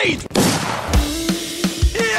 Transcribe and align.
Wade! 0.00 0.24
E 1.94 2.16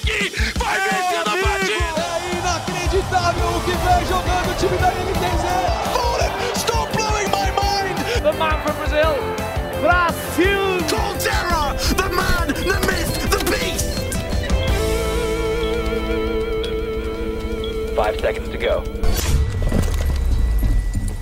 King 0.00 0.32
vai 0.56 0.78
vencer 0.80 1.20
a 1.20 1.24
partida! 1.24 2.04
É 2.16 2.32
inacreditável 2.38 3.48
o 3.48 3.60
que 3.60 3.72
vem 3.72 4.02
jogando 4.06 4.48
o 4.50 4.54
time 4.54 4.78
da 4.78 4.88
NTZ! 4.88 5.44
Fallen, 5.92 6.32
stop 6.56 6.88
blowing 6.96 7.28
my 7.28 7.50
mind! 7.60 7.96
The 8.22 8.32
man 8.32 8.56
from 8.62 8.76
Brazil, 8.76 9.14
Brasil! 9.82 10.80
Colterra, 10.88 11.76
the 11.96 12.08
man, 12.14 12.46
the 12.48 12.78
myth, 12.86 13.12
the 13.28 13.40
beast! 13.50 13.90
Five 17.94 18.18
seconds 18.20 18.48
to 18.48 18.56
go. 18.56 18.99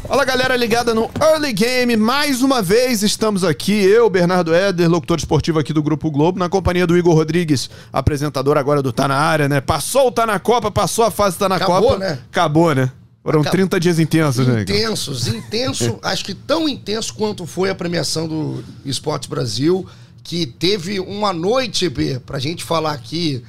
Fala 0.09 0.25
galera 0.25 0.57
ligada 0.57 0.95
no 0.95 1.11
Early 1.21 1.53
Game, 1.53 1.95
mais 1.95 2.41
uma 2.41 2.63
vez 2.63 3.03
estamos 3.03 3.45
aqui, 3.45 3.75
eu, 3.75 4.09
Bernardo 4.09 4.55
Éder, 4.55 4.89
locutor 4.89 5.19
esportivo 5.19 5.59
aqui 5.59 5.71
do 5.71 5.83
Grupo 5.83 6.11
Globo, 6.11 6.39
na 6.39 6.49
companhia 6.49 6.87
do 6.87 6.97
Igor 6.97 7.15
Rodrigues, 7.15 7.69
apresentador 7.93 8.57
agora 8.57 8.81
do 8.81 8.91
Tá 8.91 9.07
Na 9.07 9.17
Área, 9.17 9.51
né? 9.51 9.61
Passou 9.61 10.09
o 10.09 10.11
Tá 10.11 10.27
Na 10.27 10.39
Copa, 10.39 10.71
passou 10.71 11.05
a 11.05 11.11
fase 11.11 11.37
Tá 11.37 11.47
Na 11.47 11.57
Acabou, 11.57 11.83
Copa. 11.91 11.99
né? 11.99 12.19
Acabou, 12.31 12.75
né? 12.75 12.91
Foram 13.23 13.41
Acabou. 13.43 13.59
30 13.59 13.81
dias 13.81 13.99
intensos, 13.99 14.47
né? 14.47 14.63
Intensos, 14.63 15.29
intenso, 15.29 15.99
acho 16.03 16.25
que 16.25 16.33
tão 16.33 16.67
intenso 16.67 17.13
quanto 17.13 17.45
foi 17.45 17.69
a 17.69 17.75
premiação 17.75 18.27
do 18.27 18.65
Esportes 18.87 19.29
Brasil, 19.29 19.87
que 20.25 20.47
teve 20.47 21.01
uma 21.01 21.35
noite, 21.35 21.87
B, 21.91 22.19
pra 22.25 22.39
gente 22.39 22.65
falar 22.65 22.93
aqui, 22.93 23.45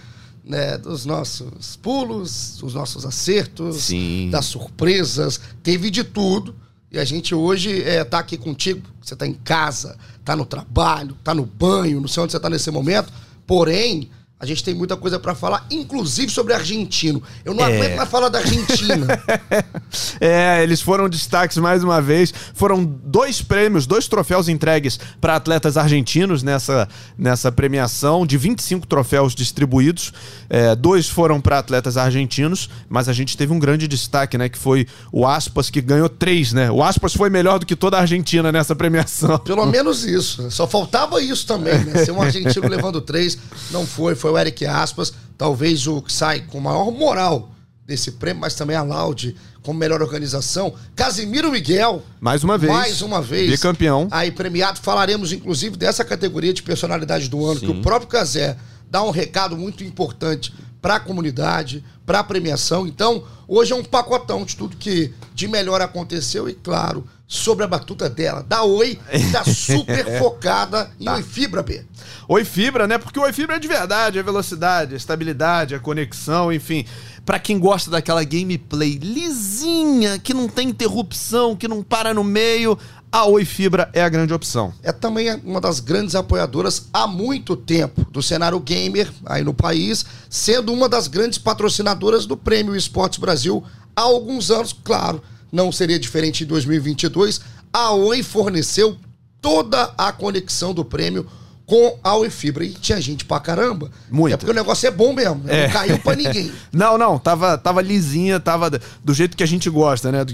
né, 0.49 0.79
dos 0.79 1.05
nossos 1.05 1.75
pulos, 1.75 2.57
dos 2.59 2.73
nossos 2.73 3.05
acertos, 3.05 3.83
Sim. 3.83 4.29
das 4.31 4.45
surpresas, 4.45 5.39
teve 5.61 5.91
de 5.91 6.03
tudo. 6.03 6.55
E 6.91 6.97
a 6.97 7.05
gente 7.05 7.35
hoje 7.35 7.83
é, 7.83 8.03
tá 8.03 8.17
aqui 8.17 8.35
contigo, 8.35 8.81
você 8.99 9.15
tá 9.15 9.27
em 9.27 9.35
casa, 9.35 9.95
tá 10.25 10.35
no 10.35 10.47
trabalho, 10.47 11.15
tá 11.23 11.35
no 11.35 11.45
banho, 11.45 12.01
não 12.01 12.07
sei 12.07 12.23
onde 12.23 12.31
você 12.31 12.39
tá 12.39 12.49
nesse 12.49 12.71
momento, 12.71 13.13
porém, 13.45 14.09
a 14.39 14.45
gente 14.45 14.63
tem 14.63 14.73
muita 14.73 14.95
coisa 14.95 15.19
pra 15.19 15.35
falar, 15.35 15.65
inclusive 15.69 16.31
sobre 16.31 16.53
argentino. 16.53 17.21
Eu 17.43 17.53
não 17.53 17.65
É. 17.65 17.75
aguento 17.77 17.97
mais 17.97 18.09
falar 18.09 18.29
da 18.29 18.39
Argentina. 18.39 19.05
É, 20.21 20.61
eles 20.61 20.81
foram 20.81 21.09
destaques 21.09 21.57
mais 21.57 21.83
uma 21.83 22.01
vez. 22.01 22.31
Foram 22.53 22.83
dois 22.83 23.41
prêmios, 23.41 23.87
dois 23.87 24.07
troféus 24.07 24.47
entregues 24.47 24.99
para 25.19 25.35
atletas 25.35 25.77
argentinos 25.77 26.43
nessa, 26.43 26.87
nessa 27.17 27.51
premiação, 27.51 28.25
de 28.25 28.37
25 28.37 28.85
troféus 28.85 29.33
distribuídos. 29.33 30.13
É, 30.49 30.75
dois 30.75 31.07
foram 31.09 31.41
para 31.41 31.57
atletas 31.59 31.97
argentinos, 31.97 32.69
mas 32.87 33.09
a 33.09 33.13
gente 33.13 33.35
teve 33.35 33.51
um 33.51 33.57
grande 33.59 33.87
destaque, 33.87 34.37
né? 34.37 34.47
Que 34.47 34.57
foi 34.57 34.85
o 35.11 35.25
Aspas, 35.25 35.69
que 35.69 35.81
ganhou 35.81 36.07
três, 36.09 36.53
né? 36.53 36.69
O 36.69 36.83
Aspas 36.83 37.13
foi 37.13 37.29
melhor 37.29 37.57
do 37.59 37.65
que 37.65 37.75
toda 37.75 37.97
a 37.97 38.01
Argentina 38.01 38.51
nessa 38.51 38.75
premiação. 38.75 39.39
Pelo 39.39 39.65
menos 39.65 40.03
isso. 40.05 40.51
Só 40.51 40.67
faltava 40.67 41.19
isso 41.21 41.47
também, 41.47 41.79
né? 41.85 42.05
Ser 42.05 42.11
um 42.11 42.21
argentino 42.21 42.67
levando 42.67 43.01
três, 43.01 43.37
não 43.71 43.85
foi. 43.87 44.13
Foi 44.15 44.28
o 44.29 44.37
Eric 44.37 44.65
Aspas, 44.65 45.13
talvez 45.37 45.87
o 45.87 46.01
que 46.01 46.11
sai 46.11 46.41
com 46.41 46.59
maior 46.59 46.91
moral 46.91 47.51
desse 47.85 48.11
prêmio, 48.11 48.41
mas 48.41 48.53
também 48.53 48.75
a 48.75 48.83
Laude 48.83 49.35
com 49.63 49.73
melhor 49.73 50.01
organização. 50.01 50.73
Casimiro 50.95 51.51
Miguel. 51.51 52.03
Mais 52.19 52.43
uma 52.43 52.57
vez. 52.57 52.71
Mais 52.71 53.01
uma 53.01 53.21
vez. 53.21 53.49
Bicampeão. 53.49 54.07
Aí 54.11 54.31
premiado. 54.31 54.79
Falaremos, 54.79 55.31
inclusive, 55.31 55.75
dessa 55.75 56.05
categoria 56.05 56.53
de 56.53 56.63
personalidade 56.63 57.27
do 57.27 57.45
ano, 57.45 57.59
que 57.59 57.69
o 57.69 57.81
próprio 57.81 58.07
Casé 58.07 58.57
dá 58.89 59.03
um 59.03 59.11
recado 59.11 59.57
muito 59.57 59.83
importante 59.83 60.53
para 60.81 60.95
a 60.95 60.99
comunidade, 60.99 61.83
para 62.05 62.19
a 62.19 62.23
premiação. 62.23 62.87
Então, 62.87 63.23
hoje 63.47 63.73
é 63.73 63.75
um 63.75 63.83
pacotão 63.83 64.45
de 64.45 64.55
tudo 64.55 64.77
que 64.77 65.13
de 65.33 65.47
melhor 65.47 65.81
aconteceu 65.81 66.47
e, 66.47 66.53
claro, 66.53 67.05
sobre 67.31 67.63
a 67.63 67.67
batuta 67.67 68.09
dela, 68.09 68.41
da 68.41 68.63
Oi, 68.63 68.97
tá 69.31 69.43
super 69.45 70.17
focada 70.17 70.89
em 70.99 71.07
Oi 71.07 71.21
Fibra, 71.21 71.61
B. 71.61 71.85
Oi 72.27 72.43
Fibra, 72.43 72.87
né? 72.87 72.97
Porque 72.97 73.19
o 73.19 73.21
Oi 73.21 73.31
Fibra 73.31 73.57
é 73.57 73.59
de 73.59 73.67
verdade, 73.67 74.17
é 74.17 74.23
velocidade, 74.23 74.95
é 74.95 74.97
estabilidade, 74.97 75.75
é 75.75 75.79
conexão, 75.79 76.51
enfim. 76.51 76.85
Pra 77.23 77.37
quem 77.37 77.59
gosta 77.59 77.91
daquela 77.91 78.23
gameplay 78.23 78.97
lisinha, 78.97 80.17
que 80.17 80.33
não 80.33 80.49
tem 80.49 80.69
interrupção, 80.69 81.55
que 81.55 81.67
não 81.67 81.83
para 81.83 82.15
no 82.15 82.23
meio, 82.23 82.75
a 83.11 83.25
Oi 83.27 83.45
Fibra 83.45 83.91
é 83.93 84.01
a 84.01 84.09
grande 84.09 84.33
opção. 84.33 84.73
é 84.81 84.91
também 84.91 85.31
uma 85.43 85.61
das 85.61 85.79
grandes 85.79 86.15
apoiadoras 86.15 86.87
há 86.91 87.05
muito 87.05 87.55
tempo 87.55 88.07
do 88.09 88.23
cenário 88.23 88.59
gamer 88.59 89.07
aí 89.23 89.43
no 89.43 89.53
país, 89.53 90.03
sendo 90.27 90.73
uma 90.73 90.89
das 90.89 91.07
grandes 91.07 91.37
patrocinadoras 91.37 92.25
do 92.25 92.35
Prêmio 92.35 92.75
Esportes 92.75 93.19
Brasil 93.19 93.63
há 93.95 94.01
alguns 94.01 94.49
anos, 94.49 94.73
claro, 94.83 95.21
não 95.51 95.71
seria 95.71 95.99
diferente 95.99 96.43
em 96.43 96.47
2022. 96.47 97.41
A 97.71 97.91
Oi 97.91 98.23
forneceu 98.23 98.97
toda 99.41 99.93
a 99.97 100.11
conexão 100.11 100.73
do 100.73 100.83
prêmio 100.83 101.25
com 101.69 101.99
a 102.03 102.15
Oi 102.15 102.31
Fibra 102.31 102.65
e 102.65 102.73
tinha 102.73 102.99
gente 102.99 103.23
pra 103.23 103.39
caramba. 103.39 103.91
Muita. 104.09 104.33
É 104.33 104.37
porque 104.37 104.51
o 104.51 104.55
negócio 104.55 104.87
é 104.87 104.91
bom 104.91 105.13
mesmo, 105.13 105.43
né? 105.43 105.67
não 105.67 105.73
caiu 105.73 105.99
pra 105.99 106.15
ninguém. 106.15 106.51
Não, 106.73 106.97
não, 106.97 107.19
tava, 107.19 107.57
tava 107.57 107.81
lisinha, 107.81 108.39
tava 108.39 108.71
do 109.03 109.13
jeito 109.13 109.37
que 109.37 109.43
a 109.43 109.47
gente 109.47 109.69
gosta, 109.69 110.11
né? 110.11 110.25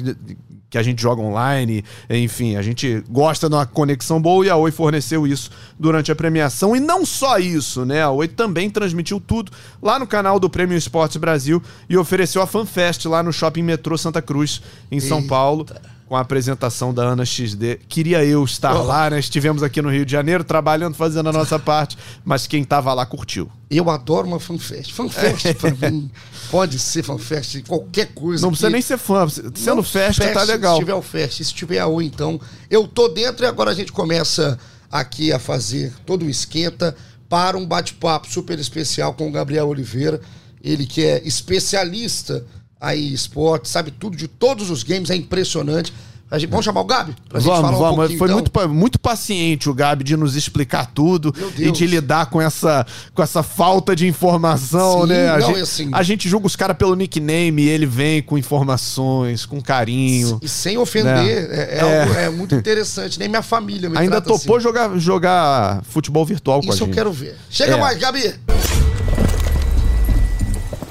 Que 0.70 0.78
a 0.78 0.84
gente 0.84 1.02
joga 1.02 1.22
online, 1.22 1.84
enfim, 2.10 2.56
a 2.56 2.62
gente 2.62 3.04
gosta 3.10 3.48
de 3.48 3.56
uma 3.56 3.66
conexão 3.66 4.22
boa 4.22 4.46
e 4.46 4.50
a 4.50 4.56
Oi 4.56 4.72
forneceu 4.72 5.26
isso 5.26 5.50
durante 5.80 6.12
a 6.12 6.16
premiação. 6.16 6.76
E 6.76 6.80
não 6.80 7.06
só 7.06 7.38
isso, 7.38 7.86
né? 7.86 8.02
A 8.02 8.10
Oi 8.10 8.28
também 8.28 8.70
transmitiu 8.70 9.20
tudo 9.20 9.52
lá 9.82 9.98
no 9.98 10.08
canal 10.08 10.40
do 10.40 10.50
Prêmio 10.50 10.78
Esportes 10.78 11.18
Brasil 11.18 11.62
e 11.88 11.96
ofereceu 11.98 12.42
a 12.42 12.48
FanFest 12.48 13.06
lá 13.06 13.24
no 13.24 13.32
Shopping 13.32 13.64
Metrô 13.64 13.98
Santa 13.98 14.22
Cruz, 14.22 14.62
em 14.92 15.00
São 15.00 15.20
Eita. 15.20 15.30
Paulo. 15.30 15.66
Com 16.08 16.16
a 16.16 16.20
apresentação 16.20 16.94
da 16.94 17.02
Ana 17.04 17.26
XD. 17.26 17.80
Queria 17.90 18.24
eu 18.24 18.44
estar 18.44 18.76
Oh. 18.76 18.84
lá, 18.84 19.10
né? 19.10 19.18
Estivemos 19.20 19.64
aqui 19.64 19.82
no 19.82 19.90
Rio 19.90 20.06
de 20.06 20.12
Janeiro 20.12 20.44
trabalhando, 20.44 20.94
fazendo 20.94 21.30
a 21.30 21.34
nossa 21.34 21.58
parte, 21.58 21.98
mas 22.24 22.46
quem 22.46 22.64
tava 22.64 22.94
lá 22.94 23.06
curtiu. 23.08 23.50
Eu 23.72 23.90
adoro 23.90 24.28
uma 24.28 24.40
fanfest. 24.40 24.92
Fanfest, 24.94 25.56
pra 25.56 25.90
mim, 25.90 26.12
pode 26.52 26.78
ser 26.78 27.02
fanfest, 27.02 27.64
qualquer 27.68 28.10
coisa. 28.14 28.44
Não 28.44 28.50
precisa 28.50 28.68
que- 28.68 28.74
nem 28.74 28.82
ser 28.84 29.00
fã, 29.00 29.28
sendo 29.56 29.82
festa, 29.82 30.32
tá 30.32 30.44
legal. 30.44 30.76
Se 30.76 30.82
tiver 30.82 30.94
o 30.94 31.02
fest, 31.02 31.44
se 31.44 31.52
tiver 31.54 31.80
a 31.80 31.88
Oi, 31.88 32.06
então. 32.06 32.40
Eu 32.70 32.88
tô 32.88 33.08
dentro 33.08 33.44
e 33.44 33.48
agora 33.48 33.72
a 33.72 33.74
gente 33.74 33.92
começa 33.92 34.60
aqui 34.92 35.34
a 35.34 35.40
fazer 35.40 35.92
todo 36.06 36.24
o 36.24 36.30
esquenta 36.30 36.96
para 37.28 37.58
um 37.58 37.66
bate-papo 37.66 38.32
super 38.32 38.60
especial 38.60 39.16
com 39.16 39.28
o 39.28 39.32
Gabriel 39.32 39.68
Oliveira. 39.68 40.22
Ele 40.64 40.86
que 40.86 41.04
é 41.04 41.22
especialista 41.28 42.46
aí 42.86 43.10
em 43.10 43.14
esporte, 43.14 43.68
sabe 43.70 43.92
tudo 43.92 44.16
de 44.16 44.28
todos 44.28 44.70
os 44.70 44.84
games, 44.84 45.10
é 45.10 45.16
impressionante. 45.16 45.92
A 46.30 46.40
gente, 46.40 46.50
vamos 46.50 46.66
chamar 46.66 46.82
o 46.82 46.86
Gabi? 46.86 47.16
Pra 47.30 47.40
gente 47.40 47.48
Vamos, 47.50 47.62
falar 47.62 47.78
um 47.78 47.80
vamos. 47.80 47.96
pouquinho, 47.98 48.18
Foi 48.18 48.28
então? 48.28 48.38
muito, 48.40 48.70
muito 48.76 49.00
paciente 49.00 49.70
o 49.70 49.74
Gabi 49.76 50.04
de 50.04 50.18
nos 50.18 50.36
explicar 50.36 50.88
tudo 50.92 51.34
e 51.56 51.72
de 51.72 51.86
lidar 51.86 52.26
com 52.26 52.42
essa, 52.42 52.84
com 53.14 53.22
essa 53.22 53.44
falta 53.44 53.96
de 53.96 54.08
informação, 54.08 55.04
Sim, 55.04 55.10
né? 55.10 55.30
A, 55.30 55.38
não, 55.38 55.48
gente, 55.48 55.60
assim- 55.62 55.90
a 55.94 56.02
gente 56.02 56.28
julga 56.28 56.48
os 56.48 56.56
caras 56.56 56.76
pelo 56.78 56.96
nickname 56.96 57.62
e 57.62 57.70
ele 57.70 57.86
vem 57.86 58.24
com 58.24 58.40
informações, 58.40 59.46
com 59.46 59.62
carinho. 59.62 60.40
E 60.42 60.50
sem 60.50 60.80
ofender, 60.80 61.14
Né? 61.16 61.58
é, 61.58 61.76
é 61.76 61.78
É. 61.78 62.02
algo- 62.02 62.14
é 62.16 62.30
muito 62.32 62.56
interessante. 62.56 63.20
Nem 63.20 63.30
minha 63.30 63.44
família 63.44 63.88
me 63.88 63.96
Ainda 63.98 64.20
topou 64.20 64.56
assim. 64.58 64.64
jogar, 64.64 64.98
jogar 64.98 65.84
futebol 65.84 66.26
virtual 66.26 66.60
com 66.62 66.72
a 66.72 66.74
Isso 66.74 66.82
eu 66.84 66.88
gente. 66.88 66.96
quero 66.96 67.12
ver. 67.14 67.36
Chega 67.52 67.76
É. 67.76 67.80
mais, 67.80 68.00
Gabi! 68.00 68.34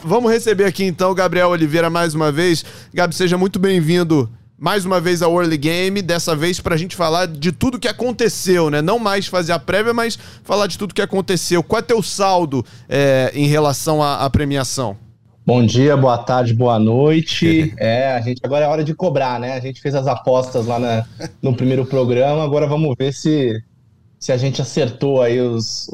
Vamos 0.05 0.31
receber 0.31 0.65
aqui 0.65 0.85
então 0.85 1.11
o 1.11 1.15
Gabriel 1.15 1.49
Oliveira 1.49 1.89
mais 1.89 2.15
uma 2.15 2.31
vez. 2.31 2.65
Gabi, 2.93 3.15
seja 3.15 3.39
muito 3.39 3.59
bem-vindo 3.59 4.29
mais 4.59 4.85
uma 4.85 5.01
vez 5.01 5.21
ao 5.23 5.35
Early 5.41 5.57
Game, 5.57 6.01
dessa 6.03 6.37
vez 6.37 6.61
pra 6.61 6.77
gente 6.77 6.95
falar 6.95 7.27
de 7.27 7.51
tudo 7.53 7.79
que 7.79 7.89
aconteceu, 7.89 8.71
né? 8.71 8.81
Não 8.81 8.99
mais 8.99 9.27
fazer 9.27 9.53
a 9.53 9.59
prévia, 9.59 9.93
mas 9.95 10.19
falar 10.43 10.67
de 10.67 10.79
tudo 10.79 10.95
que 10.95 11.03
aconteceu. 11.03 11.63
Qual 11.63 11.79
é 11.79 11.83
teu 11.83 12.03
saldo 12.03 12.65
é, 12.89 13.33
em 13.35 13.47
relação 13.47 14.03
à, 14.03 14.25
à 14.25 14.31
premiação? 14.31 14.97
Bom 15.45 15.65
dia, 15.65 15.97
boa 15.97 16.19
tarde, 16.19 16.55
boa 16.55 16.79
noite. 16.79 17.75
É, 17.79 18.13
a 18.13 18.21
gente 18.21 18.41
agora 18.45 18.65
é 18.67 18.69
hora 18.69 18.85
de 18.85 18.95
cobrar, 18.95 19.41
né? 19.41 19.55
A 19.55 19.61
gente 19.61 19.81
fez 19.81 19.95
as 19.95 20.07
apostas 20.07 20.67
lá 20.67 20.79
na- 20.79 21.05
no 21.43 21.55
primeiro 21.55 21.85
programa, 21.85 22.45
agora 22.45 22.67
vamos 22.67 22.95
ver 22.99 23.13
se, 23.13 23.53
se 24.21 24.33
a 24.33 24.37
gente 24.37 24.61
acertou 24.63 25.21
aí 25.23 25.41
os, 25.41 25.89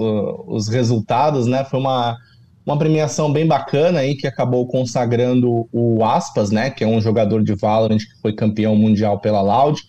os 0.47 0.69
resultados, 0.69 1.47
né? 1.47 1.65
Foi 1.65 1.81
uma, 1.81 2.17
uma 2.71 2.79
premiação 2.79 3.33
bem 3.33 3.47
bacana 3.47 4.01
aí 4.01 4.15
que 4.15 4.27
acabou 4.27 4.67
consagrando 4.67 5.69
o 5.73 6.05
Aspas, 6.05 6.51
né? 6.51 6.71
Que 6.71 6.85
é 6.85 6.87
um 6.87 7.01
jogador 7.01 7.43
de 7.43 7.55
Valorant 7.55 7.99
que 7.99 8.21
foi 8.23 8.33
campeão 8.33 8.75
mundial 8.77 9.19
pela 9.19 9.41
Loud. 9.41 9.81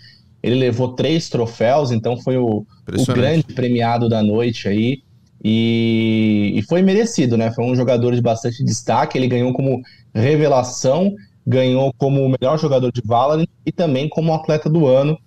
Ele 0.42 0.56
levou 0.56 0.94
três 0.94 1.30
troféus, 1.30 1.92
então 1.92 2.18
foi 2.18 2.38
o, 2.38 2.66
o 2.88 3.14
grande 3.14 3.44
premiado 3.44 4.10
da 4.10 4.24
noite 4.24 4.68
aí. 4.68 5.04
E, 5.44 6.54
e 6.56 6.62
foi 6.64 6.82
merecido, 6.82 7.38
né? 7.38 7.52
Foi 7.52 7.64
um 7.64 7.76
jogador 7.76 8.16
de 8.16 8.22
bastante 8.22 8.64
destaque. 8.64 9.18
Ele 9.18 9.28
ganhou 9.28 9.54
como 9.54 9.82
revelação, 10.14 11.14
ganhou 11.46 11.94
como 11.98 12.22
o 12.22 12.30
melhor 12.30 12.58
jogador 12.60 12.92
de 12.92 13.02
Valorant 13.06 13.48
e 13.66 13.72
também 13.72 14.10
como 14.10 14.34
atleta 14.34 14.70
do 14.70 14.88
ano. 14.88 15.18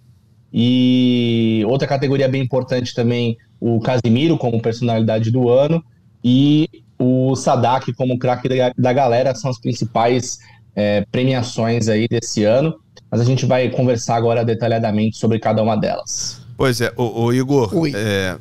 E 0.53 1.65
outra 1.67 1.87
categoria 1.87 2.29
bem 2.29 2.43
importante 2.43 2.95
também, 2.95 3.37
o 3.61 3.81
Casimiro 3.81 4.37
como 4.37 4.61
personalidade 4.61 5.31
do 5.31 5.49
ano 5.49 5.83
e 6.23 6.84
o 6.99 7.35
Sadak 7.35 7.93
como 7.95 8.19
craque 8.19 8.49
da, 8.49 8.73
da 8.77 8.93
galera 8.93 9.35
são 9.35 9.51
as 9.51 9.59
principais 9.59 10.39
é, 10.75 11.05
premiações 11.11 11.89
aí 11.89 12.07
desse 12.09 12.45
ano. 12.45 12.75
Mas 13.11 13.21
a 13.21 13.25
gente 13.25 13.47
vai 13.47 13.69
conversar 13.69 14.17
agora 14.17 14.45
detalhadamente 14.45 15.17
sobre 15.17 15.39
cada 15.39 15.63
uma 15.63 15.77
delas. 15.77 16.41
Pois 16.57 16.81
é, 16.81 16.93
o, 16.97 17.33
Igor, 17.33 17.73
Oi. 17.77 17.93
é, 17.95 18.37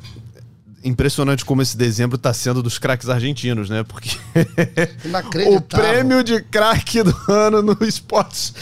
impressionante 0.82 1.44
como 1.44 1.62
esse 1.62 1.76
dezembro 1.76 2.18
tá 2.18 2.32
sendo 2.32 2.62
dos 2.62 2.78
craques 2.78 3.08
argentinos, 3.08 3.70
né? 3.70 3.84
Porque 3.84 4.10
o 5.48 5.60
prêmio 5.60 6.22
de 6.24 6.40
craque 6.42 7.02
do 7.02 7.14
ano 7.28 7.62
no 7.62 7.76
esportes 7.86 8.54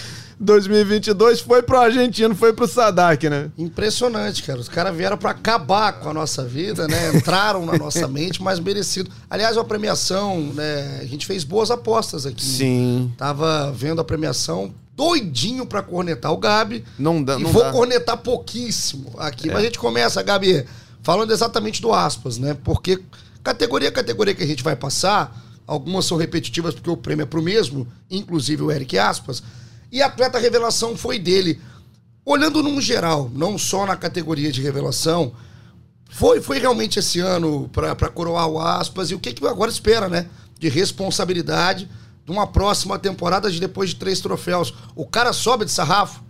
2022 0.42 1.40
foi 1.40 1.62
pro 1.62 1.78
argentino, 1.78 2.34
foi 2.34 2.52
pro 2.52 2.66
Sadak, 2.66 3.28
né? 3.30 3.50
Impressionante, 3.56 4.42
cara. 4.42 4.58
Os 4.58 4.68
caras 4.68 4.94
vieram 4.96 5.16
pra 5.16 5.30
acabar 5.30 5.92
com 6.00 6.08
a 6.08 6.14
nossa 6.14 6.44
vida, 6.44 6.88
né? 6.88 7.14
Entraram 7.14 7.64
na 7.64 7.78
nossa 7.78 8.06
mente, 8.08 8.42
mas 8.42 8.58
merecido. 8.58 9.10
Aliás, 9.30 9.56
a 9.56 9.64
premiação, 9.64 10.40
né? 10.52 10.98
A 11.00 11.06
gente 11.06 11.26
fez 11.26 11.44
boas 11.44 11.70
apostas 11.70 12.26
aqui. 12.26 12.44
Sim. 12.44 13.12
Tava 13.16 13.70
vendo 13.72 14.00
a 14.00 14.04
premiação 14.04 14.74
doidinho 14.94 15.64
pra 15.64 15.82
cornetar 15.82 16.32
o 16.32 16.36
Gabi. 16.36 16.84
Não 16.98 17.22
dá, 17.22 17.38
e 17.38 17.42
não 17.42 17.50
vou 17.50 17.62
dá. 17.62 17.72
cornetar 17.72 18.16
pouquíssimo 18.18 19.12
aqui. 19.18 19.48
É. 19.48 19.52
Mas 19.52 19.62
a 19.62 19.66
gente 19.66 19.78
começa, 19.78 20.22
Gabi, 20.22 20.66
falando 21.02 21.32
exatamente 21.32 21.80
do 21.80 21.92
aspas, 21.92 22.36
né? 22.36 22.56
Porque 22.64 23.00
categoria 23.42 23.88
a 23.88 23.92
categoria 23.92 24.34
que 24.34 24.42
a 24.42 24.46
gente 24.46 24.62
vai 24.62 24.76
passar, 24.76 25.40
algumas 25.66 26.04
são 26.04 26.16
repetitivas 26.16 26.74
porque 26.74 26.90
o 26.90 26.96
prêmio 26.96 27.22
é 27.22 27.26
pro 27.26 27.42
mesmo, 27.42 27.86
inclusive 28.10 28.62
o 28.62 28.70
Eric 28.70 28.98
Aspas. 28.98 29.42
E 29.92 30.00
atleta 30.00 30.38
revelação 30.38 30.96
foi 30.96 31.18
dele. 31.18 31.60
Olhando 32.24 32.62
num 32.62 32.80
geral, 32.80 33.30
não 33.34 33.58
só 33.58 33.84
na 33.84 33.94
categoria 33.94 34.50
de 34.50 34.62
revelação, 34.62 35.32
foi, 36.08 36.40
foi 36.40 36.58
realmente 36.58 36.98
esse 36.98 37.20
ano 37.20 37.68
pra 37.68 38.08
coroar 38.08 38.48
o 38.48 38.58
aspas. 38.58 39.10
E 39.10 39.14
o 39.14 39.20
que, 39.20 39.34
que 39.34 39.46
agora 39.46 39.70
espera, 39.70 40.08
né? 40.08 40.28
De 40.58 40.68
responsabilidade 40.70 41.88
de 42.24 42.32
uma 42.32 42.46
próxima 42.46 42.98
temporada 42.98 43.50
de 43.50 43.60
depois 43.60 43.90
de 43.90 43.96
três 43.96 44.20
troféus. 44.20 44.72
O 44.96 45.06
cara 45.06 45.32
sobe 45.32 45.66
de 45.66 45.70
sarrafo. 45.70 46.22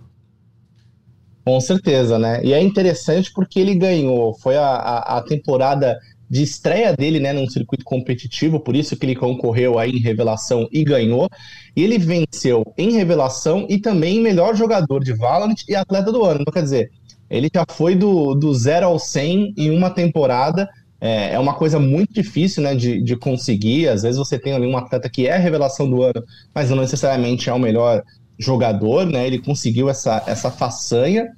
Com 1.45 1.61
certeza, 1.61 2.19
né? 2.19 2.41
E 2.45 2.53
é 2.53 2.61
interessante 2.61 3.33
porque 3.33 3.61
ele 3.61 3.75
ganhou, 3.75 4.35
foi 4.35 4.57
a, 4.57 4.67
a, 4.67 5.19
a 5.19 5.23
temporada 5.23 5.99
de 6.33 6.43
estreia 6.43 6.95
dele, 6.97 7.21
né, 7.21 7.31
num 7.31 7.47
circuito 7.47 7.85
competitivo, 7.85 8.59
por 8.59 8.75
isso 8.75 8.97
que 8.97 9.05
ele 9.05 9.15
concorreu 9.15 9.79
aí 9.79 9.91
em 9.91 9.99
revelação 9.99 10.67
e 10.73 10.83
ganhou. 10.83 11.29
E 11.77 11.85
ele 11.85 11.99
venceu 11.99 12.65
em 12.79 12.93
revelação 12.93 13.67
e 13.69 13.79
também 13.79 14.19
melhor 14.19 14.57
jogador 14.57 15.05
de 15.05 15.13
Valorant 15.13 15.63
e 15.69 15.75
atleta 15.75 16.11
do 16.11 16.25
ano. 16.25 16.39
Então, 16.41 16.55
quer 16.55 16.63
dizer, 16.63 16.91
ele 17.29 17.51
já 17.55 17.67
foi 17.71 17.95
do, 17.95 18.35
do 18.35 18.55
0 18.55 18.87
ao 18.87 18.99
100 18.99 19.53
em 19.59 19.71
uma 19.77 19.91
temporada. 19.91 20.67
É, 20.99 21.35
é 21.35 21.39
uma 21.39 21.53
coisa 21.53 21.79
muito 21.79 22.15
difícil, 22.15 22.63
né, 22.63 22.75
de, 22.75 23.03
de 23.03 23.15
conseguir. 23.15 23.89
Às 23.89 24.01
vezes 24.01 24.17
você 24.17 24.39
tem 24.39 24.55
ali 24.55 24.67
um 24.67 24.79
atleta 24.79 25.11
que 25.11 25.27
é 25.27 25.35
a 25.35 25.39
revelação 25.39 25.87
do 25.91 26.03
ano, 26.03 26.25
mas 26.55 26.71
não 26.71 26.79
necessariamente 26.79 27.51
é 27.51 27.53
o 27.53 27.59
melhor 27.59 28.03
jogador, 28.39 29.05
né? 29.05 29.27
Ele 29.27 29.39
conseguiu 29.39 29.91
essa, 29.91 30.25
essa 30.27 30.51
façanha. 30.51 31.29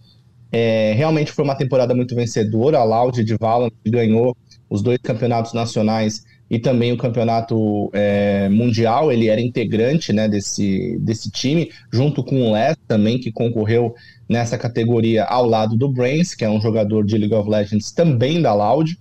É, 0.52 0.92
realmente 0.96 1.32
foi 1.32 1.44
uma 1.44 1.56
temporada 1.56 1.96
muito 1.96 2.14
vencedora. 2.14 2.78
A 2.78 2.84
Loud 2.84 3.24
de 3.24 3.36
Valorant 3.36 3.72
ganhou 3.84 4.36
os 4.74 4.82
dois 4.82 4.98
campeonatos 4.98 5.52
nacionais 5.52 6.24
e 6.50 6.58
também 6.58 6.92
o 6.92 6.96
campeonato 6.96 7.90
é, 7.92 8.48
mundial. 8.48 9.12
Ele 9.12 9.28
era 9.28 9.40
integrante 9.40 10.12
né, 10.12 10.28
desse, 10.28 10.98
desse 10.98 11.30
time, 11.30 11.70
junto 11.92 12.24
com 12.24 12.42
o 12.42 12.52
Les 12.52 12.76
também, 12.88 13.18
que 13.18 13.30
concorreu 13.30 13.94
nessa 14.28 14.58
categoria 14.58 15.24
ao 15.24 15.46
lado 15.46 15.76
do 15.76 15.88
Brains, 15.88 16.34
que 16.34 16.44
é 16.44 16.50
um 16.50 16.60
jogador 16.60 17.04
de 17.06 17.16
League 17.16 17.34
of 17.34 17.48
Legends 17.48 17.92
também 17.92 18.42
da 18.42 18.52
Loud. 18.52 18.98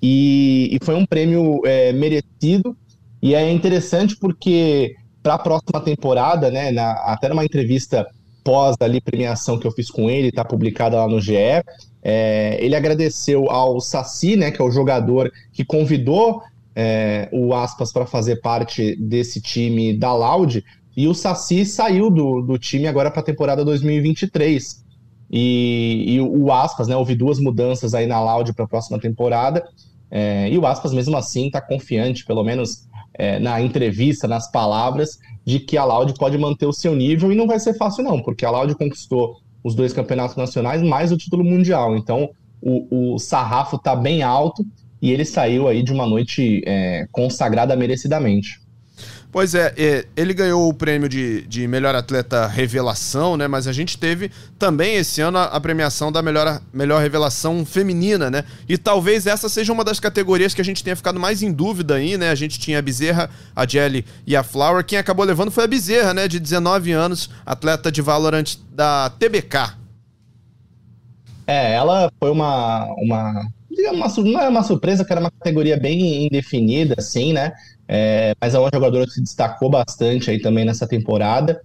E, 0.00 0.70
e 0.72 0.84
foi 0.84 0.94
um 0.94 1.04
prêmio 1.04 1.60
é, 1.66 1.92
merecido. 1.92 2.76
E 3.20 3.34
é 3.34 3.50
interessante 3.50 4.16
porque 4.16 4.94
para 5.20 5.34
a 5.34 5.38
próxima 5.38 5.80
temporada, 5.80 6.48
né, 6.48 6.70
na, 6.70 6.92
até 6.92 7.28
numa 7.28 7.44
entrevista 7.44 8.06
pós 8.44 8.76
ali 8.80 9.00
premiação 9.00 9.58
que 9.58 9.66
eu 9.66 9.72
fiz 9.72 9.90
com 9.90 10.08
ele, 10.08 10.28
está 10.28 10.44
publicada 10.44 10.96
lá 10.96 11.08
no 11.08 11.20
GE, 11.20 11.34
é, 12.02 12.58
ele 12.64 12.76
agradeceu 12.76 13.50
ao 13.50 13.80
Saci, 13.80 14.36
né, 14.36 14.50
que 14.50 14.60
é 14.60 14.64
o 14.64 14.70
jogador 14.70 15.32
que 15.52 15.64
convidou 15.64 16.42
é, 16.74 17.28
o 17.32 17.52
Aspas 17.54 17.92
para 17.92 18.06
fazer 18.06 18.36
parte 18.36 18.94
desse 18.96 19.40
time 19.40 19.92
da 19.92 20.14
Loud, 20.14 20.64
e 20.96 21.06
o 21.06 21.14
Saci 21.14 21.64
saiu 21.64 22.10
do, 22.10 22.40
do 22.40 22.58
time 22.58 22.86
agora 22.86 23.10
para 23.10 23.20
a 23.20 23.24
temporada 23.24 23.64
2023. 23.64 24.84
E, 25.30 26.04
e 26.08 26.20
o 26.20 26.50
Aspas, 26.50 26.88
né, 26.88 26.96
houve 26.96 27.14
duas 27.14 27.38
mudanças 27.38 27.94
aí 27.94 28.06
na 28.06 28.20
Loud 28.20 28.52
para 28.54 28.64
a 28.64 28.68
próxima 28.68 28.98
temporada, 28.98 29.68
é, 30.10 30.48
e 30.50 30.56
o 30.56 30.66
Aspas, 30.66 30.92
mesmo 30.92 31.16
assim, 31.16 31.46
está 31.46 31.60
confiante, 31.60 32.24
pelo 32.24 32.42
menos 32.42 32.88
é, 33.14 33.38
na 33.38 33.60
entrevista, 33.60 34.26
nas 34.26 34.50
palavras, 34.50 35.18
de 35.44 35.60
que 35.60 35.76
a 35.76 35.84
Loud 35.84 36.14
pode 36.14 36.38
manter 36.38 36.66
o 36.66 36.72
seu 36.72 36.94
nível, 36.94 37.32
e 37.32 37.36
não 37.36 37.46
vai 37.46 37.60
ser 37.60 37.74
fácil 37.74 38.04
não, 38.04 38.22
porque 38.22 38.46
a 38.46 38.50
Loud 38.50 38.74
conquistou 38.74 39.36
os 39.68 39.74
dois 39.74 39.92
campeonatos 39.92 40.36
nacionais, 40.36 40.82
mais 40.82 41.12
o 41.12 41.16
título 41.16 41.44
mundial. 41.44 41.96
Então, 41.96 42.30
o, 42.60 43.14
o 43.14 43.18
sarrafo 43.18 43.76
está 43.76 43.94
bem 43.94 44.22
alto 44.22 44.64
e 45.00 45.12
ele 45.12 45.24
saiu 45.24 45.68
aí 45.68 45.82
de 45.82 45.92
uma 45.92 46.06
noite 46.06 46.62
é, 46.66 47.06
consagrada 47.12 47.76
merecidamente. 47.76 48.60
Pois 49.38 49.54
é, 49.54 49.72
é, 49.76 50.04
ele 50.16 50.34
ganhou 50.34 50.68
o 50.68 50.74
prêmio 50.74 51.08
de, 51.08 51.42
de 51.42 51.68
melhor 51.68 51.94
atleta 51.94 52.48
revelação, 52.48 53.36
né? 53.36 53.46
Mas 53.46 53.68
a 53.68 53.72
gente 53.72 53.96
teve 53.96 54.32
também 54.58 54.96
esse 54.96 55.20
ano 55.20 55.38
a, 55.38 55.60
premiação 55.60 56.10
da 56.10 56.20
melhor, 56.20 56.60
melhor 56.72 57.00
revelação 57.00 57.64
feminina, 57.64 58.32
né? 58.32 58.42
E 58.68 58.76
talvez 58.76 59.28
essa 59.28 59.48
seja 59.48 59.72
uma 59.72 59.84
das 59.84 60.00
categorias 60.00 60.54
que 60.54 60.60
a 60.60 60.64
gente 60.64 60.82
tenha 60.82 60.96
ficado 60.96 61.20
mais 61.20 61.40
em 61.40 61.52
dúvida 61.52 61.94
aí, 61.94 62.18
né? 62.18 62.30
A 62.30 62.34
gente 62.34 62.58
tinha 62.58 62.80
a 62.80 62.82
Bezerra, 62.82 63.30
a 63.54 63.64
Jelly 63.64 64.04
e 64.26 64.34
a 64.34 64.42
Flower. 64.42 64.84
Quem 64.84 64.98
acabou 64.98 65.24
levando 65.24 65.52
foi 65.52 65.62
a 65.62 65.68
Bezerra, 65.68 66.12
né? 66.12 66.26
De 66.26 66.40
19 66.40 66.90
anos, 66.90 67.30
atleta 67.46 67.92
de 67.92 68.02
Valorant 68.02 68.56
da 68.72 69.08
TBK. 69.20 69.76
É, 71.46 71.74
ela 71.76 72.10
foi 72.18 72.32
uma, 72.32 72.86
uma, 72.96 73.46
uma, 73.70 74.08
não 74.18 74.40
é 74.40 74.48
uma 74.48 74.64
surpresa, 74.64 75.04
que 75.04 75.12
era 75.12 75.20
uma 75.20 75.30
categoria 75.30 75.78
bem 75.78 76.26
indefinida, 76.26 76.96
assim, 76.98 77.32
né? 77.32 77.52
É, 77.88 78.34
mas 78.38 78.54
é 78.54 78.58
uma 78.58 78.70
jogadora 78.72 79.06
que 79.06 79.12
se 79.12 79.22
destacou 79.22 79.70
bastante 79.70 80.30
aí 80.30 80.38
também 80.38 80.64
nessa 80.64 80.86
temporada, 80.86 81.58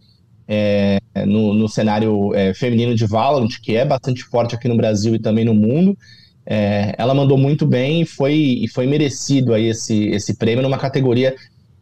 é, 0.47 0.99
no, 1.25 1.53
no 1.53 1.67
cenário 1.67 2.33
é, 2.33 2.53
feminino 2.53 2.95
de 2.95 3.05
Valorant, 3.05 3.49
que 3.61 3.75
é 3.75 3.83
bastante 3.83 4.23
forte 4.23 4.55
aqui 4.55 4.69
no 4.69 4.77
Brasil 4.77 5.13
e 5.15 5.19
também 5.19 5.43
no 5.43 5.53
mundo. 5.53 5.97
É, 6.45 6.95
ela 6.97 7.13
mandou 7.13 7.37
muito 7.37 7.65
bem 7.65 8.01
e 8.01 8.05
foi, 8.05 8.33
e 8.33 8.67
foi 8.69 8.87
merecido 8.87 9.53
aí 9.53 9.67
esse, 9.67 10.07
esse 10.07 10.35
prêmio 10.35 10.63
numa 10.63 10.77
categoria 10.77 11.35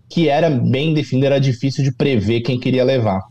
que 0.10 0.28
era 0.28 0.50
bem 0.50 0.94
definida, 0.94 1.28
era 1.28 1.40
difícil 1.40 1.84
de 1.84 1.92
prever 1.92 2.42
quem 2.42 2.60
queria 2.60 2.84
levar. 2.84 3.22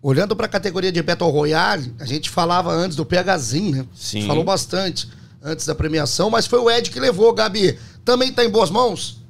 Olhando 0.00 0.34
para 0.34 0.46
a 0.46 0.48
categoria 0.48 0.90
de 0.90 1.02
Battle 1.02 1.30
Royale, 1.30 1.92
a 1.98 2.04
gente 2.04 2.30
falava 2.30 2.70
antes 2.70 2.96
do 2.96 3.04
PHzinho, 3.04 3.76
né? 3.76 3.86
Sim. 3.94 4.18
A 4.18 4.20
gente 4.20 4.28
falou 4.28 4.44
bastante 4.44 5.08
antes 5.42 5.66
da 5.66 5.74
premiação, 5.74 6.30
mas 6.30 6.46
foi 6.46 6.58
o 6.58 6.70
Ed 6.70 6.90
que 6.90 6.98
levou, 6.98 7.32
Gabi. 7.32 7.78
Também 8.04 8.32
tá 8.32 8.44
em 8.44 8.48
boas 8.48 8.70
mãos? 8.70 9.23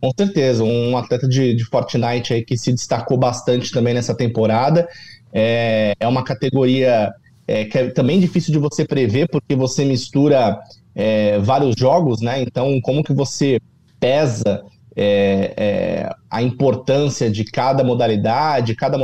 Com 0.00 0.10
certeza, 0.18 0.64
um 0.64 0.96
atleta 0.96 1.28
de, 1.28 1.54
de 1.54 1.64
Fortnite 1.64 2.32
aí 2.32 2.42
que 2.42 2.56
se 2.56 2.72
destacou 2.72 3.18
bastante 3.18 3.70
também 3.70 3.92
nessa 3.92 4.14
temporada. 4.14 4.88
É, 5.32 5.92
é 6.00 6.08
uma 6.08 6.24
categoria 6.24 7.12
é, 7.46 7.64
que 7.66 7.76
é 7.76 7.90
também 7.90 8.18
difícil 8.18 8.50
de 8.52 8.58
você 8.58 8.84
prever, 8.86 9.28
porque 9.30 9.54
você 9.54 9.84
mistura 9.84 10.58
é, 10.94 11.38
vários 11.40 11.74
jogos, 11.78 12.22
né? 12.22 12.40
Então, 12.40 12.80
como 12.80 13.02
que 13.04 13.12
você 13.12 13.60
pesa 14.00 14.62
é, 14.96 15.52
é, 15.56 16.10
a 16.30 16.42
importância 16.42 17.30
de 17.30 17.44
cada 17.44 17.84
modalidade? 17.84 18.74
Cada 18.74 18.96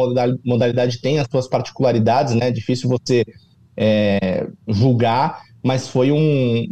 modalidade, 0.45 0.99
tem 1.03 1.19
as 1.19 1.29
suas 1.31 1.47
particularidades, 1.47 2.33
né? 2.35 2.49
É 2.49 2.51
difícil 2.51 2.89
você 2.89 3.23
é, 3.77 4.47
julgar, 4.67 5.43
mas 5.63 5.89
foi 5.89 6.11
um- 6.11 6.17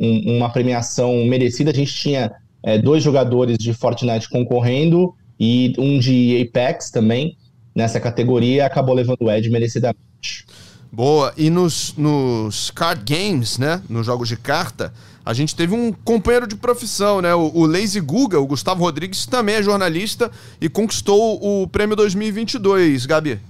um- 0.01 0.37
uma 0.39 0.51
premiação 0.51 1.25
merecida. 1.27 1.71
A 1.71 1.75
gente 1.75 1.93
tinha 1.93 2.33
é, 2.65 2.79
dois 2.79 3.03
jogadores 3.03 3.59
de 3.59 3.73
Fortnite 3.75 4.29
concorrendo 4.29 5.15
e 5.39 5.75
um 5.79 5.99
de 5.99 6.41
Apex 6.43 6.91
também 6.91 7.37
nessa 7.75 8.01
categoria, 8.01 8.65
acabou 8.65 8.95
levando 8.95 9.23
o 9.23 9.31
Ed 9.31 9.51
merecidamente. 9.51 10.47
Boa. 10.91 11.35
E 11.37 11.51
nos, 11.51 11.95
nos 11.97 12.71
card 12.71 13.03
games, 13.05 13.59
né? 13.59 13.83
Nos 13.89 14.07
jogos 14.07 14.29
de 14.29 14.37
carta, 14.37 14.93
a 15.25 15.35
gente 15.35 15.55
teve 15.55 15.75
um 15.75 15.93
companheiro 15.93 16.47
de 16.47 16.55
profissão, 16.55 17.21
né? 17.21 17.35
O, 17.35 17.51
o 17.53 17.67
Lazy 17.67 18.01
Guga, 18.01 18.39
o 18.39 18.47
Gustavo 18.47 18.85
Rodrigues, 18.85 19.27
também 19.27 19.57
é 19.57 19.63
jornalista 19.63 20.31
e 20.61 20.69
conquistou 20.69 21.41
o 21.43 21.67
prêmio 21.67 21.97
2022, 21.97 23.07
Gabi. 23.07 23.41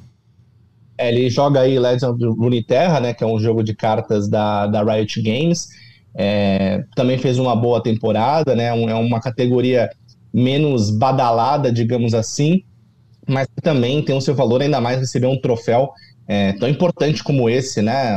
É, 0.96 1.12
ele 1.12 1.28
joga 1.28 1.60
aí 1.60 1.78
Legends 1.78 2.02
of 2.04 2.24
Runeterra, 2.24 3.00
né, 3.00 3.12
que 3.12 3.22
é 3.22 3.26
um 3.26 3.38
jogo 3.38 3.62
de 3.62 3.74
cartas 3.74 4.28
da, 4.28 4.66
da 4.66 4.82
Riot 4.82 5.20
Games. 5.20 5.68
É, 6.16 6.84
também 6.94 7.18
fez 7.18 7.38
uma 7.38 7.56
boa 7.56 7.82
temporada, 7.82 8.54
né? 8.54 8.66
é 8.66 8.94
uma 8.94 9.20
categoria 9.20 9.90
menos 10.32 10.90
badalada, 10.90 11.72
digamos 11.72 12.14
assim, 12.14 12.62
mas 13.26 13.46
também 13.62 14.02
tem 14.02 14.16
o 14.16 14.20
seu 14.20 14.34
valor, 14.34 14.62
ainda 14.62 14.80
mais 14.80 14.98
receber 14.98 15.26
um 15.26 15.40
troféu 15.40 15.90
é, 16.26 16.52
tão 16.54 16.68
importante 16.68 17.22
como 17.22 17.48
esse, 17.48 17.82
né? 17.82 18.16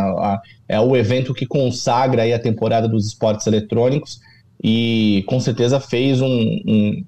É 0.68 0.80
o 0.80 0.96
evento 0.96 1.34
que 1.34 1.46
consagra 1.46 2.24
aí 2.24 2.34
a 2.34 2.40
temporada 2.40 2.88
dos 2.88 3.08
esportes 3.08 3.46
eletrônicos 3.48 4.20
e 4.64 5.24
com 5.28 5.40
certeza 5.40 5.80
fez 5.80 6.22
um, 6.22 6.28
um, 6.28 7.06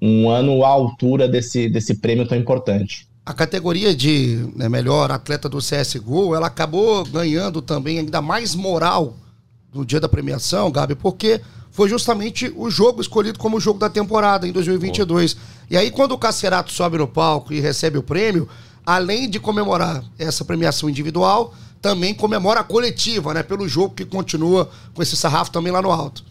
um 0.00 0.28
ano 0.28 0.64
à 0.64 0.68
altura 0.68 1.28
desse, 1.28 1.68
desse 1.68 1.96
prêmio 2.00 2.26
tão 2.26 2.38
importante. 2.38 3.06
A 3.24 3.34
categoria 3.34 3.94
de 3.94 4.48
né, 4.54 4.68
melhor 4.68 5.10
atleta 5.10 5.48
do 5.48 5.58
CSGO, 5.58 6.34
ela 6.34 6.46
acabou 6.46 7.04
ganhando 7.04 7.60
também 7.60 7.98
ainda 7.98 8.22
mais 8.22 8.54
moral 8.54 9.16
no 9.76 9.84
dia 9.84 10.00
da 10.00 10.08
premiação, 10.08 10.70
Gabi, 10.70 10.94
porque 10.94 11.40
foi 11.70 11.88
justamente 11.88 12.52
o 12.56 12.70
jogo 12.70 13.00
escolhido 13.00 13.38
como 13.38 13.58
o 13.58 13.60
jogo 13.60 13.78
da 13.78 13.90
temporada 13.90 14.48
em 14.48 14.52
2022. 14.52 15.36
E 15.70 15.76
aí, 15.76 15.90
quando 15.90 16.12
o 16.12 16.18
Cacerato 16.18 16.72
sobe 16.72 16.96
no 16.96 17.06
palco 17.06 17.52
e 17.52 17.60
recebe 17.60 17.98
o 17.98 18.02
prêmio, 18.02 18.48
além 18.84 19.28
de 19.28 19.38
comemorar 19.38 20.02
essa 20.18 20.44
premiação 20.44 20.88
individual, 20.88 21.54
também 21.82 22.14
comemora 22.14 22.60
a 22.60 22.64
coletiva, 22.64 23.34
né? 23.34 23.42
Pelo 23.42 23.68
jogo 23.68 23.94
que 23.94 24.04
continua 24.04 24.70
com 24.94 25.02
esse 25.02 25.16
sarrafo 25.16 25.50
também 25.50 25.72
lá 25.72 25.82
no 25.82 25.90
alto. 25.90 26.24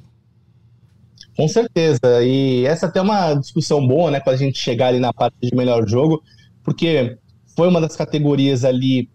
Com 1.38 1.48
certeza. 1.48 2.24
E 2.24 2.66
essa 2.66 2.86
até 2.86 3.00
é 3.00 3.02
uma 3.02 3.34
discussão 3.36 3.86
boa, 3.86 4.10
né? 4.10 4.20
Quando 4.20 4.36
a 4.36 4.40
gente 4.40 4.58
chegar 4.58 4.88
ali 4.88 5.00
na 5.00 5.14
parte 5.14 5.36
de 5.42 5.56
melhor 5.56 5.88
jogo, 5.88 6.24
porque 6.64 7.18
foi 7.56 7.68
uma 7.68 7.82
das 7.82 7.96
categorias 7.96 8.64
ali 8.66 9.10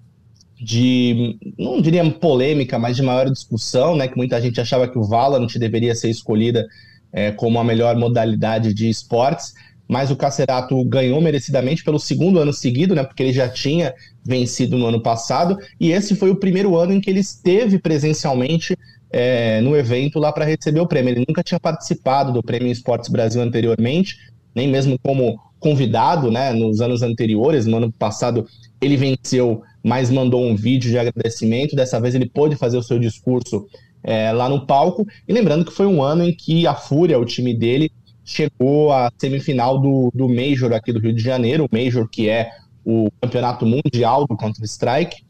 de, 0.61 1.39
não 1.59 1.81
diria 1.81 2.09
polêmica, 2.11 2.79
mas 2.79 2.97
de 2.97 3.03
maior 3.03 3.31
discussão, 3.31 3.97
né? 3.97 4.07
Que 4.07 4.17
muita 4.17 4.41
gente 4.41 4.61
achava 4.61 4.87
que 4.87 4.99
o 4.99 5.05
Valorant 5.05 5.53
deveria 5.57 5.95
ser 5.95 6.11
escolhida 6.11 6.67
é, 7.13 7.33
como 7.33 7.59
a 7.59 7.65
melhor 7.65 7.97
modalidade 7.97 8.75
de 8.75 8.89
esportes, 8.89 9.55
mas 9.89 10.11
o 10.11 10.17
Cacerato 10.17 10.85
ganhou 10.85 11.21
merecidamente 11.21 11.83
pelo 11.83 11.99
segundo 11.99 12.39
ano 12.39 12.53
seguido, 12.53 12.95
né? 12.95 13.03
Porque 13.03 13.23
ele 13.23 13.33
já 13.33 13.49
tinha 13.49 13.95
vencido 14.25 14.77
no 14.77 14.87
ano 14.87 15.03
passado, 15.03 15.57
e 15.81 15.91
esse 15.91 16.15
foi 16.15 16.31
o 16.31 16.37
primeiro 16.37 16.77
ano 16.77 16.93
em 16.93 17.01
que 17.01 17.11
ele 17.11 17.21
esteve 17.21 17.79
presencialmente 17.79 18.77
é, 19.11 19.61
no 19.63 19.77
evento 19.77 20.19
lá 20.19 20.31
para 20.31 20.45
receber 20.45 20.81
o 20.81 20.87
prêmio. 20.87 21.13
Ele 21.13 21.25
nunca 21.27 21.43
tinha 21.43 21.59
participado 21.59 22.33
do 22.33 22.43
Prêmio 22.43 22.71
Esportes 22.71 23.11
Brasil 23.11 23.43
anteriormente, 23.43 24.17
nem 24.55 24.69
mesmo 24.69 24.99
como 25.03 25.39
convidado, 25.59 26.31
né? 26.31 26.53
Nos 26.53 26.81
anos 26.81 27.03
anteriores, 27.03 27.67
no 27.67 27.79
ano 27.79 27.93
passado 27.93 28.47
ele 28.81 28.97
venceu, 28.97 29.63
mas 29.83 30.11
mandou 30.11 30.45
um 30.45 30.55
vídeo 30.55 30.91
de 30.91 30.99
agradecimento. 30.99 31.77
Dessa 31.77 32.01
vez 32.01 32.15
ele 32.15 32.29
pôde 32.29 32.57
fazer 32.57 32.77
o 32.77 32.83
seu 32.83 32.99
discurso 32.99 33.67
é, 34.03 34.33
lá 34.33 34.49
no 34.49 34.67
palco. 34.67 35.07
E 35.27 35.33
lembrando 35.33 35.65
que 35.65 35.73
foi 35.73 35.87
um 35.87 36.03
ano 36.03 36.25
em 36.25 36.33
que 36.35 36.67
a 36.67 36.75
Fúria, 36.75 37.19
o 37.19 37.25
time 37.25 37.55
dele, 37.55 37.91
chegou 38.25 38.93
à 38.93 39.11
semifinal 39.19 39.79
do, 39.79 40.11
do 40.15 40.29
Major 40.29 40.73
aqui 40.73 40.93
do 40.93 41.01
Rio 41.01 41.13
de 41.13 41.23
Janeiro, 41.23 41.67
o 41.67 41.77
Major 41.77 42.09
que 42.09 42.29
é 42.29 42.51
o 42.85 43.09
campeonato 43.21 43.67
mundial 43.67 44.27
do 44.27 44.37
Counter-Strike. 44.37 45.23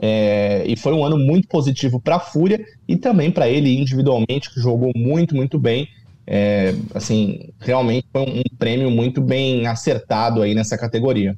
É, 0.00 0.62
e 0.66 0.76
foi 0.76 0.92
um 0.92 1.04
ano 1.04 1.18
muito 1.18 1.48
positivo 1.48 2.00
para 2.00 2.16
a 2.16 2.20
Fúria 2.20 2.64
e 2.86 2.96
também 2.96 3.30
para 3.30 3.48
ele 3.48 3.76
individualmente, 3.76 4.52
que 4.52 4.60
jogou 4.60 4.92
muito, 4.94 5.34
muito 5.34 5.58
bem. 5.58 5.88
É, 6.26 6.74
assim, 6.94 7.48
realmente 7.58 8.06
foi 8.12 8.22
um 8.22 8.56
prêmio 8.58 8.90
muito 8.90 9.20
bem 9.20 9.66
acertado 9.66 10.42
aí 10.42 10.54
nessa 10.54 10.76
categoria. 10.76 11.36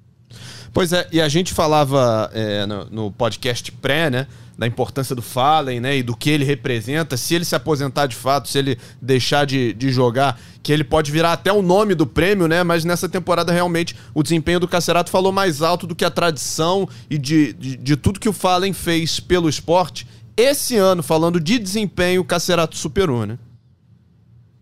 Pois 0.72 0.92
é, 0.92 1.06
e 1.10 1.20
a 1.20 1.28
gente 1.28 1.52
falava 1.52 2.30
é, 2.32 2.64
no, 2.64 2.84
no, 2.86 3.10
podcast 3.10 3.72
pré, 3.72 4.08
né? 4.08 4.26
Da 4.56 4.66
importância 4.66 5.16
do 5.16 5.22
Fallen, 5.22 5.80
né? 5.80 5.96
E 5.96 6.02
do 6.02 6.16
que 6.16 6.30
ele 6.30 6.44
representa. 6.44 7.16
Se 7.16 7.34
ele 7.34 7.44
se 7.44 7.56
aposentar 7.56 8.06
de 8.06 8.14
fato, 8.14 8.48
se 8.48 8.58
ele 8.58 8.78
deixar 9.00 9.44
de, 9.46 9.72
de 9.72 9.90
jogar, 9.90 10.38
que 10.62 10.72
ele 10.72 10.84
pode 10.84 11.10
virar 11.10 11.32
até 11.32 11.52
o 11.52 11.62
nome 11.62 11.94
do 11.94 12.06
prêmio, 12.06 12.46
né? 12.46 12.62
Mas 12.62 12.84
nessa 12.84 13.08
temporada, 13.08 13.52
realmente, 13.52 13.96
o 14.14 14.22
desempenho 14.22 14.60
do 14.60 14.68
Cacerato 14.68 15.10
falou 15.10 15.32
mais 15.32 15.60
alto 15.60 15.86
do 15.86 15.94
que 15.94 16.04
a 16.04 16.10
tradição 16.10 16.88
e 17.08 17.18
de, 17.18 17.52
de, 17.54 17.76
de 17.76 17.96
tudo 17.96 18.20
que 18.20 18.28
o 18.28 18.32
Fallen 18.32 18.72
fez 18.72 19.18
pelo 19.18 19.48
esporte. 19.48 20.06
Esse 20.36 20.76
ano, 20.76 21.02
falando 21.02 21.40
de 21.40 21.58
desempenho, 21.58 22.20
o 22.20 22.24
Cacerato 22.24 22.76
superou, 22.76 23.26
né? 23.26 23.38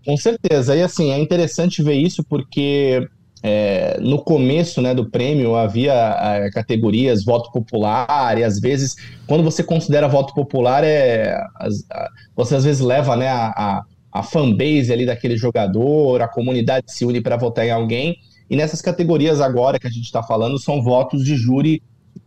Com 0.04 0.16
certeza. 0.16 0.74
E 0.74 0.82
assim, 0.82 1.10
é 1.10 1.20
interessante 1.20 1.82
ver 1.82 1.96
isso 1.96 2.24
porque 2.24 3.06
é, 3.42 3.98
no 4.00 4.18
começo 4.18 4.80
né, 4.82 4.94
do 4.94 5.08
prêmio 5.08 5.54
havia 5.54 5.92
é, 5.92 6.50
categorias 6.50 7.24
voto 7.24 7.50
popular 7.52 8.36
e 8.38 8.44
às 8.44 8.58
vezes 8.58 8.96
quando 9.26 9.44
você 9.44 9.62
considera 9.62 10.08
voto 10.08 10.34
popular 10.34 10.82
é 10.84 11.38
as, 11.56 11.84
a, 11.90 12.08
você 12.34 12.56
às 12.56 12.64
vezes 12.64 12.80
leva 12.80 13.16
né, 13.16 13.28
a, 13.28 13.46
a, 13.56 13.82
a 14.12 14.22
fanbase 14.22 14.92
ali 14.92 15.06
daquele 15.06 15.36
jogador, 15.36 16.20
a 16.20 16.28
comunidade 16.28 16.86
se 16.88 17.04
une 17.04 17.20
para 17.20 17.36
votar 17.36 17.64
em 17.64 17.70
alguém 17.70 18.16
e 18.50 18.56
nessas 18.56 18.82
categorias 18.82 19.40
agora 19.40 19.78
que 19.78 19.86
a 19.86 19.90
gente 19.90 20.04
está 20.04 20.22
falando 20.22 20.58
são 20.58 20.82
votos 20.82 21.24
de 21.24 21.36
júri 21.36 21.82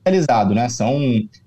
realizado, 0.05 0.55
né? 0.55 0.69
São 0.69 0.99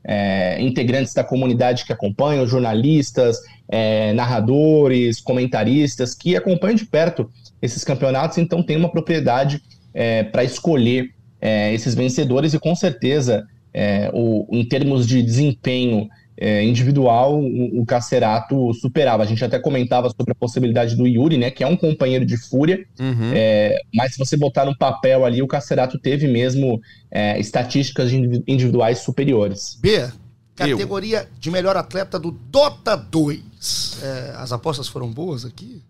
é, 0.05 0.61
integrantes 0.61 1.15
da 1.15 1.25
comunidade 1.25 1.85
que 1.85 1.93
acompanham, 1.93 2.47
jornalistas, 2.47 3.39
é, 3.69 4.13
narradores, 4.13 5.21
comentaristas 5.21 6.15
que 6.15 6.37
acompanham 6.37 6.77
de 6.77 6.87
perto 6.87 7.31
esses 7.65 7.83
campeonatos, 7.83 8.37
então 8.37 8.63
tem 8.63 8.77
uma 8.77 8.91
propriedade 8.91 9.63
é, 9.95 10.23
para 10.23 10.45
escolher 10.45 11.11
é, 11.41 11.73
esses 11.73 11.95
vencedores 11.95 12.53
e 12.53 12.59
com 12.59 12.75
certeza, 12.75 13.47
é, 13.73 14.11
o, 14.13 14.47
em 14.51 14.65
termos 14.69 15.07
de 15.07 15.23
desempenho 15.23 16.09
é, 16.37 16.63
individual, 16.63 17.41
o, 17.41 17.81
o 17.81 17.87
Cacerato 17.87 18.75
superava. 18.75 19.23
A 19.23 19.27
gente 19.27 19.43
até 19.43 19.59
comentava 19.59 20.11
sobre 20.11 20.33
a 20.33 20.35
possibilidade 20.35 20.95
do 20.95 21.07
Yuri, 21.07 21.39
né, 21.39 21.51
que 21.51 21.65
é 21.65 21.67
um 21.67 21.77
companheiro 21.77 22.27
de 22.27 22.37
fúria, 22.37 22.85
uhum. 23.01 23.33
É, 23.33 23.81
mas 23.95 24.13
se 24.13 24.19
você 24.19 24.37
botar 24.37 24.67
no 24.67 24.77
papel 24.77 25.25
ali, 25.25 25.41
o 25.41 25.47
Cacerato 25.47 25.99
teve 25.99 26.29
mesmo 26.29 26.83
é, 27.11 27.39
estatísticas 27.41 28.13
individuais 28.13 28.99
superiores. 28.99 29.79
B, 29.81 30.07
categoria 30.55 31.21
Eu. 31.21 31.27
de 31.41 31.51
melhor 31.51 31.77
atleta 31.79 32.19
do 32.19 32.31
Dota 32.31 32.95
2. 32.95 34.03
as 34.37 34.53
apostas 34.53 34.87
foram 34.87 35.11
boas 35.11 35.47
aqui? 35.47 35.83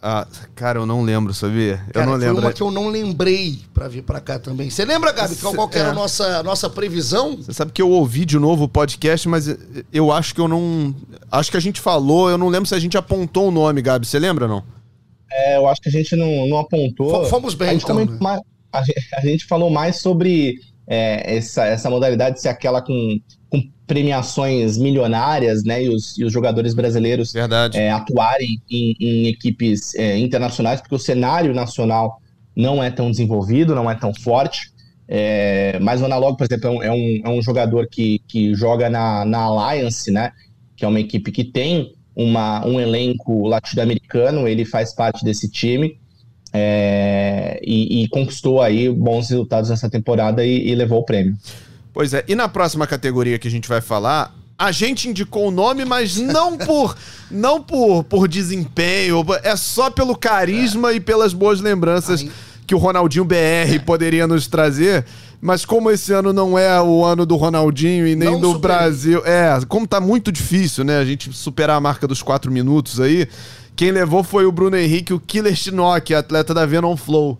Ah, 0.00 0.26
cara, 0.54 0.78
eu 0.78 0.86
não 0.86 1.02
lembro, 1.02 1.34
sabia? 1.34 1.78
Cara, 1.92 2.06
eu 2.06 2.10
não 2.10 2.14
lembro. 2.14 2.36
Foi 2.36 2.44
uma 2.44 2.52
que 2.52 2.62
eu 2.62 2.70
não 2.70 2.88
lembrei 2.88 3.58
para 3.74 3.88
vir 3.88 4.02
para 4.02 4.20
cá 4.20 4.38
também. 4.38 4.70
Você 4.70 4.84
lembra, 4.84 5.10
Gabi, 5.10 5.34
qual, 5.36 5.52
qual 5.54 5.68
era 5.72 5.88
é. 5.88 5.90
a 5.90 5.92
nossa, 5.92 6.42
nossa 6.44 6.70
previsão? 6.70 7.36
Você 7.36 7.52
sabe 7.52 7.72
que 7.72 7.82
eu 7.82 7.90
ouvi 7.90 8.24
de 8.24 8.38
novo 8.38 8.64
o 8.64 8.68
podcast, 8.68 9.28
mas 9.28 9.48
eu 9.92 10.12
acho 10.12 10.34
que 10.34 10.40
eu 10.40 10.46
não. 10.46 10.94
Acho 11.32 11.50
que 11.50 11.56
a 11.56 11.60
gente 11.60 11.80
falou, 11.80 12.30
eu 12.30 12.38
não 12.38 12.48
lembro 12.48 12.68
se 12.68 12.76
a 12.76 12.78
gente 12.78 12.96
apontou 12.96 13.48
o 13.48 13.50
nome, 13.50 13.82
Gabi. 13.82 14.06
Você 14.06 14.20
lembra 14.20 14.46
não? 14.46 14.62
É, 15.30 15.56
eu 15.56 15.68
acho 15.68 15.80
que 15.80 15.88
a 15.88 15.92
gente 15.92 16.14
não, 16.14 16.46
não 16.46 16.58
apontou. 16.58 17.24
Fomos 17.26 17.54
bem, 17.54 17.70
a 17.70 17.72
gente, 17.72 17.82
então, 17.82 17.96
né? 17.96 18.18
mais, 18.20 18.40
a, 18.72 18.82
gente, 18.82 19.14
a 19.14 19.20
gente 19.20 19.46
falou 19.46 19.68
mais 19.68 19.96
sobre 19.96 20.60
é, 20.86 21.36
essa, 21.36 21.66
essa 21.66 21.90
modalidade 21.90 22.40
ser 22.40 22.48
aquela 22.48 22.80
com, 22.80 23.18
com 23.50 23.62
premiações 23.86 24.76
milionárias, 24.76 25.64
né? 25.64 25.84
E 25.84 25.88
os, 25.88 26.18
e 26.18 26.24
os 26.24 26.32
jogadores 26.32 26.74
brasileiros 26.74 27.34
é, 27.74 27.90
atuarem 27.90 28.60
em, 28.70 28.96
em 29.00 29.26
equipes 29.28 29.94
é, 29.94 30.18
internacionais, 30.18 30.80
porque 30.80 30.94
o 30.94 30.98
cenário 30.98 31.54
nacional 31.54 32.20
não 32.54 32.82
é 32.82 32.90
tão 32.90 33.10
desenvolvido, 33.10 33.74
não 33.74 33.90
é 33.90 33.94
tão 33.94 34.12
forte. 34.12 34.72
É, 35.06 35.78
mas 35.80 36.02
o 36.02 36.04
Analog, 36.04 36.36
por 36.36 36.44
exemplo, 36.44 36.68
é 36.68 36.70
um, 36.70 36.82
é 36.82 36.92
um, 36.92 37.20
é 37.24 37.38
um 37.38 37.40
jogador 37.40 37.88
que, 37.88 38.20
que 38.28 38.54
joga 38.54 38.90
na, 38.90 39.24
na 39.24 39.38
Alliance, 39.38 40.10
né? 40.10 40.32
Que 40.76 40.84
é 40.84 40.88
uma 40.88 41.00
equipe 41.00 41.32
que 41.32 41.44
tem 41.44 41.94
uma, 42.14 42.66
um 42.66 42.80
elenco 42.80 43.46
latino-americano, 43.46 44.48
ele 44.48 44.64
faz 44.64 44.92
parte 44.92 45.24
desse 45.24 45.48
time. 45.48 45.98
É, 46.52 47.60
e, 47.62 48.02
e, 48.02 48.08
conquistou 48.08 48.62
aí 48.62 48.88
bons 48.88 49.28
resultados 49.28 49.68
nessa 49.68 49.88
temporada 49.88 50.44
e, 50.44 50.68
e, 50.68 50.74
levou 50.74 51.00
o 51.00 51.04
prêmio. 51.04 51.36
Pois 51.92 52.14
é, 52.14 52.24
e 52.28 52.34
na 52.34 52.48
próxima 52.48 52.86
categoria 52.86 53.38
que 53.38 53.48
a 53.48 53.50
gente 53.50 53.68
vai 53.68 53.80
falar, 53.80 54.34
a 54.58 54.72
gente 54.72 55.08
indicou 55.08 55.48
o 55.48 55.50
nome, 55.50 55.84
mas 55.84 56.16
não 56.16 56.58
por 56.58 56.96
não 57.30 57.62
por, 57.62 58.04
por 58.04 58.26
desempenho, 58.26 59.24
é 59.42 59.54
só 59.54 59.90
pelo 59.90 60.16
carisma 60.16 60.90
é. 60.90 60.96
e 60.96 61.00
pelas 61.00 61.32
boas 61.32 61.60
lembranças 61.60 62.20
Aí... 62.20 62.30
que 62.66 62.74
o 62.74 62.78
Ronaldinho 62.78 63.24
BR 63.24 63.74
é. 63.74 63.78
poderia 63.78 64.26
nos 64.26 64.46
trazer. 64.46 65.04
Mas 65.40 65.64
como 65.64 65.88
esse 65.88 66.12
ano 66.12 66.32
não 66.32 66.58
é 66.58 66.82
o 66.82 67.04
ano 67.04 67.24
do 67.24 67.36
Ronaldinho 67.36 68.08
e 68.08 68.16
nem 68.16 68.32
não 68.32 68.40
do. 68.40 68.58
Brasil, 68.58 69.22
é, 69.24 69.60
como 69.68 69.86
tá 69.86 70.00
muito 70.00 70.32
difícil, 70.32 70.82
né, 70.82 70.98
a 70.98 71.04
gente 71.04 71.32
superar 71.32 71.76
a 71.76 71.80
marca 71.80 72.08
dos 72.08 72.22
quatro 72.22 72.50
minutos 72.50 72.98
aí, 72.98 73.28
quem 73.76 73.92
levou 73.92 74.24
foi 74.24 74.44
o 74.44 74.50
Bruno 74.50 74.76
Henrique, 74.76 75.14
o 75.14 75.20
Killer 75.20 75.54
Shinnok, 75.54 76.12
atleta 76.12 76.52
da 76.52 76.66
Venom 76.66 76.96
Flow. 76.96 77.38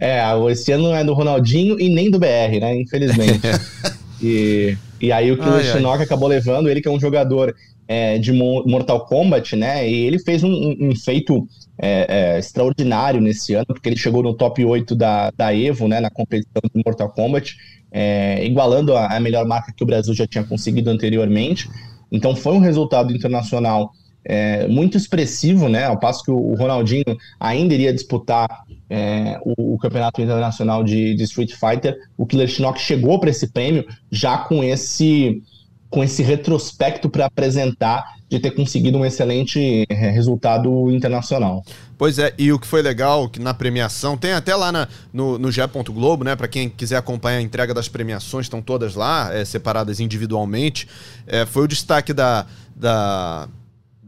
É, 0.00 0.22
esse 0.50 0.70
ano 0.72 0.84
não 0.84 0.94
é 0.94 1.02
do 1.02 1.12
Ronaldinho 1.12 1.78
e 1.80 1.88
nem 1.88 2.10
do 2.10 2.18
BR, 2.18 2.60
né? 2.60 2.80
Infelizmente. 2.80 3.40
e, 4.22 4.76
e 5.00 5.10
aí 5.10 5.32
o 5.32 5.38
Killer 5.38 5.64
Shinnok 5.64 6.02
acabou 6.02 6.28
levando 6.28 6.68
ele, 6.68 6.80
que 6.80 6.88
é 6.88 6.90
um 6.90 7.00
jogador 7.00 7.54
é, 7.88 8.18
de 8.18 8.32
Mortal 8.32 9.06
Kombat, 9.06 9.56
né? 9.56 9.88
E 9.88 10.06
ele 10.06 10.18
fez 10.18 10.44
um, 10.44 10.76
um 10.78 10.94
feito 10.94 11.48
é, 11.80 12.06
é, 12.08 12.38
extraordinário 12.38 13.20
nesse 13.20 13.54
ano, 13.54 13.66
porque 13.66 13.88
ele 13.88 13.96
chegou 13.96 14.22
no 14.22 14.34
top 14.34 14.64
8 14.64 14.94
da, 14.94 15.30
da 15.36 15.54
Evo, 15.54 15.88
né? 15.88 15.98
Na 15.98 16.10
competição 16.10 16.62
de 16.62 16.82
Mortal 16.84 17.08
Kombat, 17.08 17.56
é, 17.90 18.44
igualando 18.44 18.94
a, 18.94 19.16
a 19.16 19.20
melhor 19.20 19.46
marca 19.46 19.72
que 19.72 19.82
o 19.82 19.86
Brasil 19.86 20.14
já 20.14 20.26
tinha 20.26 20.44
conseguido 20.44 20.90
anteriormente. 20.90 21.68
Então 22.12 22.36
foi 22.36 22.52
um 22.52 22.60
resultado 22.60 23.12
internacional 23.12 23.90
é, 24.24 24.66
muito 24.68 24.96
expressivo, 24.96 25.68
né? 25.68 25.84
Ao 25.84 25.98
passo 25.98 26.22
que 26.22 26.30
o 26.30 26.54
Ronaldinho 26.54 27.16
ainda 27.40 27.74
iria 27.74 27.92
disputar 27.92 28.64
é, 28.90 29.38
o, 29.42 29.74
o, 29.74 29.78
campeonato 29.78 30.20
internacional 30.20 30.82
de, 30.84 31.14
de, 31.14 31.22
Street 31.24 31.52
Fighter, 31.52 31.96
o 32.16 32.26
Killer 32.26 32.48
Shinnok 32.48 32.80
chegou 32.80 33.18
para 33.18 33.30
esse 33.30 33.48
prêmio 33.48 33.86
já 34.10 34.38
com 34.38 34.62
esse 34.62 35.42
com 35.90 36.04
esse 36.04 36.22
retrospecto 36.22 37.08
para 37.08 37.24
apresentar 37.24 38.18
de 38.28 38.38
ter 38.38 38.50
conseguido 38.50 38.98
um 38.98 39.06
excelente 39.06 39.86
é, 39.88 40.10
resultado 40.10 40.90
internacional. 40.90 41.64
Pois 41.96 42.18
é, 42.18 42.34
e 42.36 42.52
o 42.52 42.58
que 42.58 42.66
foi 42.66 42.82
legal 42.82 43.28
que 43.28 43.40
na 43.40 43.54
premiação, 43.54 44.16
tem 44.16 44.32
até 44.32 44.54
lá 44.54 44.70
na, 44.70 44.86
no, 45.12 45.38
no 45.38 45.50
Globo, 45.92 46.24
né? 46.24 46.36
Para 46.36 46.46
quem 46.46 46.68
quiser 46.68 46.96
acompanhar 46.96 47.38
a 47.38 47.42
entrega 47.42 47.72
das 47.72 47.88
premiações, 47.88 48.44
estão 48.44 48.60
todas 48.60 48.94
lá, 48.94 49.34
é, 49.34 49.44
separadas 49.46 49.98
individualmente. 49.98 50.86
É, 51.26 51.46
foi 51.46 51.64
o 51.64 51.66
destaque 51.66 52.12
da, 52.12 52.44
da 52.76 53.48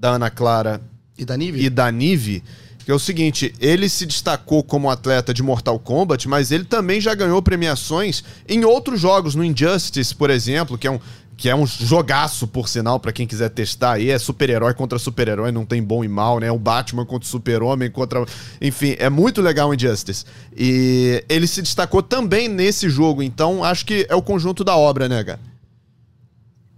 da 0.00 0.12
Ana 0.12 0.30
Clara 0.30 0.80
E 1.18 1.24
da 1.24 1.36
Nive? 1.36 1.62
e 1.62 1.68
da 1.68 1.92
Nive, 1.92 2.42
que 2.84 2.90
é 2.90 2.94
o 2.94 2.98
seguinte, 2.98 3.54
ele 3.60 3.88
se 3.88 4.06
destacou 4.06 4.64
como 4.64 4.88
atleta 4.88 5.34
de 5.34 5.42
Mortal 5.42 5.78
Kombat, 5.78 6.26
mas 6.26 6.50
ele 6.50 6.64
também 6.64 7.00
já 7.00 7.14
ganhou 7.14 7.42
premiações 7.42 8.24
em 8.48 8.64
outros 8.64 8.98
jogos, 8.98 9.34
no 9.34 9.44
Injustice, 9.44 10.14
por 10.14 10.30
exemplo, 10.30 10.78
que 10.78 10.86
é 10.86 10.90
um 10.90 10.98
que 11.36 11.48
é 11.48 11.56
um 11.56 11.66
jogaço, 11.66 12.46
por 12.46 12.68
sinal, 12.68 13.00
pra 13.00 13.12
quem 13.12 13.26
quiser 13.26 13.48
testar 13.48 13.92
aí. 13.92 14.10
É 14.10 14.18
super-herói 14.18 14.74
contra 14.74 14.98
super-herói, 14.98 15.50
não 15.50 15.64
tem 15.64 15.82
bom 15.82 16.04
e 16.04 16.08
mal, 16.08 16.38
né? 16.38 16.52
O 16.52 16.58
Batman 16.58 17.06
contra 17.06 17.26
o 17.26 17.30
super-homem, 17.30 17.90
contra... 17.90 18.22
Enfim, 18.60 18.94
é 18.98 19.08
muito 19.08 19.40
legal 19.40 19.70
o 19.70 19.74
Injustice. 19.74 20.26
E 20.54 21.24
ele 21.30 21.46
se 21.46 21.62
destacou 21.62 22.02
também 22.02 22.46
nesse 22.46 22.90
jogo, 22.90 23.22
então 23.22 23.64
acho 23.64 23.86
que 23.86 24.04
é 24.10 24.14
o 24.14 24.20
conjunto 24.20 24.62
da 24.62 24.76
obra, 24.76 25.08
né, 25.08 25.24
cara? 25.24 25.40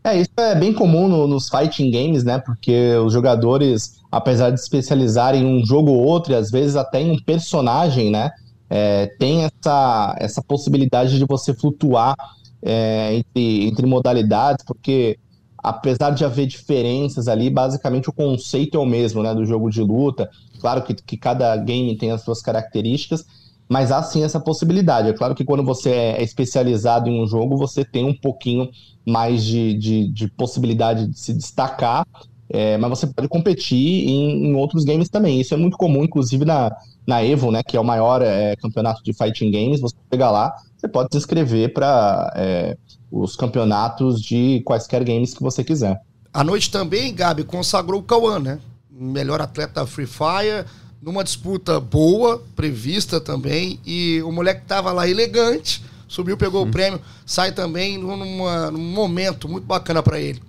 É, 0.05 0.21
isso 0.21 0.31
é 0.39 0.55
bem 0.55 0.73
comum 0.73 1.09
no- 1.09 1.29
nos 1.29 1.49
fighting 1.49 1.91
games, 1.91 2.25
né? 2.25 2.39
Porque 2.39 2.95
os 2.97 3.13
jogadores, 3.13 3.93
apesar 4.11 4.51
de 4.51 4.59
especializarem 4.59 5.43
em 5.43 5.63
um 5.63 5.65
jogo 5.65 5.91
ou 5.93 6.03
outro, 6.03 6.33
e 6.33 6.37
às 6.37 6.51
vezes 6.51 6.75
até 6.77 7.01
em 7.01 7.13
um 7.13 7.23
personagem, 7.25 8.11
né? 8.11 8.31
É, 8.69 9.07
tem 9.19 9.45
essa, 9.45 10.17
essa 10.19 10.43
possibilidade 10.43 11.19
de 11.19 11.25
você 11.27 11.55
flutuar 11.55 12.17
é, 12.63 13.15
entre, 13.15 13.67
entre 13.69 13.87
modalidades, 13.87 14.65
porque 14.67 15.19
apesar 15.63 16.11
de 16.11 16.25
haver 16.25 16.47
diferenças 16.47 17.29
ali, 17.29 17.49
basicamente 17.49 18.09
o 18.11 18.13
conceito 18.13 18.77
é 18.77 18.81
o 18.81 18.87
mesmo, 18.87 19.23
né? 19.23 19.33
Do 19.35 19.45
jogo 19.45 19.71
de 19.71 19.81
luta. 19.83 20.29
Claro 20.61 20.83
que, 20.83 20.95
que 20.95 21.17
cada 21.17 21.57
game 21.59 21.97
tem 21.97 22.11
as 22.11 22.23
suas 22.23 22.41
características, 22.43 23.25
mas 23.73 23.91
há 23.91 24.03
sim 24.03 24.23
essa 24.23 24.39
possibilidade. 24.39 25.09
É 25.09 25.15
claro 25.15 25.35
que 25.35 25.47
quando 25.47 25.65
você 25.65 25.89
é 25.89 26.23
especializado 26.23 27.09
em 27.09 27.23
um 27.23 27.27
jogo, 27.27 27.57
você 27.57 27.83
tem 27.83 28.05
um 28.05 28.13
pouquinho 28.13 28.69
mais 29.07 29.43
de, 29.43 29.73
de, 29.73 30.09
de 30.09 30.29
possibilidade 30.29 31.07
de 31.07 31.19
se 31.19 31.33
destacar, 31.33 32.07
é, 32.51 32.77
mas 32.77 32.91
você 32.91 33.07
pode 33.07 33.29
competir 33.29 34.07
em, 34.07 34.49
em 34.49 34.55
outros 34.55 34.85
games 34.85 35.09
também. 35.09 35.41
Isso 35.41 35.55
é 35.55 35.57
muito 35.57 35.79
comum, 35.79 36.05
inclusive 36.05 36.45
na, 36.45 36.71
na 37.07 37.25
Evo, 37.25 37.51
né, 37.51 37.63
que 37.63 37.75
é 37.75 37.81
o 37.81 37.85
maior 37.85 38.21
é, 38.21 38.55
campeonato 38.57 39.03
de 39.03 39.15
fighting 39.15 39.51
games. 39.51 39.81
Você 39.81 39.97
chega 40.13 40.31
lá, 40.31 40.55
você 40.77 40.87
pode 40.87 41.09
se 41.11 41.17
inscrever 41.17 41.73
para 41.73 42.77
os 43.11 43.37
campeonatos 43.37 44.21
de 44.21 44.61
quaisquer 44.67 45.03
games 45.03 45.33
que 45.33 45.43
você 45.43 45.65
quiser. 45.65 45.99
A 46.31 46.45
noite 46.45 46.71
também, 46.71 47.15
Gabi, 47.15 47.43
consagrou 47.43 48.01
o 48.01 48.05
Cauã, 48.05 48.39
né? 48.39 48.59
Melhor 48.91 49.41
atleta 49.41 49.87
Free 49.87 50.07
Fire, 50.07 50.67
numa 51.03 51.25
disputa 51.25 51.81
boa, 51.81 52.43
prevista 52.55 53.21
também, 53.21 53.81
e 53.85 54.23
o 54.23 54.31
moleque 54.31 54.65
tava 54.67 54.93
lá 54.93 55.09
elegante, 55.09 55.83
subiu, 56.07 56.37
pegou 56.37 56.63
o 56.65 56.71
prêmio, 56.71 57.01
sai 57.27 57.53
também 57.53 57.99
numa- 57.99 58.71
num 58.71 58.79
momento 58.93 59.49
muito 59.49 59.67
bacana 59.67 60.03
pra 60.03 60.21
ele. 60.21 60.41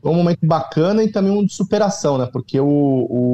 Foi 0.00 0.12
um 0.12 0.14
momento 0.14 0.38
bacana 0.44 1.02
e 1.02 1.10
também 1.10 1.32
um 1.32 1.44
de 1.44 1.52
superação, 1.52 2.16
né? 2.18 2.26
Porque 2.32 2.60
o, 2.60 2.66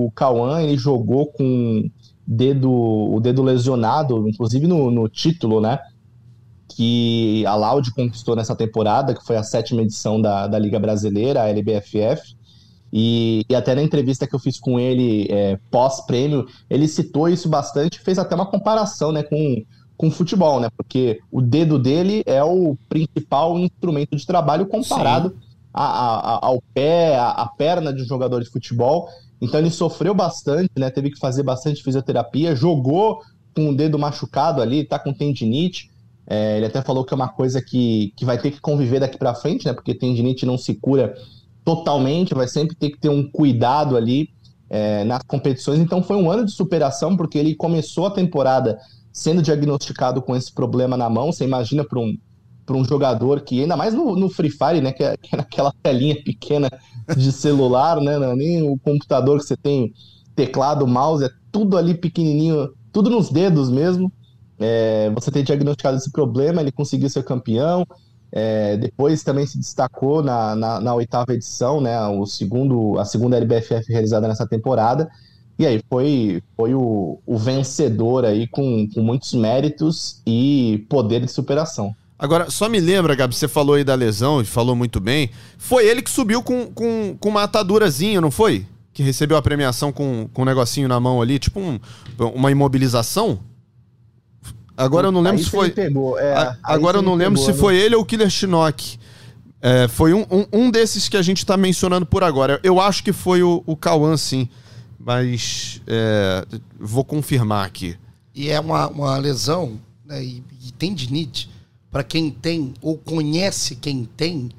o 0.07 0.11
Cauã, 0.15 0.63
ele 0.63 0.79
jogou 0.79 1.27
com 1.27 1.91
dedo, 2.27 2.71
o 2.73 3.21
dedo 3.21 3.43
lesionado, 3.43 4.27
inclusive 4.27 4.67
no, 4.67 4.91
no 4.91 5.09
título, 5.09 5.61
né? 5.61 5.79
Que 6.75 7.45
a 7.47 7.55
Loud 7.55 7.93
conquistou 7.93 8.35
nessa 8.35 8.57
temporada, 8.57 9.15
que 9.15 9.25
foi 9.27 9.37
a 9.37 9.43
sétima 9.43 9.83
edição 9.83 10.21
da, 10.21 10.47
da 10.47 10.59
Liga 10.59 10.81
Brasileira, 10.81 11.43
a 11.43 11.49
LBFF. 11.51 12.35
E, 12.93 13.43
e 13.49 13.55
até 13.55 13.75
na 13.75 13.83
entrevista 13.83 14.27
que 14.27 14.35
eu 14.35 14.39
fiz 14.39 14.61
com 14.61 14.79
ele 14.79 15.27
é, 15.31 15.59
pós-prêmio, 15.71 16.47
ele 16.69 16.87
citou 16.87 17.29
isso 17.29 17.49
bastante, 17.49 17.99
fez 18.01 18.19
até 18.19 18.35
uma 18.35 18.45
comparação 18.47 19.11
né, 19.13 19.23
com, 19.23 19.65
com 19.97 20.11
futebol, 20.11 20.61
né? 20.61 20.69
Porque 20.77 21.19
o 21.31 21.41
dedo 21.41 21.79
dele 21.79 22.23
é 22.27 22.45
o 22.45 22.77
principal 22.89 23.59
instrumento 23.59 24.15
de 24.17 24.27
trabalho 24.27 24.67
comparado 24.67 25.37
a- 25.73 25.85
a- 25.85 26.35
a- 26.35 26.47
ao 26.47 26.63
pé, 26.75 27.17
a 27.19 27.49
perna 27.57 27.93
de 27.95 28.03
um 28.03 28.07
jogador 28.07 28.43
de 28.43 28.51
futebol. 28.51 29.09
Então 29.41 29.59
ele 29.59 29.71
sofreu 29.71 30.15
bastante, 30.15 30.71
né? 30.77 30.91
Teve 30.91 31.11
que 31.11 31.19
fazer 31.19 31.43
bastante 31.43 31.83
fisioterapia, 31.83 32.55
jogou 32.55 33.21
com 33.57 33.71
o 33.71 33.75
dedo 33.77 33.99
machucado 33.99 34.61
ali, 34.61 34.85
tá 34.85 34.99
com 34.99 35.13
tendinite. 35.15 35.91
É, 36.27 36.57
ele 36.59 36.67
até 36.67 36.81
falou 36.83 37.05
que 37.05 37.13
é 37.13 37.17
uma 37.17 37.29
coisa 37.29 37.61
que, 37.63 38.13
que 38.17 38.25
vai 38.25 38.39
ter 38.39 38.51
que 38.51 38.61
conviver 38.61 39.01
daqui 39.01 39.19
para 39.19 39.35
frente, 39.35 39.65
né? 39.67 39.73
Porque 39.73 39.95
tendinite 39.95 40.45
não 40.47 40.57
se 40.59 40.75
cura 40.75 41.15
totalmente, 41.65 42.35
vai 42.35 42.49
sempre 42.49 42.75
ter 42.75 42.91
que 42.91 42.99
ter 42.99 43.09
um 43.09 43.29
cuidado 43.29 43.97
ali 43.97 44.29
é, 44.69 45.05
nas 45.05 45.23
competições. 45.23 45.79
Então 45.79 46.03
foi 46.03 46.17
um 46.17 46.31
ano 46.31 46.45
de 46.45 46.53
superação, 46.53 47.17
porque 47.17 47.39
ele 47.39 47.55
começou 47.55 48.07
a 48.07 48.11
temporada 48.11 48.79
sendo 49.13 49.43
diagnosticado 49.43 50.23
com 50.23 50.35
esse 50.35 50.53
problema 50.53 50.97
na 50.97 51.11
mão. 51.11 51.31
Você 51.31 51.45
imagina 51.45 51.85
para 51.85 51.99
um, 51.99 52.17
um 52.71 52.85
jogador 52.85 53.43
que, 53.43 53.61
ainda 53.61 53.77
mais 53.77 53.93
no, 53.93 54.17
no 54.17 54.31
Free 54.31 54.51
Fire, 54.51 54.81
né? 54.81 54.93
Que 54.93 55.05
é, 55.05 55.17
que 55.17 55.35
é 55.35 55.37
naquela 55.37 55.73
telinha 55.83 56.17
pequena 56.25 56.71
de 57.17 57.31
celular, 57.31 58.01
né? 58.01 58.19
Não 58.19 58.33
é 58.33 58.37
nem 58.37 58.63
o 58.63 58.79
computador 58.79 59.39
que 59.39 59.47
você 59.47 59.57
tem 59.57 59.93
teclado, 60.35 60.87
mouse, 60.87 61.25
é 61.25 61.31
tudo 61.51 61.77
ali 61.77 61.93
pequenininho, 61.93 62.71
tudo 62.91 63.11
nos 63.11 63.31
dedos 63.31 63.69
mesmo. 63.69 64.11
É, 64.59 65.11
você 65.11 65.31
ter 65.31 65.43
diagnosticado 65.43 65.99
esse 65.99 66.11
problema, 66.11 66.63
ele 66.63 66.73
conseguiu 66.73 67.11
ser 67.11 67.23
campeão. 67.25 67.87
É, 68.33 68.77
depois 68.79 69.23
também 69.23 69.47
se 69.47 69.59
destacou 69.59 70.23
na, 70.23 70.57
na, 70.57 70.81
na 70.81 70.95
oitava 70.95 71.35
edição, 71.35 71.81
né? 71.81 72.01
O 72.09 72.25
segundo, 72.25 72.99
a 72.99 73.05
segunda 73.05 73.37
LBFF 73.37 73.85
realizada 73.93 74.27
nessa 74.27 74.47
temporada. 74.47 75.11
E 75.59 75.67
aí 75.67 75.83
foi, 75.89 76.43
foi 76.57 76.75
o, 76.75 77.19
o 77.27 77.37
vencedor 77.39 78.25
aí 78.25 78.47
com, 78.49 78.89
com 78.89 79.03
muitos 79.03 79.35
méritos 79.35 80.23
e 80.27 80.85
poder 80.89 81.21
de 81.21 81.29
superação. 81.29 81.95
Agora, 82.19 82.49
só 82.51 82.69
me 82.69 82.81
lembra, 82.81 83.15
Gabi, 83.15 83.35
você 83.35 83.49
falou 83.49 83.75
aí 83.75 83.85
da 83.85 83.95
lesão 83.95 84.41
e 84.41 84.45
falou 84.45 84.75
muito 84.75 84.99
bem. 85.01 85.31
Foi 85.59 85.87
ele 85.87 86.01
que 86.01 86.11
subiu 86.11 86.43
com, 86.43 86.67
com, 86.73 87.17
com 87.19 87.29
uma 87.29 87.43
atadurazinha, 87.43 88.21
não 88.21 88.31
foi? 88.31 88.65
Que 88.95 89.03
recebeu 89.03 89.37
a 89.37 89.43
premiação 89.43 89.93
com, 89.93 90.29
com 90.33 90.43
um 90.43 90.45
negocinho 90.45 90.89
na 90.89 90.99
mão 91.01 91.21
ali, 91.21 91.39
tipo 91.39 91.61
um- 91.61 91.79
uma 92.35 92.51
imobilização? 92.51 93.39
Agora 94.83 95.09
eu 95.09 95.13
não 95.13 95.21
lembro 95.21 95.39
Aí 95.39 95.45
se 95.45 95.51
foi. 95.51 95.71
pegou, 95.71 96.19
é, 96.19 96.57
agora 96.63 96.99
eu 96.99 97.03
não 97.03 97.15
lembro 97.15 97.35
pegou, 97.35 97.47
se 97.47 97.53
né? 97.53 97.59
foi 97.59 97.77
ele 97.77 97.95
ou 97.95 98.03
o 98.03 98.05
Killer 98.05 98.31
Shinnok. 98.31 98.99
É, 99.61 99.87
foi 99.87 100.13
um, 100.13 100.27
um, 100.29 100.47
um 100.53 100.71
desses 100.71 101.09
que 101.09 101.17
a 101.17 101.23
gente 101.23 101.47
tá 101.47 101.57
mencionando 101.57 102.05
por 102.05 102.25
agora. 102.25 102.59
Eu 102.65 102.81
acho 102.81 103.05
que 103.05 103.13
foi 103.13 103.43
o, 103.43 103.63
o 103.65 103.77
Cauã, 103.77 104.17
sim. 104.17 104.49
Mas 104.99 105.81
é, 105.87 106.45
vou 106.79 107.05
confirmar 107.05 107.67
aqui. 107.67 107.97
E 108.35 108.49
é 108.49 108.59
uma, 108.59 108.89
uma 108.89 109.17
lesão, 109.19 109.81
né, 110.05 110.23
e, 110.23 110.43
e 110.67 110.73
tendinite, 110.73 111.49
para 111.91 112.03
quem 112.03 112.31
tem 112.31 112.75
ou 112.81 112.97
conhece 112.97 113.77
quem 113.77 114.05
tem, 114.17 114.51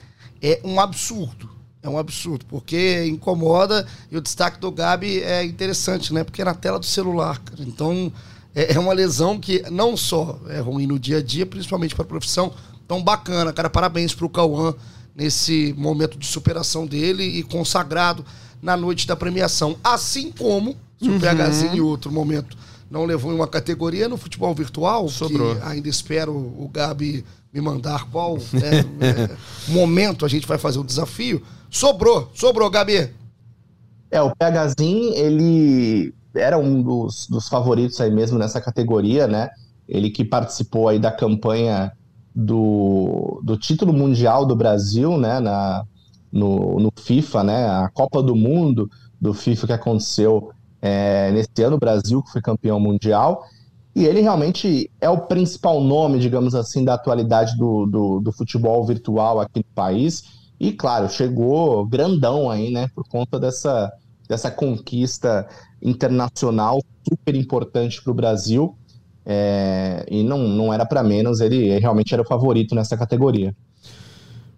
é 0.41 0.62
um 0.63 0.79
absurdo. 0.79 1.49
É 1.81 1.89
um 1.89 1.97
absurdo, 1.97 2.45
porque 2.45 3.05
incomoda 3.05 3.86
e 4.09 4.15
o 4.15 4.21
destaque 4.21 4.57
do 4.57 4.71
Gabi 4.71 5.21
é 5.21 5.43
interessante, 5.43 6.13
né? 6.13 6.23
Porque 6.23 6.41
é 6.41 6.45
na 6.45 6.53
tela 6.53 6.79
do 6.79 6.86
celular, 6.86 7.39
cara. 7.39 7.62
Então, 7.62 8.09
é, 8.55 8.73
é 8.73 8.79
uma 8.79 8.93
lesão 8.93 9.39
que 9.39 9.63
não 9.71 9.97
só 9.97 10.39
é 10.49 10.59
ruim 10.59 10.87
no 10.87 10.99
dia 10.99 11.17
a 11.17 11.23
dia, 11.23 11.45
principalmente 11.45 11.95
para 11.95 12.03
a 12.03 12.07
profissão. 12.07 12.53
Então, 12.85 13.01
bacana, 13.01 13.51
cara. 13.51 13.69
Parabéns 13.69 14.13
pro 14.13 14.29
Cauã 14.29 14.75
nesse 15.15 15.73
momento 15.77 16.17
de 16.17 16.25
superação 16.25 16.85
dele 16.85 17.23
e 17.23 17.43
consagrado 17.43 18.25
na 18.61 18.77
noite 18.77 19.07
da 19.07 19.15
premiação. 19.15 19.77
Assim 19.83 20.31
como, 20.31 20.75
se 21.01 21.09
o 21.09 21.19
PHzinho 21.19 21.75
em 21.75 21.81
outro 21.81 22.11
momento 22.11 22.57
não 22.89 23.05
levou 23.05 23.31
em 23.31 23.35
uma 23.35 23.47
categoria 23.47 24.07
no 24.07 24.17
futebol 24.17 24.53
virtual, 24.53 25.09
Sobrou. 25.09 25.55
que 25.55 25.61
ainda 25.63 25.89
espero 25.89 26.31
o 26.33 26.69
Gabi 26.71 27.25
me 27.51 27.59
mandar 27.59 28.05
qual 28.09 28.37
né, 28.37 28.85
é, 29.01 29.71
momento 29.71 30.25
a 30.25 30.29
gente 30.29 30.47
vai 30.47 30.57
fazer 30.57 30.79
o 30.79 30.83
desafio. 30.83 31.41
Sobrou, 31.69 32.31
sobrou, 32.35 32.69
Gabi. 32.69 33.09
É, 34.11 34.21
o 34.21 34.31
PHzinho, 34.31 35.13
ele 35.15 36.13
era 36.36 36.58
um 36.58 36.82
dos, 36.82 37.28
dos 37.28 37.48
favoritos 37.48 38.00
aí 38.02 38.12
mesmo 38.12 38.38
nessa 38.38 38.62
categoria, 38.62 39.28
né? 39.28 39.50
Ele 39.88 40.10
que 40.10 40.24
participou 40.24 40.88
aí 40.88 41.00
da 41.00 41.12
campanha 41.12 41.91
do, 42.36 43.41
do 43.43 43.58
título 43.58 43.93
mundial 43.93 44.46
do 44.46 44.56
Brasil, 44.56 45.17
né? 45.17 45.39
Na, 45.39 45.86
no, 46.32 46.80
no 46.80 46.89
FIFA, 46.98 47.43
né? 47.43 47.67
A 47.67 47.89
Copa 47.89 48.22
do 48.24 48.36
Mundo 48.36 48.89
do 49.22 49.34
FIFA 49.34 49.67
que 49.67 49.74
aconteceu 49.74 50.52
é, 50.82 51.32
nesse 51.32 51.63
ano, 51.63 51.78
o 51.78 51.80
Brasil 51.80 52.22
que 52.24 52.32
foi 52.32 52.41
campeão 52.41 52.80
mundial. 52.80 53.43
E 53.96 54.06
ele 54.06 54.22
realmente 54.22 54.89
é 55.00 55.10
o 55.10 55.22
principal 55.28 55.80
nome, 55.82 56.19
digamos 56.19 56.56
assim, 56.56 56.84
da 56.84 56.96
atualidade 56.96 57.56
do, 57.56 57.86
do, 57.86 58.19
do 58.19 58.32
futebol 58.32 58.84
virtual 58.84 59.39
aqui 59.39 59.60
no 59.60 59.76
país. 59.76 60.24
E, 60.60 60.72
claro, 60.72 61.08
chegou 61.10 61.86
grandão 61.86 62.50
aí, 62.50 62.72
né? 62.72 62.88
Por 62.96 63.08
conta 63.08 63.39
dessa, 63.39 63.91
dessa 64.34 64.50
conquista 64.50 65.48
internacional 65.82 66.82
super 67.08 67.36
importante 67.36 68.02
para 68.02 68.12
o 68.12 68.15
Brasil. 68.15 68.76
É, 69.26 70.06
e 70.10 70.24
não, 70.24 70.39
não 70.39 70.74
era 70.74 70.86
para 70.86 71.02
menos, 71.02 71.39
ele 71.39 71.80
realmente 71.80 72.13
era 72.13 72.22
o 72.22 72.28
favorito 72.28 72.76
nessa 72.76 72.98
categoria. 72.98 73.56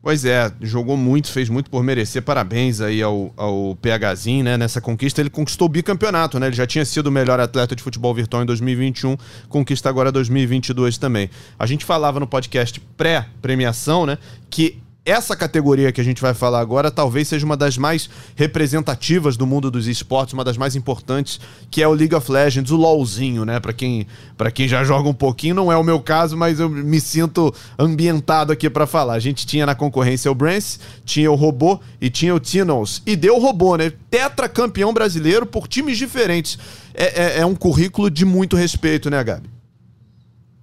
Pois 0.02 0.24
é, 0.24 0.52
jogou 0.62 0.96
muito, 0.96 1.32
fez 1.32 1.50
muito 1.50 1.70
por 1.70 1.84
merecer. 1.84 2.22
Parabéns 2.22 2.80
aí 2.80 3.02
ao, 3.02 3.34
ao 3.36 3.76
PHzinho, 3.76 4.44
né? 4.44 4.56
Nessa 4.56 4.80
conquista, 4.80 5.20
ele 5.20 5.32
conquistou 5.32 5.66
o 5.66 5.70
bicampeonato, 5.70 6.40
né? 6.40 6.46
Ele 6.46 6.56
já 6.56 6.68
tinha 6.68 6.86
sido 6.86 7.08
o 7.08 7.12
melhor 7.12 7.40
atleta 7.40 7.76
de 7.76 7.82
futebol 7.82 8.14
virtual 8.14 8.44
em 8.44 8.46
2021, 8.46 9.18
conquista 9.50 9.90
agora 9.90 10.12
2022 10.12 11.00
também. 11.00 11.28
A 11.58 11.66
gente 11.66 11.84
falava 11.84 12.20
no 12.20 12.28
podcast 12.28 12.80
pré-premiação, 12.96 14.06
né? 14.06 14.20
Que 14.48 14.80
essa 15.06 15.36
categoria 15.36 15.92
que 15.92 16.02
a 16.02 16.04
gente 16.04 16.20
vai 16.20 16.34
falar 16.34 16.60
agora 16.60 16.90
talvez 16.90 17.28
seja 17.28 17.46
uma 17.46 17.56
das 17.56 17.78
mais 17.78 18.10
representativas 18.36 19.38
do 19.38 19.46
mundo 19.46 19.70
dos 19.70 19.88
esportes, 19.88 20.34
uma 20.34 20.44
das 20.44 20.58
mais 20.58 20.76
importantes, 20.76 21.40
que 21.70 21.82
é 21.82 21.88
o 21.88 21.94
League 21.94 22.16
of 22.16 22.32
Legends, 22.32 22.72
o 22.72 22.76
LoLzinho, 22.76 23.46
né? 23.46 23.60
Para 23.60 23.72
quem, 23.72 24.08
pra 24.36 24.50
quem 24.50 24.68
já 24.68 24.84
joga 24.84 25.08
um 25.08 25.14
pouquinho, 25.14 25.54
não 25.54 25.72
é 25.72 25.78
o 25.78 25.84
meu 25.84 26.00
caso, 26.00 26.36
mas 26.36 26.60
eu 26.60 26.68
me 26.68 27.00
sinto 27.00 27.54
ambientado 27.78 28.52
aqui 28.52 28.68
para 28.68 28.88
falar. 28.88 29.14
A 29.14 29.20
gente 29.20 29.46
tinha 29.46 29.66
na 29.66 29.76
concorrência 29.76 30.32
o 30.32 30.36
Brance, 30.36 30.80
tinha 31.06 31.32
o 31.32 31.36
Robô 31.36 31.80
e 32.02 32.10
tinha 32.10 32.34
o 32.34 32.40
Tinos. 32.40 33.04
E 33.06 33.16
deu 33.16 33.36
o 33.36 33.40
Robô, 33.40 33.76
né? 33.76 33.92
Tetra 34.10 34.50
campeão 34.50 34.92
brasileiro 34.92 35.46
por 35.46 35.68
times 35.68 36.00
diferentes. 36.00 36.58
É, 36.96 37.38
é, 37.38 37.40
é 37.42 37.46
um 37.46 37.54
currículo 37.54 38.10
de 38.10 38.26
muito 38.26 38.56
respeito, 38.56 39.10
né, 39.10 39.24
Gabi? 39.24 39.55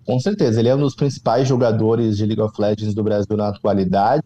Com 0.05 0.19
certeza, 0.19 0.61
ele 0.61 0.69
é 0.69 0.75
um 0.75 0.81
dos 0.81 0.95
principais 0.95 1.47
jogadores 1.47 2.17
de 2.17 2.27
League 2.27 2.41
of 2.41 2.61
Legends 2.61 2.95
do 2.95 3.03
Brasil 3.03 3.37
na 3.37 3.49
atualidade. 3.49 4.25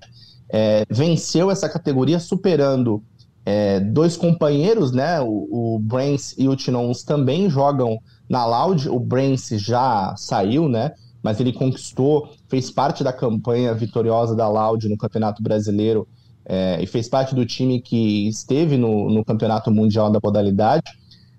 É, 0.49 0.87
venceu 0.89 1.51
essa 1.51 1.69
categoria 1.69 2.19
superando 2.19 3.03
é, 3.45 3.79
dois 3.81 4.17
companheiros, 4.17 4.93
né? 4.93 5.21
O, 5.21 5.77
o 5.77 5.79
Brains 5.79 6.35
e 6.39 6.49
o 6.49 6.57
Tinons 6.57 7.03
também 7.03 7.49
jogam 7.51 7.99
na 8.29 8.45
Loud. 8.47 8.89
O 8.89 8.99
Brains 8.99 9.49
já 9.49 10.15
saiu, 10.17 10.69
né? 10.69 10.93
Mas 11.23 11.41
ele 11.41 11.53
conquistou, 11.53 12.31
fez 12.49 12.71
parte 12.71 13.05
da 13.05 13.13
campanha 13.13 13.75
vitoriosa 13.75 14.35
da 14.35 14.49
Loud 14.49 14.89
no 14.89 14.97
Campeonato 14.97 15.43
Brasileiro 15.43 16.07
é, 16.45 16.81
e 16.81 16.87
fez 16.87 17.09
parte 17.09 17.35
do 17.35 17.45
time 17.45 17.81
que 17.81 18.29
esteve 18.29 18.77
no, 18.77 19.11
no 19.11 19.25
Campeonato 19.25 19.71
Mundial 19.71 20.11
da 20.11 20.21
modalidade. 20.23 20.85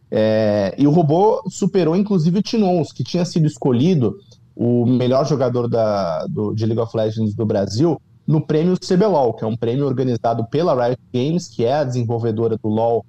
É, 0.09 0.73
e 0.77 0.87
o 0.87 0.91
robô 0.91 1.41
superou 1.49 1.95
inclusive 1.95 2.39
o 2.39 2.41
Tinons, 2.41 2.91
que 2.91 3.03
tinha 3.03 3.25
sido 3.25 3.45
escolhido 3.45 4.17
o 4.55 4.85
melhor 4.85 5.25
jogador 5.25 5.67
da, 5.67 6.25
do, 6.27 6.53
de 6.53 6.65
League 6.65 6.81
of 6.81 6.95
Legends 6.95 7.35
do 7.35 7.45
Brasil 7.45 8.01
no 8.25 8.45
prêmio 8.45 8.77
CBLOL, 8.77 9.33
que 9.33 9.43
é 9.43 9.47
um 9.47 9.55
prêmio 9.55 9.85
organizado 9.85 10.45
pela 10.47 10.73
Riot 10.73 11.01
Games, 11.13 11.47
que 11.47 11.63
é 11.63 11.75
a 11.75 11.83
desenvolvedora 11.83 12.57
do 12.57 12.67
LoL 12.67 13.05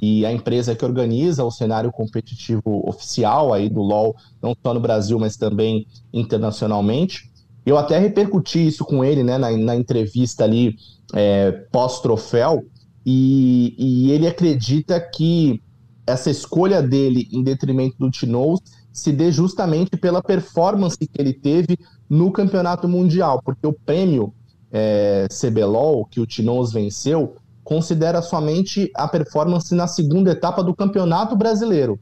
e 0.00 0.24
a 0.24 0.32
empresa 0.32 0.74
que 0.74 0.84
organiza 0.84 1.44
o 1.44 1.50
cenário 1.50 1.92
competitivo 1.92 2.82
oficial 2.88 3.52
aí 3.52 3.68
do 3.68 3.82
LoL, 3.82 4.16
não 4.40 4.56
só 4.62 4.72
no 4.72 4.80
Brasil, 4.80 5.18
mas 5.18 5.36
também 5.36 5.86
internacionalmente. 6.12 7.30
Eu 7.66 7.76
até 7.76 7.98
repercuti 7.98 8.66
isso 8.66 8.84
com 8.84 9.04
ele 9.04 9.22
né, 9.22 9.36
na, 9.36 9.50
na 9.50 9.76
entrevista 9.76 10.44
ali 10.44 10.76
é, 11.14 11.52
pós-troféu, 11.70 12.64
e, 13.04 13.74
e 13.76 14.12
ele 14.12 14.26
acredita 14.26 14.98
que 15.00 15.60
essa 16.06 16.30
escolha 16.30 16.82
dele 16.82 17.28
em 17.32 17.42
detrimento 17.42 17.96
do 17.98 18.10
Tinoz 18.10 18.60
se 18.92 19.12
dê 19.12 19.32
justamente 19.32 19.96
pela 19.96 20.22
performance 20.22 20.98
que 20.98 21.08
ele 21.18 21.32
teve 21.32 21.78
no 22.08 22.30
campeonato 22.30 22.88
mundial, 22.88 23.40
porque 23.42 23.66
o 23.66 23.72
prêmio 23.72 24.34
é, 24.70 25.26
CBLOL 25.28 26.04
que 26.06 26.20
o 26.20 26.26
Tinoz 26.26 26.72
venceu 26.72 27.36
considera 27.64 28.20
somente 28.20 28.90
a 28.94 29.06
performance 29.06 29.74
na 29.74 29.86
segunda 29.86 30.32
etapa 30.32 30.62
do 30.62 30.74
campeonato 30.74 31.36
brasileiro, 31.36 31.98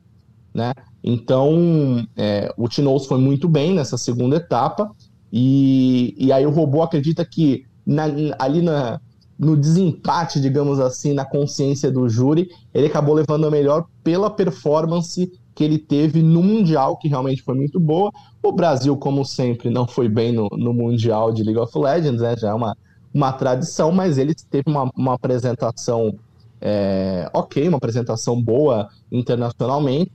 né? 0.55 0.73
Então 1.03 2.07
é, 2.17 2.53
o 2.57 2.69
Tinoz 2.69 3.07
foi 3.07 3.19
muito 3.19 3.49
bem 3.49 3.75
nessa 3.75 3.97
segunda 3.97 4.37
etapa 4.37 4.91
e, 5.33 6.15
e 6.19 6.33
aí 6.33 6.45
o 6.47 6.51
robô 6.51 6.83
acredita 6.83 7.25
que 7.25 7.65
na, 7.87 8.05
ali 8.39 8.63
na, 8.63 9.01
no 9.41 9.57
desempate, 9.57 10.39
digamos 10.39 10.79
assim, 10.79 11.15
na 11.15 11.25
consciência 11.25 11.91
do 11.91 12.07
júri, 12.07 12.51
ele 12.75 12.89
acabou 12.89 13.15
levando 13.15 13.47
a 13.47 13.51
melhor 13.51 13.87
pela 14.05 14.29
performance 14.29 15.33
que 15.55 15.65
ele 15.65 15.79
teve 15.79 16.23
no 16.23 16.43
Mundial, 16.43 16.99
que 16.99 17.09
realmente 17.09 17.43
foi 17.43 17.55
muito 17.55 17.81
boa. 17.81 18.13
O 18.43 18.53
Brasil, 18.53 18.95
como 18.99 19.25
sempre, 19.25 19.71
não 19.71 19.87
foi 19.87 20.11
bem 20.11 20.31
no, 20.31 20.47
no 20.53 20.75
Mundial 20.75 21.33
de 21.33 21.43
League 21.43 21.59
of 21.59 21.77
Legends, 21.79 22.21
né? 22.21 22.37
Já 22.37 22.51
é 22.51 22.55
uma, 22.55 22.77
uma 23.15 23.33
tradição, 23.33 23.91
mas 23.91 24.19
ele 24.19 24.35
teve 24.35 24.65
uma, 24.69 24.91
uma 24.95 25.15
apresentação 25.15 26.15
é, 26.61 27.27
ok, 27.33 27.67
uma 27.67 27.79
apresentação 27.79 28.41
boa 28.41 28.91
internacionalmente, 29.11 30.13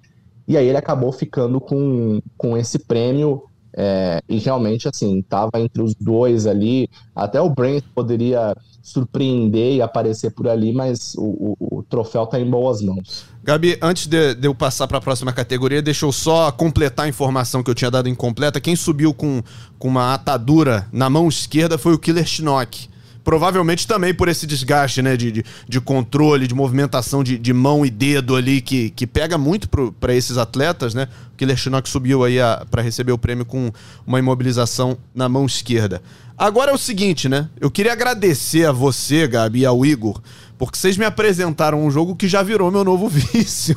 e 0.48 0.56
aí 0.56 0.68
ele 0.68 0.78
acabou 0.78 1.12
ficando 1.12 1.60
com, 1.60 2.22
com 2.38 2.56
esse 2.56 2.78
prêmio 2.78 3.42
é, 3.78 4.22
e 4.30 4.38
realmente, 4.38 4.88
assim, 4.88 5.20
estava 5.20 5.52
entre 5.56 5.82
os 5.82 5.94
dois 5.96 6.48
ali. 6.48 6.90
Até 7.14 7.42
o 7.42 7.50
Brent 7.50 7.84
poderia 7.94 8.56
surpreender 8.82 9.76
e 9.76 9.82
aparecer 9.82 10.32
por 10.32 10.48
ali, 10.48 10.72
mas 10.72 11.14
o, 11.18 11.56
o, 11.60 11.80
o 11.80 11.84
troféu 11.84 12.24
está 12.24 12.40
em 12.40 12.50
boas 12.50 12.82
mãos. 12.82 13.26
Gabi, 13.44 13.78
antes 13.82 14.08
de, 14.08 14.36
de 14.36 14.48
eu 14.48 14.56
passar 14.56 14.88
para 14.88 15.00
a 15.00 15.02
próxima 15.02 15.34
categoria, 15.34 15.82
deixa 15.82 16.06
eu 16.06 16.12
só 16.12 16.52
completar 16.52 17.06
a 17.06 17.10
informação 17.10 17.62
que 17.62 17.70
eu 17.70 17.76
tinha 17.76 17.92
dado 17.92 18.08
incompleta. 18.08 18.62
Quem 18.62 18.76
subiu 18.76 19.14
com, 19.14 19.42
com 19.78 19.88
uma 19.88 20.14
atadura 20.14 20.88
na 20.92 21.10
mão 21.10 21.28
esquerda 21.28 21.78
foi 21.78 21.94
o 21.94 22.00
Killer 22.00 22.26
Shinnok 22.26 22.95
provavelmente 23.26 23.88
também 23.88 24.14
por 24.14 24.30
esse 24.30 24.46
desgaste, 24.46 25.02
né, 25.02 25.18
de, 25.18 25.32
de, 25.32 25.46
de 25.68 25.82
controle, 25.82 26.48
de 26.48 26.54
movimentação 26.54 27.24
de, 27.24 27.40
de, 27.40 27.52
mão 27.52 27.84
e 27.84 27.90
dedo 27.90 28.36
ali, 28.36 28.62
que, 28.62 28.92
que 28.92 29.08
pega 29.08 29.36
muito 29.36 29.68
para 30.00 30.14
esses 30.14 30.38
atletas, 30.38 30.94
né? 30.94 31.08
O 31.34 31.36
Killer 31.36 31.58
Shinnok 31.58 31.90
subiu 31.90 32.24
aí 32.24 32.38
para 32.70 32.84
receber 32.84 33.12
o 33.12 33.18
prêmio 33.18 33.44
com 33.44 33.72
uma 34.06 34.20
imobilização 34.20 34.98
na 35.14 35.28
mão 35.28 35.46
esquerda. 35.48 36.02
Agora 36.38 36.72
é 36.72 36.74
o 36.74 36.78
seguinte, 36.78 37.28
né? 37.28 37.50
Eu 37.60 37.72
queria 37.72 37.94
agradecer 37.94 38.66
a 38.66 38.72
você, 38.72 39.28
Gabi, 39.28 39.62
e 39.62 39.66
ao 39.66 39.86
Igor, 39.86 40.22
porque 40.58 40.78
vocês 40.78 40.96
me 40.96 41.06
apresentaram 41.06 41.84
um 41.84 41.90
jogo 41.90 42.16
que 42.16 42.28
já 42.28 42.44
virou 42.44 42.70
meu 42.70 42.84
novo 42.84 43.08
vício 43.10 43.76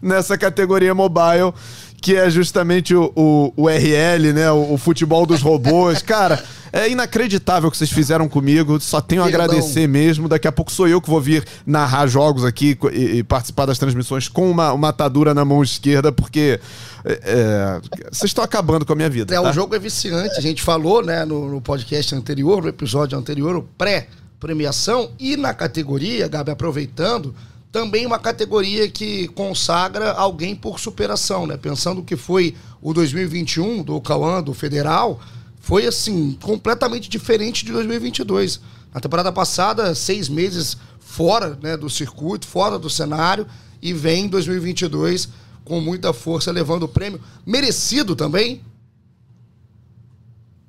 nessa 0.00 0.38
categoria 0.38 0.94
mobile 0.94 1.52
que 2.04 2.14
é 2.14 2.28
justamente 2.28 2.94
o, 2.94 3.10
o, 3.16 3.52
o 3.56 3.66
RL, 3.66 4.30
né? 4.34 4.50
O, 4.50 4.74
o, 4.74 4.76
futebol 4.76 5.24
dos 5.24 5.40
robôs. 5.40 6.02
Cara, 6.04 6.44
é 6.70 6.90
inacreditável 6.90 7.70
o 7.70 7.72
que 7.72 7.78
vocês 7.78 7.90
fizeram 7.90 8.28
comigo. 8.28 8.78
Só 8.78 9.00
tenho 9.00 9.22
a 9.22 9.26
agradecer 9.26 9.86
mesmo. 9.86 10.28
Daqui 10.28 10.46
a 10.46 10.52
pouco 10.52 10.70
sou 10.70 10.86
eu 10.86 11.00
que 11.00 11.08
vou 11.08 11.18
vir 11.18 11.46
narrar 11.66 12.06
jogos 12.06 12.44
aqui 12.44 12.76
e, 12.92 12.96
e 12.98 13.24
participar 13.24 13.64
das 13.64 13.78
transmissões 13.78 14.28
com 14.28 14.50
uma, 14.50 14.70
uma 14.74 14.90
atadura 14.90 15.32
na 15.32 15.46
mão 15.46 15.62
esquerda, 15.62 16.12
porque 16.12 16.60
é, 17.06 17.20
é 17.24 17.80
vocês 18.12 18.28
estão 18.28 18.44
acabando 18.44 18.84
com 18.84 18.92
a 18.92 18.96
minha 18.96 19.08
vida. 19.08 19.34
É, 19.34 19.40
tá? 19.40 19.48
o 19.48 19.50
jogo 19.54 19.74
é 19.74 19.78
viciante. 19.78 20.36
A 20.36 20.42
gente 20.42 20.62
falou, 20.62 21.02
né, 21.02 21.24
no, 21.24 21.48
no 21.52 21.60
podcast 21.62 22.14
anterior, 22.14 22.62
no 22.62 22.68
episódio 22.68 23.16
anterior, 23.16 23.56
o 23.56 23.62
pré-premiação 23.62 25.08
e 25.18 25.38
na 25.38 25.54
categoria, 25.54 26.28
Gabi, 26.28 26.50
aproveitando 26.50 27.34
também 27.74 28.06
uma 28.06 28.20
categoria 28.20 28.88
que 28.88 29.26
consagra 29.26 30.12
alguém 30.12 30.54
por 30.54 30.78
superação, 30.78 31.44
né? 31.44 31.56
Pensando 31.56 32.04
que 32.04 32.14
foi 32.14 32.54
o 32.80 32.94
2021 32.94 33.82
do 33.82 34.00
Cauã, 34.00 34.40
do 34.40 34.54
Federal, 34.54 35.18
foi 35.58 35.84
assim, 35.84 36.38
completamente 36.40 37.10
diferente 37.10 37.64
de 37.64 37.72
2022. 37.72 38.60
Na 38.94 39.00
temporada 39.00 39.32
passada, 39.32 39.92
seis 39.92 40.28
meses 40.28 40.76
fora 41.00 41.58
né, 41.60 41.76
do 41.76 41.90
circuito, 41.90 42.46
fora 42.46 42.78
do 42.78 42.88
cenário, 42.88 43.44
e 43.82 43.92
vem 43.92 44.26
em 44.26 44.28
2022 44.28 45.28
com 45.64 45.80
muita 45.80 46.12
força 46.12 46.52
levando 46.52 46.84
o 46.84 46.88
prêmio. 46.88 47.20
Merecido 47.44 48.14
também? 48.14 48.62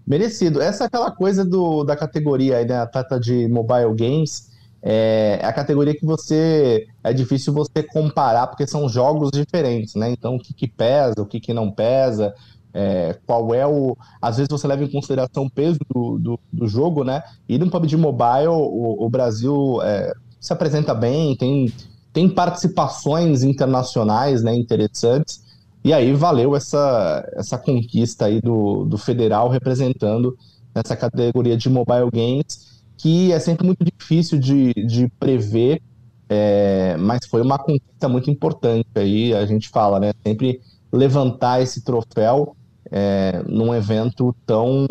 Merecido. 0.08 0.60
Essa 0.60 0.86
é 0.86 0.88
aquela 0.88 1.12
coisa 1.12 1.46
do, 1.46 1.84
da 1.84 1.96
categoria 1.96 2.58
aí, 2.58 2.65
né? 2.65 2.80
Atleta 2.80 3.20
de 3.20 3.48
mobile 3.48 3.94
games 3.94 4.55
é, 4.88 5.39
a 5.41 5.52
categoria 5.52 5.95
que 5.95 6.06
você 6.06 6.86
é 7.04 7.12
difícil 7.12 7.52
você 7.52 7.82
comparar 7.82 8.45
porque 8.45 8.67
são 8.67 8.88
jogos 8.88 9.32
diferentes, 9.32 9.95
né? 9.95 10.12
Então 10.12 10.36
o 10.36 10.39
que, 10.39 10.54
que 10.54 10.67
pesa, 10.67 11.19
o 11.19 11.26
que, 11.26 11.39
que 11.39 11.56
não 11.56 11.71
pesa, 11.71 12.36
é, 12.71 13.17
qual 13.26 13.52
é 13.56 13.65
o. 13.65 13.98
Às 14.21 14.38
vezes 14.38 14.48
você 14.48 14.67
leva 14.67 14.84
em 14.84 14.91
consideração 14.91 15.45
o 15.45 15.50
peso 15.50 15.80
do, 15.91 16.19
do, 16.19 16.39
do 16.54 16.67
jogo, 16.67 17.04
né? 17.04 17.24
E 17.50 17.58
no 17.58 17.67
PUBG 17.67 17.98
Mobile 17.98 18.50
o, 18.50 19.04
o 19.04 19.10
Brasil 19.10 19.82
é, 19.82 20.13
se 20.39 20.54
apresenta 20.54 20.93
bem, 20.93 21.36
tem, 21.36 21.74
tem 22.13 22.30
participações 22.30 23.41
internacionais, 23.41 24.43
né? 24.43 24.54
Interessantes. 24.54 25.43
E 25.84 25.93
aí 25.93 26.13
valeu 26.13 26.56
essa, 26.56 27.28
essa 27.34 27.58
conquista 27.58 28.26
aí 28.26 28.39
do, 28.39 28.86
do 28.86 29.00
federal 29.00 29.50
representando 29.50 30.38
essa 30.76 30.95
categoria 30.95 31.58
de 31.58 31.69
mobile 31.69 32.12
games 32.13 32.75
que 32.97 33.31
é 33.31 33.39
sempre 33.39 33.65
muito 33.65 33.84
difícil 33.84 34.39
de, 34.39 34.73
de 34.73 35.08
prever, 35.19 35.81
é, 36.27 36.95
mas 36.97 37.25
foi 37.27 37.41
uma 37.41 37.58
conquista 37.58 38.08
muito 38.10 38.29
importante 38.31 38.88
aí, 38.95 39.34
a 39.34 39.45
gente 39.45 39.69
fala, 39.69 39.99
né? 39.99 40.12
Sempre 40.25 40.62
levantar 40.91 41.62
esse 41.62 41.84
troféu 41.84 42.55
é, 42.91 43.43
num 43.47 43.73
evento 43.73 44.36
tão 44.45 44.88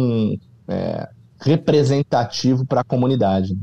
é, 0.68 1.08
representativo 1.40 2.64
para 2.66 2.82
a 2.82 2.84
comunidade. 2.84 3.56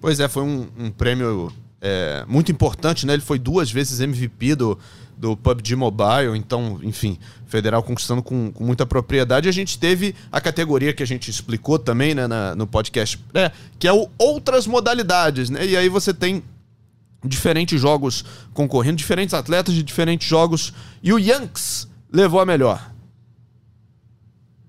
Pois 0.00 0.20
é, 0.20 0.28
foi 0.28 0.42
um, 0.42 0.66
um 0.78 0.90
prêmio 0.90 1.52
é, 1.80 2.24
muito 2.28 2.50
importante, 2.50 3.06
né? 3.06 3.14
Ele 3.14 3.22
foi 3.22 3.38
duas 3.38 3.70
vezes 3.70 4.00
MVP 4.00 4.56
do, 4.56 4.78
do 5.22 5.36
PUBG 5.36 5.76
Mobile, 5.76 6.36
então, 6.36 6.80
enfim, 6.82 7.16
Federal 7.46 7.80
conquistando 7.80 8.24
com, 8.24 8.50
com, 8.50 8.64
muita 8.64 8.84
propriedade. 8.84 9.48
A 9.48 9.52
gente 9.52 9.78
teve 9.78 10.16
a 10.32 10.40
categoria 10.40 10.92
que 10.92 11.00
a 11.00 11.06
gente 11.06 11.30
explicou 11.30 11.78
também 11.78 12.12
né, 12.12 12.26
na, 12.26 12.56
no 12.56 12.66
podcast, 12.66 13.24
é, 13.32 13.52
que 13.78 13.86
é 13.86 13.92
o 13.92 14.08
outras 14.18 14.66
modalidades, 14.66 15.48
né? 15.48 15.64
E 15.64 15.76
aí 15.76 15.88
você 15.88 16.12
tem 16.12 16.42
diferentes 17.24 17.80
jogos 17.80 18.24
concorrendo, 18.52 18.96
diferentes 18.96 19.32
atletas 19.32 19.72
de 19.76 19.84
diferentes 19.84 20.28
jogos, 20.28 20.74
e 21.00 21.12
o 21.12 21.20
Yanks 21.20 21.86
levou 22.12 22.40
a 22.40 22.44
melhor. 22.44 22.90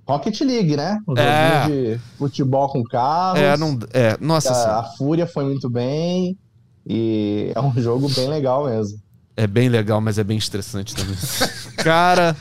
Rocket 0.08 0.40
League, 0.42 0.78
né? 0.78 1.00
Um 1.08 1.18
É. 1.18 1.66
de 1.66 2.00
futebol 2.16 2.70
com 2.70 2.84
carros. 2.84 3.40
É, 3.40 3.58
não, 3.58 3.80
é, 3.92 4.18
nossa 4.22 4.54
a, 4.54 4.82
a 4.82 4.84
Fúria 4.84 5.26
foi 5.26 5.46
muito 5.46 5.68
bem. 5.68 6.38
E 6.86 7.52
é 7.56 7.60
um 7.60 7.74
jogo 7.74 8.08
bem 8.10 8.28
legal 8.28 8.66
mesmo. 8.66 9.02
É 9.36 9.48
bem 9.48 9.68
legal, 9.68 10.00
mas 10.00 10.20
é 10.20 10.24
bem 10.24 10.38
estressante 10.38 10.96
também. 10.96 11.16
Cara. 11.78 12.38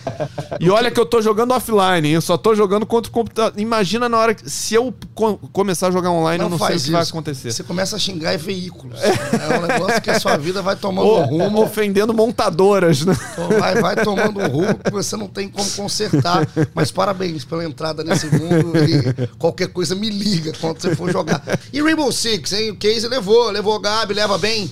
E 0.60 0.68
olha 0.68 0.90
que 0.90 1.00
eu 1.00 1.06
tô 1.06 1.22
jogando 1.22 1.52
offline, 1.54 2.06
hein? 2.06 2.14
eu 2.14 2.20
só 2.20 2.36
tô 2.36 2.54
jogando 2.54 2.84
contra 2.84 3.08
o 3.08 3.12
computador. 3.12 3.58
Imagina 3.58 4.10
na 4.10 4.18
hora 4.18 4.34
que. 4.34 4.48
Se 4.50 4.74
eu 4.74 4.92
co- 5.14 5.38
começar 5.54 5.88
a 5.88 5.90
jogar 5.90 6.10
online, 6.10 6.44
eu 6.44 6.50
não 6.50 6.58
sei 6.58 6.76
o 6.76 6.80
que 6.80 6.90
vai 6.90 7.00
isso. 7.02 7.10
acontecer. 7.10 7.50
Você 7.50 7.62
começa 7.62 7.96
a 7.96 7.98
xingar 7.98 8.36
veículos. 8.36 8.98
É 9.02 9.58
um 9.58 9.62
negócio 9.66 10.02
que 10.02 10.10
a 10.10 10.20
sua 10.20 10.36
vida 10.36 10.60
vai 10.60 10.76
tomando 10.76 11.06
um 11.06 11.10
Ou 11.10 11.22
rumo. 11.24 11.62
ofendendo 11.62 12.12
montadoras, 12.12 13.06
né? 13.06 13.16
Vai, 13.58 13.74
vai 13.80 13.96
tomando 14.04 14.38
um 14.40 14.46
rumo 14.48 14.74
que 14.84 14.90
você 14.90 15.16
não 15.16 15.28
tem 15.28 15.48
como 15.48 15.70
consertar. 15.70 16.46
Mas 16.74 16.90
parabéns 16.90 17.42
pela 17.42 17.64
entrada 17.64 18.04
nesse 18.04 18.26
mundo 18.26 18.72
e 18.76 19.26
qualquer 19.38 19.68
coisa 19.68 19.94
me 19.94 20.10
liga 20.10 20.52
quando 20.60 20.78
você 20.78 20.94
for 20.94 21.10
jogar. 21.10 21.42
E 21.72 21.80
Rainbow 21.80 22.12
Six, 22.12 22.52
hein? 22.52 22.70
O 22.72 22.76
Casey 22.76 23.08
levou, 23.08 23.50
levou 23.50 23.74
o 23.76 23.80
Gabi, 23.80 24.12
leva 24.12 24.36
bem. 24.36 24.70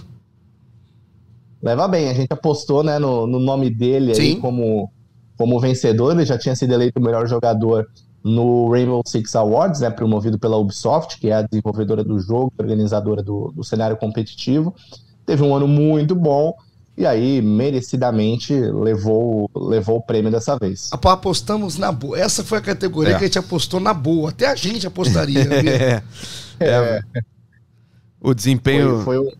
Leva 1.62 1.86
bem, 1.88 2.08
a 2.08 2.14
gente 2.14 2.32
apostou 2.32 2.82
né, 2.82 2.98
no, 2.98 3.26
no 3.26 3.38
nome 3.38 3.68
dele 3.70 4.12
aí 4.12 4.36
como, 4.36 4.90
como 5.36 5.60
vencedor. 5.60 6.12
Ele 6.12 6.24
já 6.24 6.38
tinha 6.38 6.56
sido 6.56 6.72
eleito 6.72 6.98
o 6.98 7.02
melhor 7.02 7.26
jogador 7.26 7.86
no 8.24 8.70
Rainbow 8.70 9.02
Six 9.06 9.34
Awards, 9.36 9.80
né, 9.80 9.90
promovido 9.90 10.38
pela 10.38 10.56
Ubisoft, 10.56 11.18
que 11.18 11.28
é 11.28 11.34
a 11.34 11.42
desenvolvedora 11.42 12.02
do 12.04 12.18
jogo, 12.18 12.52
organizadora 12.58 13.22
do, 13.22 13.52
do 13.54 13.62
cenário 13.64 13.96
competitivo. 13.96 14.74
Teve 15.26 15.42
um 15.42 15.54
ano 15.54 15.66
muito 15.68 16.14
bom 16.14 16.54
e 16.98 17.06
aí, 17.06 17.40
merecidamente, 17.40 18.52
levou, 18.52 19.50
levou 19.56 19.96
o 19.98 20.02
prêmio 20.02 20.30
dessa 20.30 20.58
vez. 20.58 20.90
Apostamos 20.92 21.78
na 21.78 21.90
boa. 21.90 22.18
Essa 22.18 22.44
foi 22.44 22.58
a 22.58 22.60
categoria 22.60 23.14
É. 23.14 23.18
que 23.18 23.24
a 23.24 23.26
gente 23.26 23.38
apostou 23.38 23.80
na 23.80 23.94
boa. 23.94 24.28
Até 24.30 24.46
a 24.48 24.54
gente 24.54 24.86
apostaria. 24.86 25.44
né? 25.44 26.02
É. 26.60 26.68
É. 26.68 27.00
O 28.20 28.34
desempenho. 28.34 28.96
Foi, 29.02 29.16
foi, 29.16 29.18
um- 29.18 29.32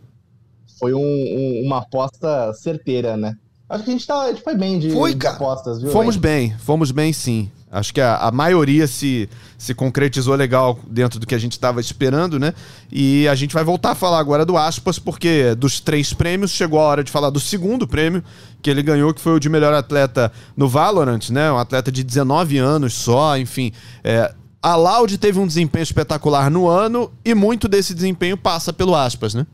foi 0.81 0.93
um- 0.93 0.99
um- 0.99 1.61
uma 1.67 1.77
aposta 1.77 2.51
certeira, 2.55 3.15
né? 3.15 3.35
Acho 3.69 3.85
que 3.85 3.89
a 3.89 3.93
gente, 3.93 4.05
tá, 4.07 4.23
a 4.23 4.27
gente 4.29 4.41
foi 4.43 4.55
bem 4.55 4.77
de, 4.79 4.89
Foi, 4.91 5.13
de 5.13 5.25
apostas, 5.27 5.81
viu? 5.81 5.91
Fomos 5.91 6.15
hein? 6.15 6.21
bem, 6.21 6.55
fomos 6.59 6.91
bem 6.91 7.13
sim. 7.13 7.49
Acho 7.71 7.93
que 7.93 8.01
a, 8.01 8.17
a 8.17 8.31
maioria 8.31 8.85
se, 8.85 9.29
se 9.57 9.73
concretizou 9.73 10.35
legal 10.35 10.77
dentro 10.89 11.17
do 11.21 11.25
que 11.25 11.33
a 11.33 11.37
gente 11.37 11.53
estava 11.53 11.79
esperando, 11.79 12.37
né? 12.37 12.53
E 12.91 13.25
a 13.29 13.35
gente 13.35 13.53
vai 13.53 13.63
voltar 13.63 13.91
a 13.91 13.95
falar 13.95 14.19
agora 14.19 14.45
do 14.45 14.57
Aspas, 14.57 14.99
porque 14.99 15.55
dos 15.55 15.79
três 15.79 16.11
prêmios 16.11 16.51
chegou 16.51 16.79
a 16.81 16.83
hora 16.83 17.01
de 17.03 17.09
falar 17.09 17.29
do 17.29 17.39
segundo 17.39 17.87
prêmio 17.87 18.21
que 18.61 18.69
ele 18.69 18.83
ganhou, 18.83 19.13
que 19.13 19.21
foi 19.21 19.31
o 19.35 19.39
de 19.39 19.47
melhor 19.47 19.73
atleta 19.73 20.33
no 20.57 20.67
Valorant, 20.67 21.29
né? 21.29 21.49
Um 21.49 21.57
atleta 21.57 21.89
de 21.89 22.03
19 22.03 22.57
anos 22.57 22.93
só, 22.93 23.37
enfim. 23.37 23.71
É, 24.03 24.33
a 24.61 24.75
Loud 24.75 25.17
teve 25.17 25.39
um 25.39 25.47
desempenho 25.47 25.83
espetacular 25.83 26.51
no 26.51 26.67
ano 26.67 27.09
e 27.23 27.33
muito 27.33 27.69
desse 27.69 27.93
desempenho 27.93 28.35
passa 28.35 28.73
pelo 28.73 28.93
Aspas, 28.93 29.33
né? 29.33 29.47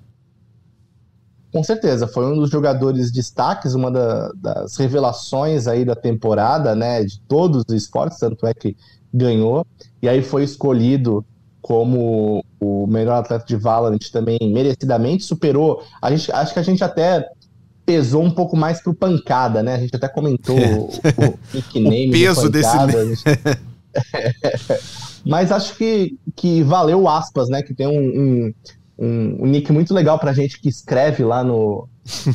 Com 1.52 1.64
certeza, 1.64 2.08
foi 2.08 2.26
um 2.26 2.36
dos 2.36 2.50
jogadores 2.50 3.12
destaques, 3.12 3.74
uma 3.74 3.90
da- 3.90 4.32
das 4.36 4.76
revelações 4.78 5.68
aí 5.68 5.86
da 5.86 5.96
temporada, 5.96 6.76
né, 6.76 7.04
de 7.04 7.20
todos 7.22 7.64
os 7.68 7.74
esportes, 7.74 8.20
tanto 8.20 8.46
é 8.46 8.54
que 8.54 8.76
ganhou, 9.14 9.66
e 10.02 10.10
aí 10.10 10.22
foi 10.22 10.44
escolhido 10.44 11.26
como 11.62 12.44
o 12.60 12.86
melhor 12.88 13.16
atleta 13.20 13.46
de 13.46 13.56
Valorant 13.56 14.00
também, 14.12 14.38
merecidamente, 14.42 15.24
superou, 15.24 15.82
a 16.02 16.12
gente, 16.12 16.32
acho 16.32 16.54
que 16.54 16.60
a 16.60 16.64
gente 16.64 16.84
até 16.84 17.26
pesou 17.86 18.22
um 18.22 18.32
pouco 18.32 18.56
mais 18.58 18.82
pro 18.82 18.94
Pancada, 18.94 19.64
né, 19.64 19.76
a 19.76 19.80
gente 19.80 19.96
até 19.96 20.08
comentou 20.10 20.58
o, 20.58 20.90
o 20.90 21.40
nickname 21.54 22.08
O 22.08 22.12
do 22.12 22.12
peso 22.36 22.50
desse 22.50 22.70
Pancada, 22.72 23.00
a 23.00 23.06
gente- 23.06 23.24
Mas 25.26 25.52
acho 25.52 25.76
que, 25.76 26.18
que 26.36 26.64
valeu 26.64 27.08
aspas, 27.08 27.50
né? 27.50 27.62
Que 27.62 27.74
tem 27.74 27.88
um, 27.88 28.00
um, 28.00 28.54
um- 28.98 29.44
um 29.44 29.46
nick 29.46 29.72
muito 29.72 29.94
legal 29.94 30.18
pra 30.20 30.34
gente 30.34 30.60
que 30.60 30.70
escreve 30.70 31.24
lá 31.24 31.44
no, 31.44 31.88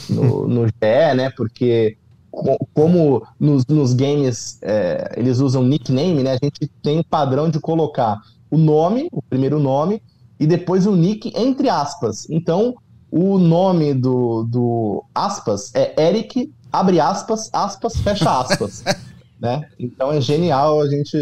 no, 0.09 0.47
no 0.49 0.67
GE, 0.69 1.15
né? 1.17 1.31
Porque 1.37 1.97
co- 2.31 2.59
como 2.75 3.27
nos, 3.39 3.67
nos 3.67 3.93
games 3.95 4.59
é, 4.63 5.15
eles 5.17 5.39
usam 5.39 5.63
nickname, 5.63 6.23
né? 6.23 6.33
A 6.33 6.45
gente 6.45 6.69
tem 6.83 6.99
o 7.01 7.05
padrão 7.05 7.49
de 7.51 7.59
colocar 7.61 8.21
o 8.51 8.57
nome, 8.59 9.09
o 9.13 9.23
primeiro 9.23 9.59
nome, 9.59 10.03
e 10.39 10.47
depois 10.47 10.87
o 10.87 10.95
nick 10.95 11.33
entre 11.37 11.69
aspas. 11.69 12.29
Então, 12.31 12.75
o 13.11 13.39
nome 13.39 13.93
do, 13.95 14.45
do 14.45 15.05
aspas 15.15 15.71
é 15.75 16.09
Eric, 16.09 16.51
abre 16.73 16.99
aspas, 17.01 17.51
aspas, 17.53 17.97
fecha 17.97 18.41
aspas. 18.41 18.83
né? 19.41 19.69
Então 19.79 20.13
é 20.13 20.21
genial, 20.21 20.81
a 20.81 20.89
gente. 20.89 21.17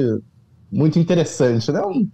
Muito 0.72 1.00
interessante, 1.00 1.72
né? 1.72 1.80
Um, 1.82 2.08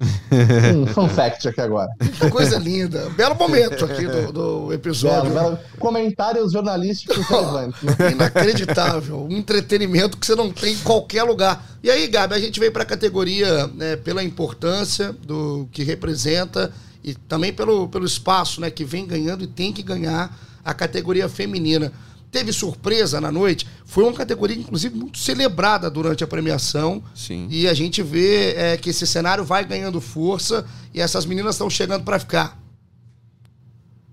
um 0.83 0.87
fun 0.87 1.09
fact 1.09 1.47
aqui 1.47 1.61
agora. 1.61 1.91
Que 2.01 2.31
coisa 2.31 2.59
linda. 2.59 3.11
Belo 3.11 3.35
momento 3.35 3.85
aqui 3.85 4.07
do, 4.07 4.33
do 4.33 4.73
episódio. 4.73 5.31
Belo, 5.31 5.51
belo. 5.51 5.59
Comentários 5.79 6.53
jornalísticos 6.53 7.19
relevantes. 7.27 7.83
Né? 7.83 8.13
Inacreditável. 8.13 9.27
Um 9.29 9.37
entretenimento 9.37 10.17
que 10.17 10.27
você 10.27 10.35
não 10.35 10.51
tem 10.51 10.73
em 10.73 10.79
qualquer 10.79 11.23
lugar. 11.25 11.67
E 11.83 11.91
aí, 11.91 12.07
Gabi, 12.07 12.35
a 12.35 12.39
gente 12.39 12.59
veio 12.59 12.73
para 12.73 12.83
a 12.83 12.87
categoria 12.87 13.67
né, 13.69 13.97
pela 13.97 14.25
importância 14.25 15.13
do 15.13 15.69
que 15.71 15.85
representa 15.85 16.73
e 17.05 17.15
também 17.15 17.53
pelo, 17.53 17.89
pelo 17.89 18.07
espaço 18.07 18.61
né, 18.61 18.71
que 18.71 18.85
vem 18.85 19.07
ganhando 19.07 19.45
e 19.45 19.47
tem 19.47 19.71
que 19.71 19.83
ganhar 19.83 20.35
a 20.65 20.73
categoria 20.73 21.29
feminina. 21.29 21.93
Teve 22.31 22.53
surpresa 22.53 23.21
na 23.21 23.31
noite. 23.33 23.67
Foi 23.85 24.05
uma 24.05 24.13
categoria, 24.13 24.57
inclusive, 24.57 24.95
muito 24.95 25.19
celebrada 25.19 25.91
durante 25.91 26.23
a 26.23 26.27
premiação. 26.27 27.03
Sim. 27.15 27.47
E 27.51 27.67
a 27.69 27.75
gente 27.75 28.03
vê 28.03 28.53
é, 28.55 28.77
que 28.77 28.91
esse 28.91 29.07
cenário 29.07 29.45
vai 29.45 29.65
ganhando 29.65 30.01
força 30.01 30.67
e 30.93 31.01
essas 31.01 31.25
meninas 31.25 31.55
estão 31.55 31.71
chegando 31.71 32.05
para 32.05 32.19
ficar. 32.19 32.61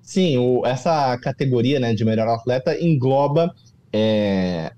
Sim, 0.01 0.37
o- 0.37 0.65
essa 0.65 1.17
categoria 1.17 1.79
né, 1.79 1.93
de 1.93 2.05
melhor 2.05 2.27
atleta 2.27 2.77
engloba 2.79 3.53
é, 3.91 4.71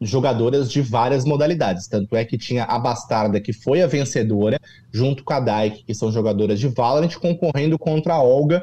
jogadoras 0.00 0.70
de 0.70 0.80
várias 0.82 1.24
modalidades. 1.24 1.86
Tanto 1.86 2.16
é 2.16 2.24
que 2.24 2.36
tinha 2.36 2.64
a 2.64 2.78
Bastarda, 2.78 3.40
que 3.40 3.52
foi 3.52 3.80
a 3.82 3.86
vencedora, 3.86 4.60
junto 4.92 5.24
com 5.24 5.32
a 5.32 5.40
Dyke, 5.40 5.84
que 5.84 5.94
são 5.94 6.10
jogadoras 6.10 6.58
de 6.58 6.68
Valorant, 6.68 7.14
concorrendo 7.16 7.78
contra 7.78 8.14
a 8.14 8.22
Olga, 8.22 8.62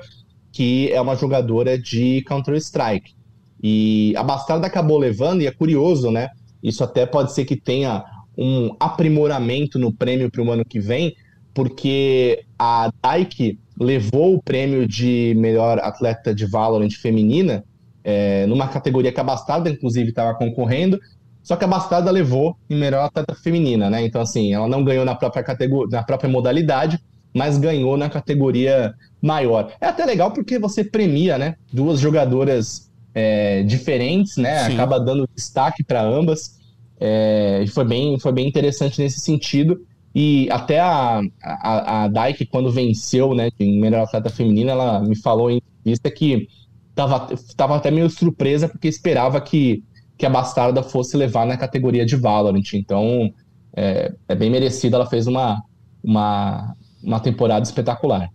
que 0.51 0.91
é 0.91 0.99
uma 0.99 1.15
jogadora 1.15 1.77
de 1.77 2.23
Counter-Strike. 2.27 3.13
E 3.61 4.13
a 4.15 4.23
Bastarda 4.23 4.67
acabou 4.67 4.97
levando, 4.97 5.41
e 5.41 5.47
é 5.47 5.51
curioso, 5.51 6.11
né? 6.11 6.29
Isso 6.61 6.83
até 6.83 7.05
pode 7.05 7.33
ser 7.33 7.45
que 7.45 7.55
tenha 7.55 8.03
um 8.37 8.75
aprimoramento 8.79 9.77
no 9.77 9.91
prêmio 9.91 10.31
para 10.31 10.41
o 10.41 10.51
ano 10.51 10.63
que 10.63 10.79
vem, 10.79 11.15
porque 11.53 12.43
a 12.57 12.91
Dyke 13.03 13.59
levou 13.79 14.35
o 14.35 14.41
prêmio 14.41 14.87
de 14.87 15.33
melhor 15.37 15.79
atleta 15.79 16.33
de 16.33 16.45
Valorant 16.45 16.91
feminina, 16.91 17.63
é, 18.03 18.45
numa 18.45 18.67
categoria 18.67 19.11
que 19.11 19.19
a 19.19 19.23
Bastarda, 19.23 19.69
inclusive, 19.69 20.09
estava 20.09 20.37
concorrendo, 20.37 20.99
só 21.43 21.55
que 21.55 21.65
a 21.65 21.67
Bastarda 21.67 22.11
levou 22.11 22.55
em 22.69 22.77
melhor 22.77 23.05
atleta 23.05 23.33
feminina, 23.35 23.89
né? 23.89 24.05
Então, 24.05 24.21
assim, 24.21 24.53
ela 24.53 24.67
não 24.67 24.83
ganhou 24.83 25.03
na 25.03 25.15
própria, 25.15 25.43
categoria, 25.43 25.97
na 25.97 26.03
própria 26.03 26.29
modalidade, 26.29 26.99
mas 27.33 27.57
ganhou 27.57 27.97
na 27.97 28.09
categoria 28.09 28.93
maior. 29.21 29.71
É 29.79 29.87
até 29.87 30.05
legal 30.05 30.31
porque 30.31 30.59
você 30.59 30.83
premia, 30.83 31.37
né? 31.37 31.55
Duas 31.71 31.99
jogadoras 31.99 32.88
é, 33.13 33.63
diferentes, 33.63 34.37
né? 34.37 34.65
Sim. 34.65 34.73
Acaba 34.73 34.99
dando 34.99 35.27
destaque 35.35 35.83
para 35.83 36.01
ambas. 36.01 36.57
É, 36.99 37.63
foi, 37.69 37.85
bem, 37.85 38.19
foi 38.19 38.31
bem 38.31 38.47
interessante 38.47 39.01
nesse 39.01 39.19
sentido. 39.19 39.79
E 40.13 40.49
até 40.51 40.79
a, 40.79 41.21
a, 41.41 42.03
a 42.03 42.07
Dyke, 42.07 42.45
quando 42.45 42.71
venceu, 42.71 43.33
né, 43.35 43.49
em 43.59 43.79
melhor 43.79 44.03
atleta 44.03 44.29
feminina, 44.29 44.71
ela 44.71 44.99
me 44.99 45.15
falou 45.15 45.51
em 45.51 45.61
entrevista 45.79 46.09
que 46.09 46.47
tava, 46.95 47.27
tava 47.55 47.75
até 47.77 47.91
meio 47.91 48.09
surpresa 48.09 48.67
porque 48.67 48.87
esperava 48.87 49.39
que, 49.39 49.83
que 50.17 50.25
a 50.25 50.29
Bastarda 50.29 50.81
fosse 50.83 51.15
levar 51.15 51.45
na 51.45 51.57
categoria 51.57 52.05
de 52.05 52.15
Valorant. 52.15 52.73
Então, 52.73 53.31
é, 53.75 54.13
é 54.27 54.35
bem 54.35 54.49
merecido, 54.49 54.95
ela 54.95 55.05
fez 55.05 55.27
uma, 55.27 55.61
uma, 56.03 56.75
uma 57.03 57.19
temporada 57.19 57.63
espetacular. 57.63 58.29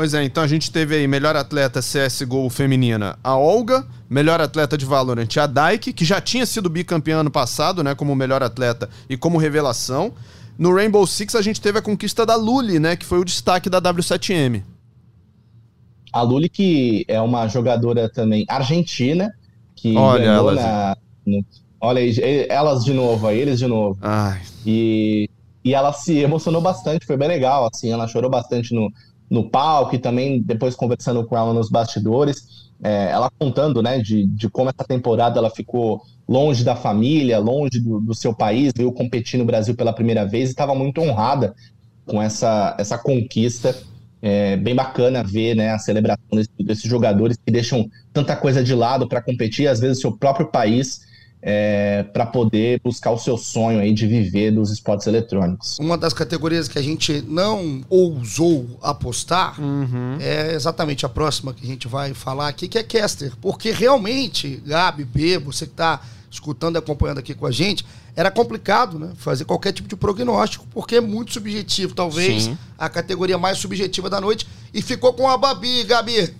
Pois 0.00 0.14
é, 0.14 0.24
então 0.24 0.42
a 0.42 0.46
gente 0.46 0.72
teve 0.72 0.94
aí 0.94 1.06
melhor 1.06 1.36
atleta 1.36 1.80
CSGO 1.82 2.48
feminina, 2.48 3.18
a 3.22 3.36
Olga, 3.36 3.86
melhor 4.08 4.40
atleta 4.40 4.78
de 4.78 4.86
Valorant, 4.86 5.28
a 5.36 5.46
Dyke, 5.46 5.92
que 5.92 6.06
já 6.06 6.18
tinha 6.22 6.46
sido 6.46 6.70
bicampeã 6.70 7.18
ano 7.18 7.30
passado, 7.30 7.84
né, 7.84 7.94
como 7.94 8.16
melhor 8.16 8.42
atleta 8.42 8.88
e 9.10 9.16
como 9.18 9.36
revelação. 9.36 10.14
No 10.58 10.74
Rainbow 10.74 11.06
Six 11.06 11.34
a 11.34 11.42
gente 11.42 11.60
teve 11.60 11.80
a 11.80 11.82
conquista 11.82 12.24
da 12.24 12.34
Luli, 12.34 12.78
né, 12.78 12.96
que 12.96 13.04
foi 13.04 13.18
o 13.18 13.24
destaque 13.26 13.68
da 13.68 13.78
W7M. 13.78 14.62
A 16.14 16.22
Luli, 16.22 16.48
que 16.48 17.04
é 17.06 17.20
uma 17.20 17.46
jogadora 17.46 18.08
também 18.08 18.46
argentina, 18.48 19.30
que 19.76 19.94
Olha 19.98 20.24
elas, 20.24 20.56
na. 20.56 20.96
no- 21.26 21.44
olha 21.78 22.00
aí, 22.00 22.46
elas 22.48 22.86
de 22.86 22.94
novo 22.94 23.26
aí, 23.26 23.38
eles 23.38 23.58
de 23.58 23.66
novo. 23.66 23.98
Ai, 24.00 24.40
E, 24.64 25.28
e 25.62 25.74
ela 25.74 25.92
se 25.92 26.16
emocionou 26.20 26.62
bastante, 26.62 27.04
foi 27.04 27.18
bem 27.18 27.28
legal, 27.28 27.68
assim, 27.70 27.92
ela 27.92 28.08
chorou 28.08 28.30
bastante 28.30 28.74
no, 28.74 28.90
no 29.30 29.48
palco 29.48 29.94
e 29.94 29.98
também 29.98 30.42
depois 30.42 30.74
conversando 30.74 31.24
com 31.24 31.36
ela 31.36 31.54
nos 31.54 31.70
bastidores. 31.70 32.68
é, 32.82 33.10
ela 33.10 33.30
contando, 33.38 33.82
né, 33.82 33.98
de, 33.98 34.26
de 34.26 34.48
como 34.48 34.70
essa 34.70 34.84
temporada 34.84 35.38
ela 35.38 35.50
ficou 35.50 36.00
longe 36.28 36.64
da 36.64 36.74
família, 36.74 37.38
longe 37.38 37.78
do, 37.78 38.00
do 38.00 38.14
seu 38.14 38.34
país, 38.34 38.72
veio 38.74 38.92
competir 38.92 39.38
no 39.38 39.44
Brasil 39.44 39.74
pela 39.74 39.92
primeira 39.92 40.24
vez 40.24 40.48
e 40.48 40.52
estava 40.52 40.74
muito 40.74 41.00
honrada 41.00 41.54
com 42.06 42.20
essa, 42.20 42.74
essa 42.78 42.98
conquista. 42.98 43.76
É 44.22 44.56
bem 44.56 44.74
bacana 44.74 45.22
ver 45.22 45.56
né, 45.56 45.70
a 45.70 45.78
celebração 45.78 46.24
desse, 46.32 46.50
desses 46.58 46.84
jogadores 46.84 47.38
que 47.44 47.52
deixam 47.52 47.88
tanta 48.12 48.36
coisa 48.36 48.62
de 48.62 48.74
lado 48.74 49.08
para 49.08 49.22
competir, 49.22 49.66
às 49.66 49.80
vezes, 49.80 49.98
o 49.98 50.00
seu 50.02 50.16
próprio 50.16 50.50
país, 50.50 51.00
é, 51.42 52.02
para 52.02 52.26
poder 52.26 52.80
buscar 52.84 53.10
o 53.10 53.18
seu 53.18 53.36
sonho 53.36 53.80
aí 53.80 53.92
de 53.92 54.06
viver 54.06 54.50
dos 54.50 54.70
esportes 54.70 55.06
eletrônicos. 55.06 55.78
Uma 55.78 55.96
das 55.96 56.12
categorias 56.12 56.68
que 56.68 56.78
a 56.78 56.82
gente 56.82 57.22
não 57.26 57.82
ousou 57.88 58.78
apostar 58.82 59.60
Uhum. 59.60 60.18
é 60.20 60.54
exatamente 60.54 61.06
a 61.06 61.08
próxima 61.08 61.52
que 61.54 61.64
a 61.64 61.66
gente 61.68 61.88
vai 61.88 62.14
falar 62.14 62.48
aqui, 62.48 62.68
que 62.68 62.78
é 62.78 62.82
caster. 62.82 63.32
Porque 63.40 63.70
realmente, 63.70 64.62
Gabi, 64.66 65.04
B, 65.04 65.38
você 65.38 65.66
que 65.66 65.72
está 65.72 66.00
escutando 66.30 66.76
e 66.76 66.78
acompanhando 66.78 67.18
aqui 67.18 67.34
com 67.34 67.46
a 67.46 67.50
gente, 67.50 67.84
era 68.14 68.30
complicado 68.30 68.98
né, 68.98 69.12
fazer 69.16 69.44
qualquer 69.44 69.72
tipo 69.72 69.88
de 69.88 69.96
prognóstico, 69.96 70.66
porque 70.72 70.96
é 70.96 71.00
muito 71.00 71.32
subjetivo, 71.32 71.94
talvez 71.94 72.44
Sim. 72.44 72.58
a 72.78 72.88
categoria 72.88 73.38
mais 73.38 73.58
subjetiva 73.58 74.10
da 74.10 74.20
noite. 74.20 74.46
E 74.72 74.82
ficou 74.82 75.12
com 75.12 75.28
a 75.28 75.36
Babi, 75.36 75.84
Gabi. 75.84 76.34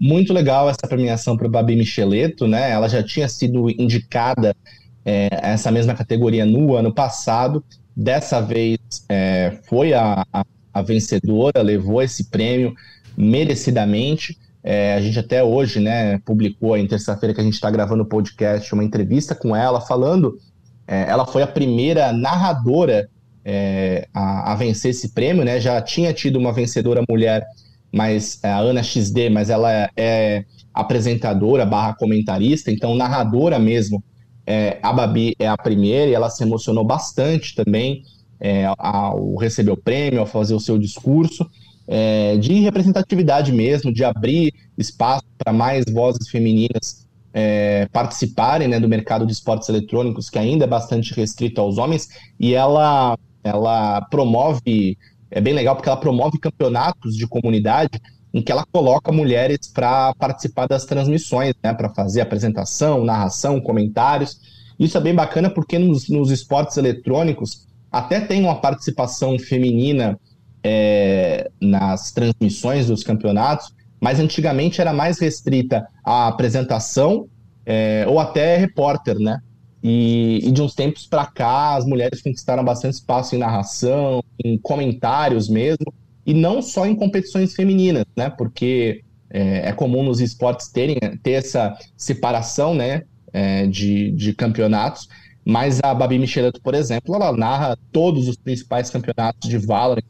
Muito 0.00 0.32
legal 0.32 0.70
essa 0.70 0.88
premiação 0.88 1.36
para 1.36 1.48
Babi 1.48 1.76
Micheleto, 1.76 2.46
né? 2.48 2.70
Ela 2.70 2.88
já 2.88 3.02
tinha 3.02 3.28
sido 3.28 3.68
indicada 3.68 4.56
é, 5.04 5.28
essa 5.42 5.70
mesma 5.70 5.94
categoria 5.94 6.46
no 6.46 6.74
ano 6.74 6.92
passado. 6.92 7.62
Dessa 7.94 8.40
vez 8.40 8.78
é, 9.10 9.58
foi 9.68 9.92
a, 9.92 10.24
a, 10.32 10.44
a 10.72 10.82
vencedora, 10.82 11.60
levou 11.60 12.00
esse 12.00 12.30
prêmio 12.30 12.74
merecidamente. 13.14 14.38
É, 14.62 14.94
a 14.94 15.00
gente 15.02 15.18
até 15.18 15.44
hoje, 15.44 15.80
né, 15.80 16.18
publicou 16.24 16.76
em 16.76 16.86
terça-feira 16.86 17.34
que 17.34 17.40
a 17.40 17.44
gente 17.44 17.54
está 17.54 17.70
gravando 17.70 18.02
o 18.02 18.06
podcast, 18.06 18.72
uma 18.72 18.84
entrevista 18.84 19.34
com 19.34 19.54
ela, 19.54 19.80
falando. 19.80 20.38
é, 20.86 21.10
ela 21.10 21.26
foi 21.26 21.42
a 21.42 21.46
primeira 21.46 22.12
narradora 22.12 23.08
é, 23.44 24.08
a, 24.14 24.52
a 24.52 24.54
vencer 24.54 24.92
esse 24.92 25.10
prêmio, 25.10 25.44
né? 25.44 25.60
Já 25.60 25.80
tinha 25.82 26.12
tido 26.12 26.38
uma 26.38 26.52
vencedora 26.52 27.02
mulher 27.08 27.46
mas 27.92 28.38
é 28.42 28.50
a 28.50 28.58
Ana 28.58 28.82
XD, 28.82 29.30
mas 29.30 29.50
ela 29.50 29.90
é, 29.96 30.44
apresentadora 30.72 31.66
barra 31.66 31.94
comentarista, 31.94 32.70
então 32.70 32.94
narradora 32.94 33.58
mesmo. 33.58 34.02
É, 34.46 34.78
a 34.82 34.92
Babi 34.92 35.34
é 35.38 35.46
a 35.46 35.56
primeira 35.56 36.10
e 36.10 36.14
ela 36.14 36.30
se 36.30 36.42
emocionou 36.42 36.84
bastante 36.84 37.54
também 37.54 38.02
é, 38.40 38.72
ao 38.78 39.36
receber 39.36 39.70
o 39.70 39.76
prêmio, 39.76 40.20
ao 40.20 40.26
fazer 40.26 40.54
o 40.54 40.60
seu 40.60 40.78
discurso, 40.78 41.48
é, 41.86 42.36
de 42.36 42.54
representatividade 42.60 43.52
mesmo, 43.52 43.92
de 43.92 44.02
abrir 44.02 44.52
espaço 44.78 45.24
para 45.36 45.52
mais 45.52 45.84
vozes 45.92 46.28
femininas 46.28 47.06
é, 47.32 47.86
participarem 47.92 48.68
né, 48.68 48.80
do 48.80 48.88
mercado 48.88 49.26
de 49.26 49.32
esportes 49.32 49.68
eletrônicos, 49.68 50.28
que 50.28 50.38
ainda 50.38 50.64
é 50.64 50.68
bastante 50.68 51.14
restrito 51.14 51.60
aos 51.60 51.78
homens, 51.78 52.08
e 52.38 52.54
ela, 52.54 53.16
ela 53.42 54.00
promove 54.02 54.96
é 55.30 55.40
bem 55.40 55.54
legal 55.54 55.76
porque 55.76 55.88
ela 55.88 56.00
promove 56.00 56.38
campeonatos 56.38 57.14
de 57.16 57.26
comunidade 57.26 58.00
em 58.32 58.42
que 58.42 58.50
ela 58.52 58.64
coloca 58.70 59.10
mulheres 59.10 59.58
para 59.72 60.14
participar 60.14 60.66
das 60.66 60.84
transmissões, 60.84 61.54
né, 61.62 61.72
para 61.72 61.88
fazer 61.90 62.20
apresentação, 62.20 63.04
narração, 63.04 63.60
comentários. 63.60 64.38
Isso 64.78 64.96
é 64.96 65.00
bem 65.00 65.14
bacana 65.14 65.50
porque 65.50 65.78
nos, 65.78 66.08
nos 66.08 66.30
esportes 66.30 66.76
eletrônicos 66.76 67.66
até 67.90 68.20
tem 68.20 68.42
uma 68.42 68.60
participação 68.60 69.38
feminina 69.38 70.18
é, 70.62 71.50
nas 71.60 72.12
transmissões 72.12 72.86
dos 72.86 73.02
campeonatos, 73.02 73.72
mas 74.00 74.20
antigamente 74.20 74.80
era 74.80 74.92
mais 74.92 75.18
restrita 75.18 75.86
à 76.04 76.28
apresentação 76.28 77.26
é, 77.66 78.04
ou 78.08 78.18
até 78.18 78.56
repórter, 78.56 79.18
né? 79.18 79.40
E, 79.82 80.40
e 80.42 80.52
de 80.52 80.60
uns 80.60 80.74
tempos 80.74 81.06
para 81.06 81.26
cá, 81.26 81.76
as 81.76 81.86
mulheres 81.86 82.20
conquistaram 82.20 82.64
bastante 82.64 82.94
espaço 82.94 83.34
em 83.34 83.38
narração, 83.38 84.22
em 84.42 84.58
comentários 84.58 85.48
mesmo, 85.48 85.92
e 86.26 86.34
não 86.34 86.60
só 86.60 86.86
em 86.86 86.94
competições 86.94 87.54
femininas, 87.54 88.04
né? 88.16 88.28
Porque 88.28 89.02
é, 89.30 89.68
é 89.68 89.72
comum 89.72 90.02
nos 90.02 90.20
esportes 90.20 90.68
terem 90.68 90.98
ter 91.22 91.32
essa 91.32 91.76
separação, 91.96 92.74
né? 92.74 93.04
é, 93.32 93.66
de, 93.66 94.10
de 94.12 94.32
campeonatos. 94.32 95.08
Mas 95.44 95.80
a 95.82 95.94
Babi 95.94 96.18
Micheleto, 96.18 96.60
por 96.60 96.74
exemplo, 96.74 97.14
ela 97.14 97.32
narra 97.32 97.78
todos 97.90 98.28
os 98.28 98.36
principais 98.36 98.90
campeonatos 98.90 99.48
de 99.48 99.58
Valorant 99.58 100.02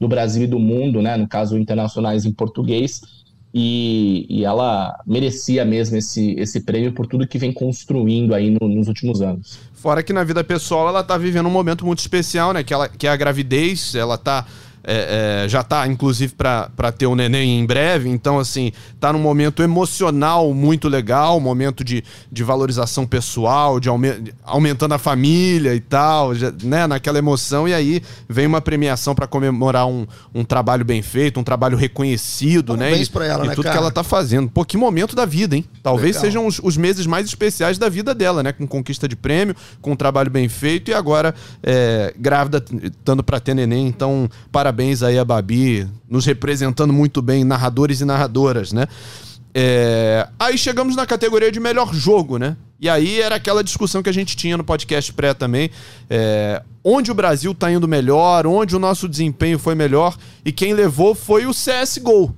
do 0.00 0.08
Brasil 0.08 0.44
e 0.44 0.46
do 0.46 0.58
mundo, 0.58 1.02
né? 1.02 1.16
No 1.16 1.28
caso, 1.28 1.58
internacionais 1.58 2.24
em 2.24 2.32
português. 2.32 3.00
E, 3.52 4.26
e 4.28 4.44
ela 4.44 4.98
merecia 5.06 5.64
mesmo 5.64 5.96
esse, 5.96 6.32
esse 6.38 6.60
prêmio 6.60 6.92
por 6.92 7.06
tudo 7.06 7.26
que 7.26 7.38
vem 7.38 7.52
construindo 7.52 8.34
aí 8.34 8.50
no- 8.50 8.68
nos 8.68 8.88
últimos 8.88 9.22
anos. 9.22 9.58
Fora 9.72 10.02
que 10.02 10.12
na 10.12 10.22
vida 10.22 10.44
pessoal 10.44 10.88
ela 10.88 11.02
tá 11.02 11.16
vivendo 11.16 11.46
um 11.46 11.50
momento 11.50 11.84
muito 11.86 12.00
especial, 12.00 12.52
né? 12.52 12.62
Que, 12.62 12.74
ela, 12.74 12.88
que 12.88 13.06
é 13.06 13.10
a 13.10 13.16
gravidez, 13.16 13.94
ela 13.94 14.18
tá. 14.18 14.46
É, 14.90 15.44
é, 15.44 15.48
já 15.48 15.62
tá, 15.62 15.86
inclusive, 15.86 16.34
pra 16.34 16.90
ter 16.96 17.06
o 17.06 17.14
neném 17.14 17.60
em 17.60 17.66
breve. 17.66 18.08
Então, 18.08 18.38
assim, 18.38 18.72
tá 18.98 19.12
num 19.12 19.18
momento 19.18 19.62
emocional 19.62 20.52
muito 20.54 20.88
legal, 20.88 21.36
um 21.36 21.40
momento 21.40 21.84
de, 21.84 22.02
de 22.32 22.42
valorização 22.42 23.06
pessoal, 23.06 23.78
de 23.78 23.88
aume- 23.88 24.32
aumentando 24.42 24.94
a 24.94 24.98
família 24.98 25.74
e 25.74 25.80
tal, 25.80 26.34
já, 26.34 26.50
né? 26.62 26.86
Naquela 26.86 27.18
emoção. 27.18 27.68
E 27.68 27.74
aí 27.74 28.02
vem 28.28 28.46
uma 28.46 28.60
premiação 28.62 29.14
pra 29.14 29.26
comemorar 29.26 29.86
um, 29.86 30.06
um 30.34 30.42
trabalho 30.42 30.84
bem 30.84 31.02
feito, 31.02 31.38
um 31.38 31.44
trabalho 31.44 31.76
reconhecido, 31.76 32.76
né? 32.76 32.86
Parabéns 32.86 33.08
E, 33.08 33.10
pra 33.10 33.26
ela, 33.26 33.44
e 33.44 33.48
né, 33.48 33.54
tudo 33.54 33.64
cara? 33.64 33.76
que 33.76 33.82
ela 33.82 33.90
tá 33.90 34.02
fazendo. 34.02 34.48
Pô, 34.48 34.64
que 34.64 34.76
momento 34.78 35.14
da 35.14 35.26
vida, 35.26 35.54
hein? 35.54 35.64
Talvez 35.82 36.16
Legal. 36.16 36.20
sejam 36.22 36.46
os, 36.46 36.58
os 36.62 36.76
meses 36.78 37.06
mais 37.06 37.26
especiais 37.26 37.76
da 37.76 37.88
vida 37.90 38.14
dela, 38.14 38.42
né? 38.42 38.52
Com 38.52 38.66
conquista 38.66 39.06
de 39.06 39.16
prêmio, 39.16 39.54
com 39.82 39.92
um 39.92 39.96
trabalho 39.96 40.30
bem 40.30 40.48
feito 40.48 40.90
e 40.90 40.94
agora 40.94 41.34
é, 41.62 42.14
grávida, 42.18 42.64
estando 42.82 43.22
pra 43.22 43.38
ter 43.38 43.52
neném. 43.54 43.86
Então, 43.86 44.30
parabéns 44.50 44.77
aí 45.02 45.18
a 45.18 45.24
Babi, 45.24 45.88
nos 46.08 46.24
representando 46.24 46.92
muito 46.92 47.20
bem, 47.20 47.44
narradores 47.44 48.00
e 48.00 48.04
narradoras, 48.04 48.72
né? 48.72 48.86
É, 49.54 50.28
aí 50.38 50.56
chegamos 50.56 50.94
na 50.94 51.06
categoria 51.06 51.50
de 51.50 51.58
melhor 51.58 51.92
jogo, 51.92 52.38
né? 52.38 52.56
E 52.80 52.88
aí 52.88 53.20
era 53.20 53.34
aquela 53.34 53.64
discussão 53.64 54.02
que 54.02 54.08
a 54.08 54.12
gente 54.12 54.36
tinha 54.36 54.56
no 54.56 54.62
podcast 54.62 55.12
pré 55.12 55.34
também. 55.34 55.70
é, 56.08 56.62
onde 56.84 57.10
o 57.10 57.14
Brasil 57.14 57.54
tá 57.54 57.70
indo 57.70 57.88
melhor, 57.88 58.46
onde 58.46 58.76
o 58.76 58.78
nosso 58.78 59.08
desempenho 59.08 59.58
foi 59.58 59.74
melhor, 59.74 60.16
e 60.44 60.52
quem 60.52 60.72
levou 60.72 61.14
foi 61.14 61.44
o 61.44 61.50
CSGO. 61.50 62.34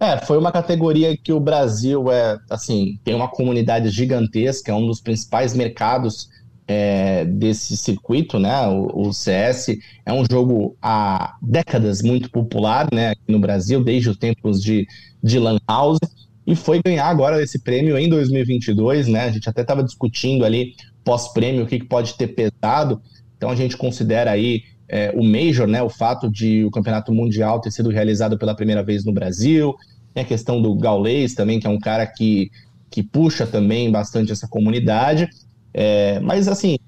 É, 0.00 0.18
foi 0.24 0.36
uma 0.36 0.50
categoria 0.50 1.16
que 1.16 1.32
o 1.32 1.38
Brasil 1.38 2.10
é, 2.10 2.38
assim, 2.50 2.98
tem 3.04 3.14
uma 3.14 3.28
comunidade 3.28 3.88
gigantesca, 3.90 4.72
é 4.72 4.74
um 4.74 4.86
dos 4.86 5.00
principais 5.00 5.54
mercados 5.54 6.28
é, 6.66 7.24
desse 7.24 7.76
circuito, 7.76 8.38
né? 8.38 8.66
O, 8.68 9.08
o 9.08 9.12
CS 9.12 9.76
é 10.04 10.12
um 10.12 10.24
jogo 10.30 10.76
há 10.80 11.36
décadas 11.42 12.02
muito 12.02 12.30
popular, 12.30 12.88
né? 12.92 13.10
Aqui 13.10 13.32
no 13.32 13.38
Brasil, 13.38 13.82
desde 13.82 14.10
os 14.10 14.16
tempos 14.16 14.62
de, 14.62 14.86
de 15.22 15.38
Lan 15.38 15.58
House, 15.68 15.98
e 16.46 16.56
foi 16.56 16.80
ganhar 16.82 17.06
agora 17.06 17.42
esse 17.42 17.58
prêmio 17.58 17.96
em 17.96 18.08
2022, 18.08 19.08
né? 19.08 19.24
A 19.24 19.30
gente 19.30 19.48
até 19.48 19.62
estava 19.62 19.82
discutindo 19.82 20.44
ali 20.44 20.74
pós-prêmio 21.04 21.64
o 21.64 21.66
que, 21.66 21.80
que 21.80 21.86
pode 21.86 22.14
ter 22.14 22.28
pesado, 22.28 23.00
então 23.36 23.50
a 23.50 23.56
gente 23.56 23.76
considera 23.76 24.30
aí 24.30 24.62
é, 24.88 25.12
o 25.16 25.22
Major, 25.24 25.66
né? 25.66 25.82
O 25.82 25.88
fato 25.88 26.30
de 26.30 26.64
o 26.64 26.70
Campeonato 26.70 27.12
Mundial 27.12 27.60
ter 27.60 27.70
sido 27.70 27.90
realizado 27.90 28.38
pela 28.38 28.54
primeira 28.54 28.82
vez 28.82 29.04
no 29.04 29.12
Brasil, 29.12 29.74
tem 30.14 30.22
a 30.22 30.26
questão 30.26 30.60
do 30.60 30.74
Gaulês 30.74 31.34
também, 31.34 31.58
que 31.58 31.66
é 31.66 31.70
um 31.70 31.78
cara 31.78 32.06
que, 32.06 32.50
que 32.90 33.02
puxa 33.02 33.46
também 33.46 33.90
bastante 33.90 34.30
essa 34.30 34.46
comunidade. 34.46 35.28
É, 35.74 36.20
mas, 36.20 36.48
assim, 36.48 36.78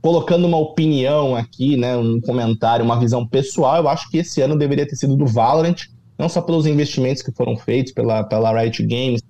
colocando 0.00 0.46
uma 0.46 0.58
opinião 0.58 1.36
aqui, 1.36 1.76
né, 1.76 1.96
um 1.96 2.20
comentário, 2.20 2.84
uma 2.84 2.98
visão 2.98 3.26
pessoal, 3.26 3.76
eu 3.76 3.88
acho 3.88 4.10
que 4.10 4.18
esse 4.18 4.40
ano 4.40 4.58
deveria 4.58 4.86
ter 4.86 4.96
sido 4.96 5.16
do 5.16 5.26
Valorant, 5.26 5.76
não 6.18 6.28
só 6.28 6.40
pelos 6.40 6.66
investimentos 6.66 7.22
que 7.22 7.32
foram 7.32 7.56
feitos 7.56 7.92
pela, 7.92 8.24
pela 8.24 8.52
Riot 8.58 8.82
Games, 8.86 9.22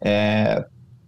é, 0.00 0.64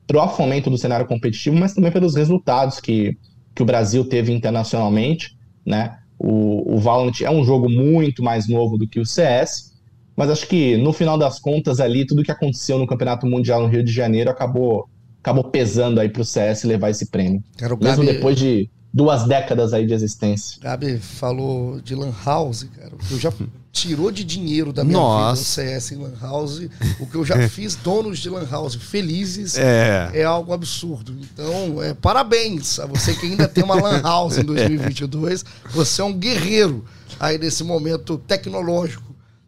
pro 0.07 0.27
fomento 0.29 0.71
do 0.71 0.79
cenário 0.79 1.07
competitivo, 1.07 1.57
mas 1.57 1.75
também 1.75 1.91
pelos 1.91 2.15
resultados 2.15 2.81
que, 2.81 3.19
que 3.55 3.63
o 3.63 3.67
Brasil 3.67 4.05
teve 4.05 4.33
internacionalmente, 4.33 5.37
né? 5.65 5.99
O, 6.19 6.77
o 6.77 6.79
Valorant 6.79 7.21
é 7.21 7.31
um 7.31 7.45
jogo 7.45 7.69
muito 7.69 8.23
mais 8.23 8.49
novo 8.49 8.79
do 8.79 8.89
que 8.89 9.01
o 9.01 9.05
CS, 9.05 9.75
mas 10.17 10.31
acho 10.31 10.47
que 10.47 10.77
no 10.79 10.93
final 10.93 11.19
das 11.19 11.39
contas 11.39 11.79
ali, 11.81 12.07
tudo 12.07 12.23
que 12.23 12.31
aconteceu 12.31 12.79
no 12.79 12.87
Campeonato 12.87 13.27
Mundial 13.27 13.61
no 13.61 13.69
Rio 13.69 13.85
de 13.85 13.93
Janeiro 13.93 14.31
acabou, 14.31 14.89
acabou 15.27 15.43
pesando 15.45 15.99
aí 16.01 16.09
pro 16.09 16.25
CS 16.25 16.63
levar 16.63 16.91
esse 16.91 17.07
prêmio. 17.07 17.43
Cara, 17.59 17.75
o 17.75 17.79
Mesmo 17.83 18.05
Gabi, 18.05 18.17
depois 18.17 18.39
de 18.39 18.71
duas 18.95 19.25
décadas 19.27 19.73
aí 19.75 19.85
de 19.85 19.93
existência. 19.93 20.59
Gabi 20.63 20.99
falou 20.99 21.81
de 21.81 21.97
Lan 21.97 22.13
House, 22.25 22.65
cara. 22.77 22.93
O 22.95 22.99
que 22.99 23.13
eu 23.15 23.19
já 23.19 23.33
tirou 23.73 24.11
de 24.13 24.25
dinheiro 24.25 24.73
da 24.73 24.85
minha 24.85 24.97
Nossa. 24.97 25.63
vida 25.63 25.73
o 25.75 25.79
CS 25.79 25.93
em 25.93 25.97
Lan 25.97 26.13
House. 26.21 26.63
O 27.01 27.07
que 27.07 27.17
eu 27.17 27.25
já 27.25 27.37
fiz 27.51 27.75
donos 27.75 28.21
de 28.21 28.31
Lan 28.31 28.47
House 28.49 28.77
felizes 28.77 29.59
É. 29.59 30.11
é 30.15 30.23
algo 30.25 30.53
absurdo. 30.53 31.13
Então, 31.21 31.83
é, 31.83 31.93
parabéns 31.93 32.79
a 32.79 32.87
você 32.87 33.13
que 33.13 33.27
ainda 33.27 33.49
tem 33.49 33.65
uma 33.65 33.75
Lan 33.75 34.01
House 34.01 34.39
em 34.39 34.45
2022. 34.47 35.45
Você 35.73 36.01
é 36.01 36.05
um 36.05 36.13
guerreiro 36.17 36.85
aí 37.19 37.37
nesse 37.37 37.65
momento 37.65 38.17
tecnológico 38.17 39.06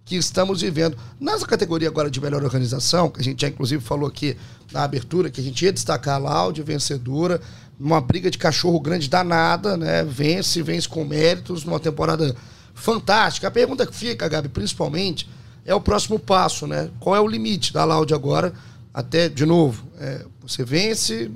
que 0.08 0.16
estamos 0.16 0.62
vivendo. 0.62 0.96
Nessa 1.20 1.46
categoria 1.46 1.88
agora 1.88 2.10
de 2.10 2.20
melhor 2.20 2.42
organização, 2.42 3.10
que 3.10 3.20
a 3.20 3.22
gente 3.22 3.42
já 3.42 3.48
inclusive 3.48 3.82
falou 3.84 4.08
aqui 4.08 4.36
na 4.72 4.82
abertura, 4.82 5.30
que 5.30 5.40
a 5.40 5.44
gente 5.44 5.62
ia 5.64 5.72
destacar 5.72 6.14
a 6.14 6.18
Laude, 6.18 6.62
vencedora, 6.62 7.40
uma 7.78 8.00
briga 8.00 8.30
de 8.30 8.38
cachorro 8.38 8.80
grande 8.80 9.08
danada, 9.08 9.76
né? 9.76 10.02
Vence, 10.04 10.62
vence 10.62 10.88
com 10.88 11.04
méritos, 11.04 11.64
numa 11.64 11.78
temporada 11.78 12.34
fantástica. 12.74 13.48
A 13.48 13.50
pergunta 13.50 13.86
que 13.86 13.94
fica, 13.94 14.26
Gabi, 14.26 14.48
principalmente, 14.48 15.28
é 15.64 15.74
o 15.74 15.80
próximo 15.80 16.18
passo, 16.18 16.66
né? 16.66 16.88
Qual 16.98 17.14
é 17.14 17.20
o 17.20 17.28
limite 17.28 17.72
da 17.72 17.84
Laude 17.84 18.14
agora? 18.14 18.52
Até, 18.92 19.28
de 19.28 19.44
novo, 19.44 19.86
é, 20.00 20.24
você 20.40 20.64
vence, 20.64 21.30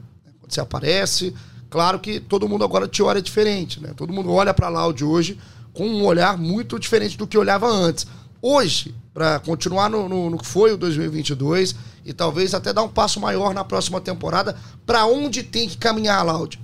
você 0.48 0.60
aparece. 0.60 1.34
Claro 1.68 2.00
que 2.00 2.18
todo 2.18 2.48
mundo 2.48 2.64
agora 2.64 2.88
te 2.88 3.02
olha 3.02 3.20
diferente, 3.20 3.80
né? 3.80 3.92
Todo 3.94 4.12
mundo 4.12 4.32
olha 4.32 4.54
para 4.54 4.66
a 4.66 4.70
Laude 4.70 5.04
hoje 5.04 5.38
com 5.72 5.86
um 5.86 6.04
olhar 6.04 6.36
muito 6.36 6.78
diferente 6.78 7.16
do 7.16 7.26
que 7.26 7.38
olhava 7.38 7.66
antes. 7.66 8.06
Hoje, 8.44 8.92
para 9.14 9.38
continuar 9.38 9.88
no, 9.88 10.08
no, 10.08 10.28
no, 10.28 10.36
que 10.36 10.44
foi 10.44 10.72
o 10.72 10.76
2022 10.76 11.76
e 12.04 12.12
talvez 12.12 12.52
até 12.52 12.72
dar 12.72 12.82
um 12.82 12.88
passo 12.88 13.20
maior 13.20 13.54
na 13.54 13.62
próxima 13.62 14.00
temporada, 14.00 14.56
para 14.84 15.06
onde 15.06 15.44
tem 15.44 15.68
que 15.68 15.78
caminhar 15.78 16.18
a 16.18 16.24
Laude? 16.24 16.60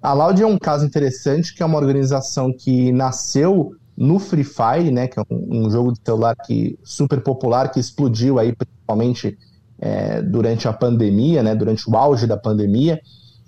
A 0.00 0.14
Laude 0.14 0.42
é 0.42 0.46
um 0.46 0.56
caso 0.56 0.86
interessante, 0.86 1.54
que 1.54 1.62
é 1.62 1.66
uma 1.66 1.76
organização 1.76 2.50
que 2.50 2.90
nasceu 2.90 3.76
no 3.94 4.18
Free 4.18 4.44
Fire, 4.44 4.90
né, 4.90 5.06
que 5.06 5.20
é 5.20 5.22
um, 5.30 5.66
um 5.66 5.70
jogo 5.70 5.92
de 5.92 6.00
celular 6.02 6.34
que 6.36 6.78
super 6.82 7.20
popular, 7.20 7.70
que 7.70 7.78
explodiu 7.78 8.38
aí 8.38 8.56
principalmente 8.56 9.38
é, 9.78 10.22
durante 10.22 10.66
a 10.66 10.72
pandemia, 10.72 11.42
né, 11.42 11.54
durante 11.54 11.88
o 11.90 11.94
auge 11.94 12.26
da 12.26 12.38
pandemia, 12.38 12.98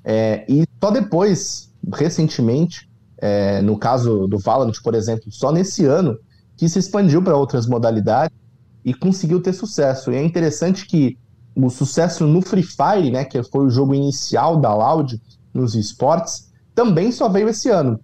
é, 0.04 0.44
e 0.46 0.66
só 0.78 0.90
depois, 0.90 1.72
recentemente, 1.94 2.86
é, 3.16 3.62
no 3.62 3.78
caso 3.78 4.28
do 4.28 4.38
Valorant, 4.38 4.74
por 4.82 4.94
exemplo, 4.94 5.32
só 5.32 5.50
nesse 5.50 5.86
ano, 5.86 6.18
que 6.56 6.68
se 6.68 6.78
expandiu 6.78 7.22
para 7.22 7.36
outras 7.36 7.66
modalidades 7.66 8.36
e 8.84 8.92
conseguiu 8.92 9.40
ter 9.40 9.52
sucesso. 9.52 10.12
E 10.12 10.16
é 10.16 10.22
interessante 10.22 10.86
que 10.86 11.18
o 11.56 11.70
sucesso 11.70 12.26
no 12.26 12.42
Free 12.42 12.62
Fire, 12.62 13.10
né, 13.10 13.24
que 13.24 13.42
foi 13.44 13.66
o 13.66 13.70
jogo 13.70 13.94
inicial 13.94 14.60
da 14.60 14.74
Loud 14.74 15.20
nos 15.52 15.74
esportes, 15.74 16.52
também 16.74 17.12
só 17.12 17.28
veio 17.28 17.48
esse 17.48 17.70
ano. 17.70 18.00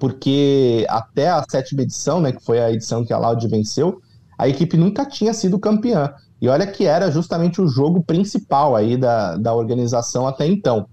Porque 0.00 0.86
até 0.88 1.28
a 1.28 1.44
sétima 1.48 1.82
edição, 1.82 2.20
né, 2.20 2.32
que 2.32 2.44
foi 2.44 2.60
a 2.60 2.72
edição 2.72 3.04
que 3.04 3.12
a 3.12 3.18
Loud 3.18 3.46
venceu, 3.48 4.00
a 4.38 4.48
equipe 4.48 4.76
nunca 4.76 5.06
tinha 5.06 5.32
sido 5.32 5.58
campeã. 5.58 6.12
E 6.40 6.48
olha 6.48 6.66
que 6.66 6.84
era 6.84 7.10
justamente 7.10 7.60
o 7.60 7.68
jogo 7.68 8.02
principal 8.02 8.76
aí 8.76 8.96
da, 8.96 9.36
da 9.36 9.54
organização 9.54 10.26
até 10.26 10.46
então. 10.46 10.86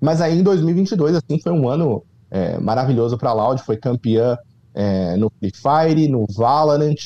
Mas 0.00 0.20
aí 0.20 0.38
em 0.38 0.42
2022, 0.42 1.16
assim, 1.16 1.40
foi 1.40 1.52
um 1.52 1.68
ano 1.68 2.02
é, 2.30 2.58
maravilhoso 2.58 3.16
para 3.16 3.30
a 3.30 3.34
Loud, 3.34 3.62
foi 3.62 3.76
campeã 3.76 4.36
é, 4.74 5.16
no 5.16 5.30
Free 5.38 5.52
Fire, 5.54 6.08
no 6.08 6.26
Valorant, 6.30 6.96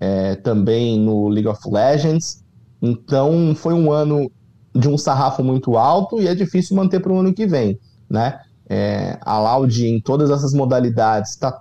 é, 0.00 0.34
também 0.36 0.98
no 0.98 1.28
League 1.28 1.48
of 1.48 1.60
Legends. 1.68 2.42
Então 2.80 3.54
foi 3.54 3.74
um 3.74 3.90
ano 3.90 4.30
de 4.74 4.88
um 4.88 4.96
sarrafo 4.96 5.42
muito 5.42 5.76
alto 5.76 6.20
e 6.20 6.28
é 6.28 6.34
difícil 6.34 6.76
manter 6.76 7.00
para 7.00 7.12
o 7.12 7.18
ano 7.18 7.34
que 7.34 7.46
vem, 7.46 7.78
né? 8.08 8.40
É, 8.70 9.18
a 9.22 9.38
Loud 9.38 9.86
em 9.86 9.98
todas 9.98 10.30
essas 10.30 10.52
modalidades 10.52 11.34
tá, 11.36 11.58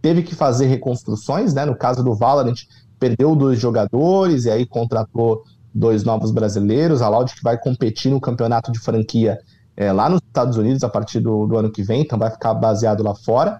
teve 0.00 0.22
que 0.22 0.34
fazer 0.34 0.66
reconstruções, 0.66 1.52
né? 1.54 1.64
No 1.64 1.76
caso 1.76 2.02
do 2.02 2.14
Valorant, 2.14 2.56
perdeu 2.98 3.36
dois 3.36 3.60
jogadores 3.60 4.46
e 4.46 4.50
aí 4.50 4.66
contratou 4.66 5.42
dois 5.74 6.04
novos 6.04 6.30
brasileiros. 6.30 7.02
A 7.02 7.08
Loud 7.08 7.34
que 7.34 7.42
vai 7.42 7.58
competir 7.58 8.10
no 8.10 8.20
campeonato 8.20 8.72
de 8.72 8.78
franquia 8.78 9.38
é, 9.76 9.92
lá 9.92 10.08
nos 10.08 10.20
Estados 10.26 10.56
Unidos 10.56 10.82
a 10.82 10.88
partir 10.88 11.20
do, 11.20 11.46
do, 11.46 11.56
ano 11.56 11.70
que 11.70 11.84
vem, 11.84 12.02
então 12.02 12.18
vai 12.18 12.30
ficar 12.30 12.52
baseado 12.54 13.02
lá 13.02 13.14
fora. 13.14 13.58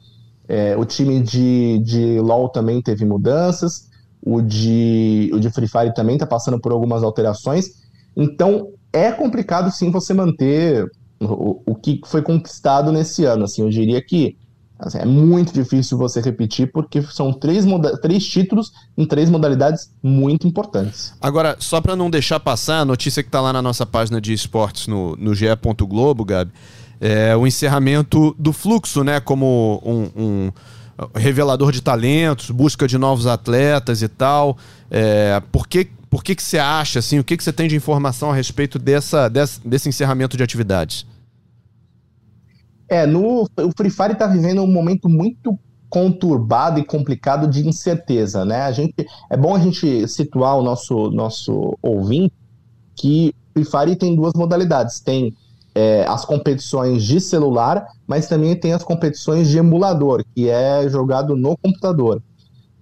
É, 0.48 0.76
o 0.76 0.84
time 0.84 1.20
de, 1.20 1.78
de 1.80 2.20
LoL 2.20 2.48
também 2.48 2.80
teve 2.80 3.04
mudanças, 3.04 3.88
o 4.24 4.40
de, 4.40 5.30
o 5.32 5.38
de 5.38 5.50
Free 5.50 5.68
Fire 5.68 5.94
também 5.94 6.16
está 6.16 6.26
passando 6.26 6.58
por 6.58 6.72
algumas 6.72 7.02
alterações. 7.02 7.66
Então 8.16 8.68
é 8.92 9.12
complicado 9.12 9.70
sim 9.70 9.90
você 9.90 10.14
manter 10.14 10.90
o, 11.20 11.62
o 11.66 11.74
que 11.74 12.00
foi 12.06 12.22
conquistado 12.22 12.90
nesse 12.90 13.24
ano. 13.24 13.44
Assim, 13.44 13.62
eu 13.62 13.68
diria 13.68 14.00
que 14.02 14.36
Assim, 14.78 14.98
é 14.98 15.04
muito 15.04 15.52
difícil 15.52 15.98
você 15.98 16.20
repetir, 16.20 16.70
porque 16.70 17.02
são 17.02 17.32
três, 17.32 17.64
três 18.00 18.24
títulos 18.24 18.70
em 18.96 19.04
três 19.04 19.28
modalidades 19.28 19.90
muito 20.00 20.46
importantes. 20.46 21.14
Agora, 21.20 21.56
só 21.58 21.80
para 21.80 21.96
não 21.96 22.08
deixar 22.08 22.38
passar, 22.38 22.80
a 22.80 22.84
notícia 22.84 23.22
que 23.22 23.28
está 23.28 23.40
lá 23.40 23.52
na 23.52 23.60
nossa 23.60 23.84
página 23.84 24.20
de 24.20 24.32
esportes 24.32 24.86
no, 24.86 25.16
no 25.16 25.34
GE. 25.34 25.46
Globo, 25.80 26.24
Gabi, 26.24 26.52
é 27.00 27.36
o 27.36 27.46
encerramento 27.46 28.34
do 28.38 28.52
fluxo, 28.52 29.04
né? 29.04 29.20
Como 29.20 29.80
um, 29.84 30.22
um 30.22 30.52
revelador 31.14 31.70
de 31.70 31.80
talentos, 31.80 32.50
busca 32.50 32.88
de 32.88 32.98
novos 32.98 33.26
atletas 33.26 34.02
e 34.02 34.08
tal. 34.08 34.56
É, 34.90 35.40
por 35.52 35.68
que, 35.68 35.88
por 36.10 36.24
que, 36.24 36.34
que 36.34 36.42
você 36.42 36.58
acha, 36.58 36.98
assim, 36.98 37.18
o 37.18 37.24
que, 37.24 37.36
que 37.36 37.44
você 37.44 37.52
tem 37.52 37.68
de 37.68 37.76
informação 37.76 38.30
a 38.30 38.34
respeito 38.34 38.78
dessa, 38.78 39.28
desse 39.64 39.88
encerramento 39.88 40.36
de 40.36 40.42
atividades? 40.42 41.06
É, 42.88 43.06
no, 43.06 43.42
o 43.42 43.70
Free 43.76 43.90
Fire 43.90 44.12
está 44.12 44.26
vivendo 44.26 44.62
um 44.62 44.66
momento 44.66 45.08
muito 45.08 45.56
conturbado 45.90 46.80
e 46.80 46.84
complicado 46.84 47.46
de 47.46 47.66
incerteza, 47.66 48.44
né? 48.44 48.62
A 48.62 48.72
gente, 48.72 48.94
é 49.30 49.36
bom 49.36 49.54
a 49.54 49.58
gente 49.58 50.06
situar 50.08 50.56
o 50.56 50.62
nosso, 50.62 51.10
nosso 51.10 51.76
ouvinte 51.82 52.34
que 52.96 53.34
o 53.50 53.52
Free 53.60 53.64
Fire 53.64 53.96
tem 53.96 54.16
duas 54.16 54.32
modalidades. 54.34 55.00
Tem 55.00 55.34
é, 55.78 56.04
as 56.08 56.24
competições 56.24 57.04
de 57.04 57.20
celular, 57.20 57.86
mas 58.04 58.26
também 58.26 58.56
tem 58.56 58.72
as 58.72 58.82
competições 58.82 59.48
de 59.48 59.58
emulador, 59.58 60.24
que 60.34 60.48
é 60.48 60.88
jogado 60.88 61.36
no 61.36 61.56
computador. 61.56 62.20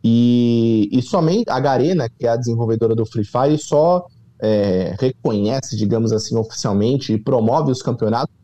E, 0.03 0.88
e 0.90 1.03
somente 1.03 1.51
a 1.51 1.61
Garena, 1.61 2.09
que 2.09 2.26
é 2.26 2.30
a 2.30 2.36
desenvolvedora 2.36 2.94
do 2.94 3.05
Free 3.05 3.22
Fire, 3.22 3.59
só 3.59 4.07
é, 4.40 4.97
reconhece, 4.99 5.76
digamos 5.76 6.11
assim, 6.11 6.36
oficialmente 6.36 7.12
e 7.12 7.18
promove 7.18 7.70
os 7.70 7.82
campeonatos 7.82 8.34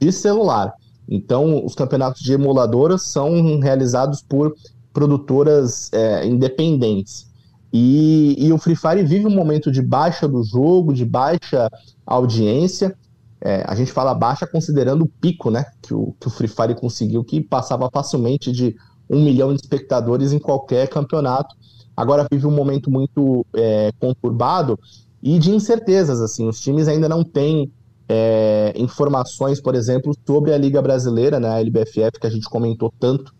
de 0.00 0.10
celular. 0.10 0.74
Então, 1.08 1.64
os 1.64 1.76
campeonatos 1.76 2.20
de 2.20 2.32
emuladoras 2.32 3.02
são 3.02 3.60
realizados 3.60 4.22
por 4.22 4.56
produtoras 4.92 5.88
é, 5.92 6.26
independentes. 6.26 7.30
E, 7.72 8.34
e, 8.36 8.52
o 8.52 8.58
Free 8.58 8.74
Fire 8.74 9.04
vive 9.04 9.28
um 9.28 9.34
momento 9.34 9.70
de 9.70 9.80
baixa 9.80 10.26
do 10.26 10.42
jogo, 10.42 10.92
de 10.92 11.04
baixa 11.04 11.70
audiência. 12.04 12.96
É, 13.42 13.64
a 13.66 13.74
gente 13.74 13.90
fala 13.90 14.14
baixa 14.14 14.46
considerando 14.46 15.02
o 15.02 15.08
pico 15.08 15.50
né, 15.50 15.64
que, 15.80 15.94
o, 15.94 16.14
que 16.20 16.28
o 16.28 16.30
Free 16.30 16.48
Fire 16.48 16.74
conseguiu, 16.74 17.24
que 17.24 17.40
passava 17.40 17.88
facilmente 17.90 18.52
de 18.52 18.76
um 19.08 19.22
milhão 19.22 19.54
de 19.54 19.60
espectadores 19.60 20.32
em 20.32 20.38
qualquer 20.38 20.88
campeonato. 20.88 21.56
Agora 21.96 22.26
vive 22.30 22.46
um 22.46 22.50
momento 22.50 22.90
muito 22.90 23.44
é, 23.54 23.92
conturbado 23.98 24.78
e 25.22 25.38
de 25.38 25.50
incertezas. 25.50 26.20
assim 26.20 26.46
Os 26.48 26.60
times 26.60 26.86
ainda 26.86 27.08
não 27.08 27.24
têm 27.24 27.72
é, 28.08 28.72
informações, 28.76 29.60
por 29.60 29.74
exemplo, 29.74 30.12
sobre 30.26 30.52
a 30.52 30.58
Liga 30.58 30.82
Brasileira, 30.82 31.40
né, 31.40 31.48
a 31.48 31.60
LBFF, 31.60 32.20
que 32.20 32.26
a 32.26 32.30
gente 32.30 32.48
comentou 32.48 32.92
tanto 32.98 33.32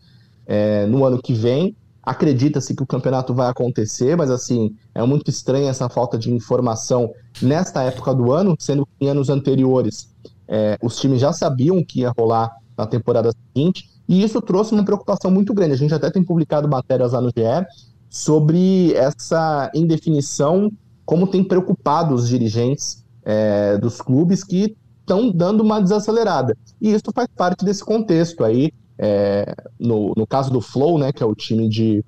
é, 0.46 0.86
no 0.86 1.04
ano 1.04 1.20
que 1.20 1.34
vem. 1.34 1.76
Acredita-se 2.10 2.74
que 2.74 2.82
o 2.82 2.86
campeonato 2.86 3.32
vai 3.32 3.48
acontecer, 3.48 4.16
mas 4.16 4.32
assim, 4.32 4.74
é 4.92 5.00
muito 5.04 5.30
estranha 5.30 5.70
essa 5.70 5.88
falta 5.88 6.18
de 6.18 6.28
informação 6.32 7.12
nesta 7.40 7.84
época 7.84 8.12
do 8.12 8.32
ano, 8.32 8.56
sendo 8.58 8.84
que 8.84 9.06
em 9.06 9.08
anos 9.08 9.30
anteriores 9.30 10.10
é, 10.48 10.76
os 10.82 10.98
times 10.98 11.20
já 11.20 11.32
sabiam 11.32 11.84
que 11.84 12.00
ia 12.00 12.10
rolar 12.10 12.50
na 12.76 12.84
temporada 12.84 13.30
seguinte, 13.54 13.88
e 14.08 14.24
isso 14.24 14.42
trouxe 14.42 14.72
uma 14.72 14.84
preocupação 14.84 15.30
muito 15.30 15.54
grande. 15.54 15.74
A 15.74 15.76
gente 15.76 15.94
até 15.94 16.10
tem 16.10 16.24
publicado 16.24 16.68
matérias 16.68 17.12
lá 17.12 17.20
no 17.20 17.28
GE 17.28 17.64
sobre 18.08 18.92
essa 18.94 19.70
indefinição, 19.72 20.68
como 21.06 21.28
tem 21.28 21.44
preocupado 21.44 22.12
os 22.12 22.28
dirigentes 22.28 23.04
é, 23.24 23.78
dos 23.78 24.02
clubes 24.02 24.42
que 24.42 24.76
estão 24.98 25.30
dando 25.30 25.60
uma 25.60 25.80
desacelerada. 25.80 26.56
E 26.80 26.92
isso 26.92 27.04
faz 27.14 27.28
parte 27.36 27.64
desse 27.64 27.84
contexto 27.84 28.42
aí. 28.42 28.72
É, 29.02 29.54
no, 29.78 30.12
no 30.14 30.26
caso 30.26 30.50
do 30.50 30.60
Flow, 30.60 30.98
né, 30.98 31.10
que 31.10 31.22
é 31.22 31.26
o 31.26 31.34
time 31.34 31.68
de, 31.70 32.04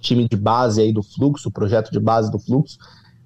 time 0.00 0.28
de 0.28 0.36
base 0.36 0.80
aí 0.80 0.92
do 0.92 1.02
fluxo, 1.02 1.48
o 1.48 1.52
projeto 1.52 1.90
de 1.90 1.98
base 1.98 2.30
do 2.30 2.38
fluxo, 2.38 2.78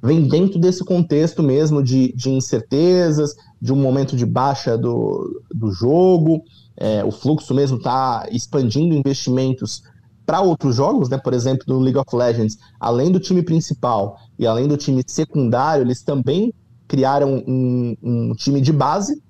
vem 0.03 0.27
dentro 0.27 0.59
desse 0.59 0.83
contexto 0.83 1.43
mesmo 1.43 1.83
de, 1.83 2.13
de 2.15 2.31
incertezas, 2.31 3.35
de 3.61 3.73
um 3.73 3.77
momento 3.77 4.17
de 4.17 4.25
baixa 4.25 4.79
do, 4.79 5.43
do 5.55 5.71
jogo. 5.73 6.43
É, 6.77 7.05
o 7.05 7.11
fluxo 7.11 7.55
mesmo 7.55 7.77
está 7.77 8.27
expandindo 8.31 8.95
investimentos 8.95 9.83
para 10.25 10.41
outros 10.41 10.77
jogos, 10.77 11.09
né? 11.09 11.19
Por 11.19 11.33
exemplo, 11.35 11.65
no 11.69 11.81
League 11.81 11.99
of 11.99 12.15
Legends, 12.15 12.59
além 12.81 13.13
do 13.13 13.21
time 13.21 13.43
principal 13.43 14.19
e 14.39 14.47
além 14.47 14.67
do 14.67 14.77
time 14.77 15.03
secundário, 15.07 15.85
eles 15.85 16.03
também 16.03 16.53
criaram 16.89 17.43
um, 17.47 17.97
um, 18.03 18.35
time 18.35 18.61
de 18.61 18.73
base, 18.73 19.23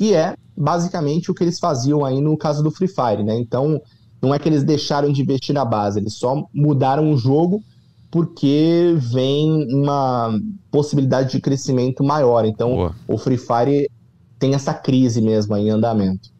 que 0.00 0.14
é 0.14 0.34
basicamente 0.56 1.30
o 1.30 1.34
que 1.34 1.44
eles 1.44 1.58
faziam 1.58 2.06
aí 2.06 2.22
no 2.22 2.34
caso 2.34 2.62
do 2.62 2.70
Free 2.70 2.88
Fire, 2.88 3.22
né? 3.22 3.36
Então, 3.36 3.82
não 4.22 4.34
é 4.34 4.38
que 4.38 4.48
eles 4.48 4.64
deixaram 4.64 5.12
de 5.12 5.20
investir 5.20 5.54
na 5.54 5.62
base, 5.62 6.00
eles 6.00 6.14
só 6.14 6.42
mudaram 6.54 7.12
o 7.12 7.18
jogo 7.18 7.62
porque 8.10 8.94
vem 8.96 9.68
uma 9.74 10.40
possibilidade 10.70 11.32
de 11.32 11.40
crescimento 11.40 12.02
maior. 12.02 12.46
Então, 12.46 12.76
Boa. 12.76 12.96
o 13.06 13.18
Free 13.18 13.36
Fire 13.36 13.90
tem 14.38 14.54
essa 14.54 14.72
crise 14.72 15.20
mesmo 15.20 15.54
aí 15.54 15.66
em 15.66 15.70
andamento. 15.70 16.30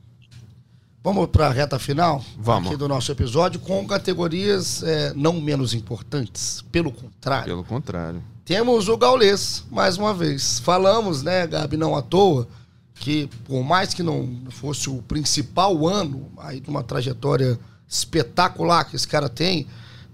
Vamos 1.05 1.27
para 1.27 1.49
a 1.49 1.51
reta 1.51 1.79
final 1.79 2.25
Vamos. 2.39 2.69
aqui 2.69 2.79
do 2.79 2.89
nosso 2.89 3.13
episódio 3.13 3.61
com 3.61 3.87
categorias 3.87 4.83
é, 4.83 5.13
não 5.15 5.39
menos 5.39 5.75
importantes. 5.75 6.65
Pelo 6.73 6.91
contrário, 6.91 7.45
Pelo 7.45 7.65
contrário. 7.65 8.23
temos 8.43 8.89
o 8.89 8.97
Gaulês, 8.97 9.67
mais 9.71 9.99
uma 9.99 10.15
vez. 10.15 10.61
Falamos, 10.61 11.23
né, 11.23 11.47
Gabi, 11.47 11.77
não 11.77 11.95
à 11.95 12.01
toa, 12.01 12.49
que 13.01 13.29
por 13.47 13.65
mais 13.65 13.95
que 13.95 14.03
não 14.03 14.43
fosse 14.51 14.91
o 14.91 15.01
principal 15.03 15.89
ano 15.89 16.31
aí 16.37 16.61
de 16.61 16.69
uma 16.69 16.83
trajetória 16.83 17.59
espetacular 17.89 18.85
que 18.85 18.95
esse 18.95 19.09
cara 19.09 19.29
tem, 19.29 19.67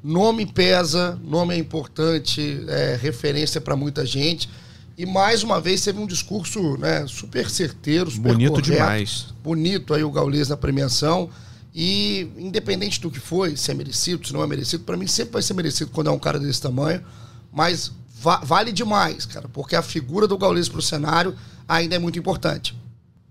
nome 0.03 0.47
pesa, 0.47 1.19
nome 1.25 1.55
é 1.55 1.59
importante, 1.59 2.65
é 2.69 2.97
referência 3.01 3.61
para 3.61 3.75
muita 3.75 4.07
gente. 4.07 4.49
E 4.97 5.05
mais 5.05 5.43
uma 5.43 5.61
vez 5.61 5.83
teve 5.83 5.99
um 5.99 6.07
discurso 6.07 6.79
né, 6.79 7.05
super 7.09 7.51
certeiro, 7.51 8.11
super 8.11 8.33
Bonito 8.33 8.51
correto 8.53 8.71
demais. 8.71 9.27
bonito 9.43 9.93
aí 9.93 10.03
o 10.05 10.11
Gaules 10.11 10.49
na 10.49 10.57
premiação. 10.57 11.29
E 11.75 12.31
independente 12.39 13.01
do 13.01 13.11
que 13.11 13.21
foi, 13.21 13.57
se 13.57 13.71
é 13.71 13.75
merecido, 13.75 14.27
se 14.27 14.33
não 14.33 14.43
é 14.43 14.47
merecido, 14.47 14.85
pra 14.85 14.97
mim 14.97 15.07
sempre 15.07 15.35
vai 15.35 15.43
ser 15.43 15.53
merecido 15.55 15.91
quando 15.91 16.07
é 16.09 16.11
um 16.11 16.19
cara 16.19 16.39
desse 16.39 16.63
tamanho. 16.63 17.03
Mas 17.53 17.93
va- 18.19 18.41
vale 18.45 18.73
demais, 18.73 19.27
cara, 19.27 19.49
porque 19.49 19.77
a 19.77 19.83
figura 19.83 20.27
do 20.27 20.39
Gaules 20.39 20.69
pro 20.69 20.81
cenário 20.81 21.35
ainda 21.69 21.97
é 21.97 21.99
muito 21.99 22.19
importante. 22.19 22.77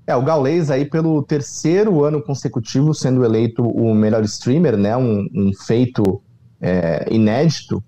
É, 0.07 0.15
o 0.15 0.21
Gaules 0.21 0.69
aí 0.69 0.85
pelo 0.85 1.23
terceiro 1.23 2.03
ano 2.03 2.21
consecutivo 2.21 2.93
sendo 2.93 3.25
eleito 3.25 3.63
o 3.63 3.93
melhor 3.95 4.23
streamer, 4.23 4.77
né? 4.77 4.95
Um, 4.95 5.27
um 5.33 5.51
feito 5.53 6.21
é, 6.61 7.07
inédito. 7.11 7.83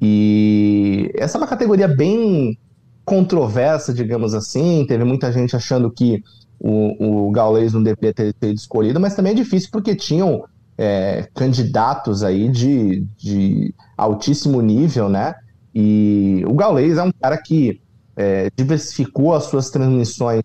E 0.00 1.10
essa 1.16 1.38
é 1.38 1.40
uma 1.40 1.46
categoria 1.46 1.88
bem 1.88 2.58
controversa, 3.04 3.94
digamos 3.94 4.34
assim. 4.34 4.84
Teve 4.86 5.04
muita 5.04 5.32
gente 5.32 5.56
achando 5.56 5.90
que 5.90 6.22
o, 6.60 7.26
o 7.26 7.30
Gaules 7.30 7.72
não 7.72 7.82
deveria 7.82 8.12
ter 8.12 8.34
sido 8.38 8.54
escolhido, 8.54 9.00
mas 9.00 9.14
também 9.14 9.32
é 9.32 9.36
difícil 9.36 9.70
porque 9.72 9.94
tinham 9.94 10.44
é, 10.76 11.28
candidatos 11.34 12.22
aí 12.22 12.48
de, 12.48 13.06
de 13.16 13.74
altíssimo 13.96 14.60
nível, 14.60 15.08
né? 15.08 15.34
E 15.74 16.44
o 16.46 16.54
Gaules 16.54 16.98
é 16.98 17.02
um 17.02 17.12
cara 17.12 17.38
que 17.38 17.80
é, 18.16 18.50
diversificou 18.56 19.34
as 19.34 19.44
suas 19.44 19.70
transmissões 19.70 20.42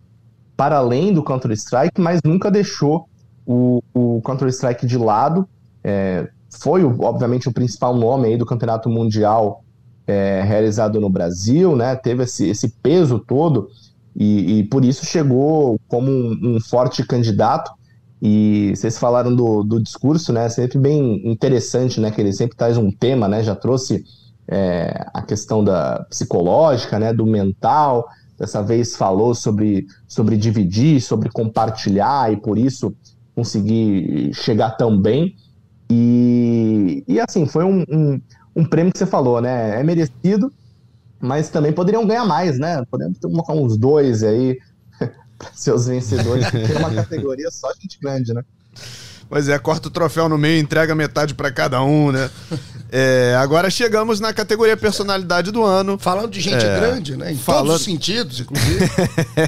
para 0.55 0.77
além 0.77 1.13
do 1.13 1.23
Counter-Strike, 1.23 2.01
mas 2.01 2.19
nunca 2.23 2.49
deixou 2.49 3.07
o, 3.45 3.81
o 3.93 4.21
Counter-Strike 4.21 4.85
de 4.85 4.97
lado. 4.97 5.47
É, 5.83 6.27
foi, 6.49 6.83
obviamente, 6.83 7.47
o 7.47 7.53
principal 7.53 7.95
nome 7.95 8.27
aí 8.27 8.37
do 8.37 8.45
campeonato 8.45 8.89
mundial 8.89 9.63
é, 10.07 10.41
realizado 10.41 10.99
no 10.99 11.09
Brasil, 11.09 11.75
né? 11.75 11.95
Teve 11.95 12.23
esse, 12.23 12.47
esse 12.47 12.69
peso 12.69 13.19
todo 13.19 13.69
e, 14.15 14.59
e 14.59 14.63
por 14.63 14.83
isso 14.83 15.05
chegou 15.05 15.79
como 15.87 16.09
um, 16.09 16.55
um 16.55 16.59
forte 16.59 17.05
candidato. 17.05 17.71
E 18.19 18.73
vocês 18.75 18.97
falaram 18.97 19.35
do, 19.35 19.63
do 19.63 19.79
discurso, 19.79 20.33
né? 20.33 20.49
Sempre 20.49 20.79
bem 20.79 21.29
interessante, 21.29 21.99
né? 21.99 22.09
Que 22.09 22.19
ele 22.19 22.33
sempre 22.33 22.57
traz 22.57 22.75
um 22.77 22.89
tema, 22.89 23.27
né? 23.27 23.43
Já 23.43 23.53
trouxe 23.53 24.03
é, 24.47 25.05
a 25.13 25.21
questão 25.21 25.63
da 25.63 26.05
psicológica, 26.09 26.97
né? 26.97 27.13
Do 27.13 27.25
mental. 27.25 28.07
Dessa 28.37 28.61
vez 28.61 28.95
falou 28.95 29.33
sobre, 29.33 29.87
sobre 30.07 30.37
dividir, 30.37 31.01
sobre 31.01 31.29
compartilhar 31.29 32.31
e 32.31 32.37
por 32.37 32.57
isso 32.57 32.95
conseguir 33.35 34.31
chegar 34.33 34.71
tão 34.71 34.99
bem. 34.99 35.35
E, 35.89 37.03
e 37.07 37.19
assim, 37.19 37.45
foi 37.47 37.63
um, 37.63 37.83
um, 37.89 38.21
um 38.55 38.65
prêmio 38.65 38.91
que 38.91 38.99
você 38.99 39.05
falou, 39.05 39.41
né? 39.41 39.79
É 39.79 39.83
merecido, 39.83 40.53
mas 41.19 41.49
também 41.49 41.73
poderiam 41.73 42.05
ganhar 42.05 42.25
mais, 42.25 42.59
né? 42.59 42.83
Podemos 42.89 43.17
colocar 43.19 43.53
uns 43.53 43.77
dois 43.77 44.23
aí 44.23 44.59
para 45.37 45.51
seus 45.53 45.87
vencedores. 45.87 46.49
Tem 46.51 46.77
uma 46.77 46.93
categoria 46.93 47.49
só 47.49 47.69
gente 47.79 47.99
grande, 47.99 48.33
né? 48.33 48.43
Pois 49.29 49.49
é, 49.49 49.59
corta 49.59 49.87
o 49.87 49.91
troféu 49.91 50.29
no 50.29 50.37
meio 50.37 50.61
entrega 50.61 50.95
metade 50.95 51.33
pra 51.33 51.51
cada 51.51 51.81
um, 51.83 52.11
né? 52.11 52.29
É, 52.89 53.35
agora 53.37 53.69
chegamos 53.69 54.19
na 54.19 54.31
categoria 54.33 54.77
personalidade 54.77 55.51
do 55.51 55.63
ano. 55.63 55.97
Falando 55.99 56.31
de 56.31 56.39
gente 56.39 56.65
É, 56.65 56.79
grande, 56.79 57.17
né? 57.17 57.33
Em 57.33 57.37
falando- 57.37 57.67
todos 57.67 57.81
os 57.81 57.85
sentidos, 57.85 58.39
inclusive. 58.39 58.79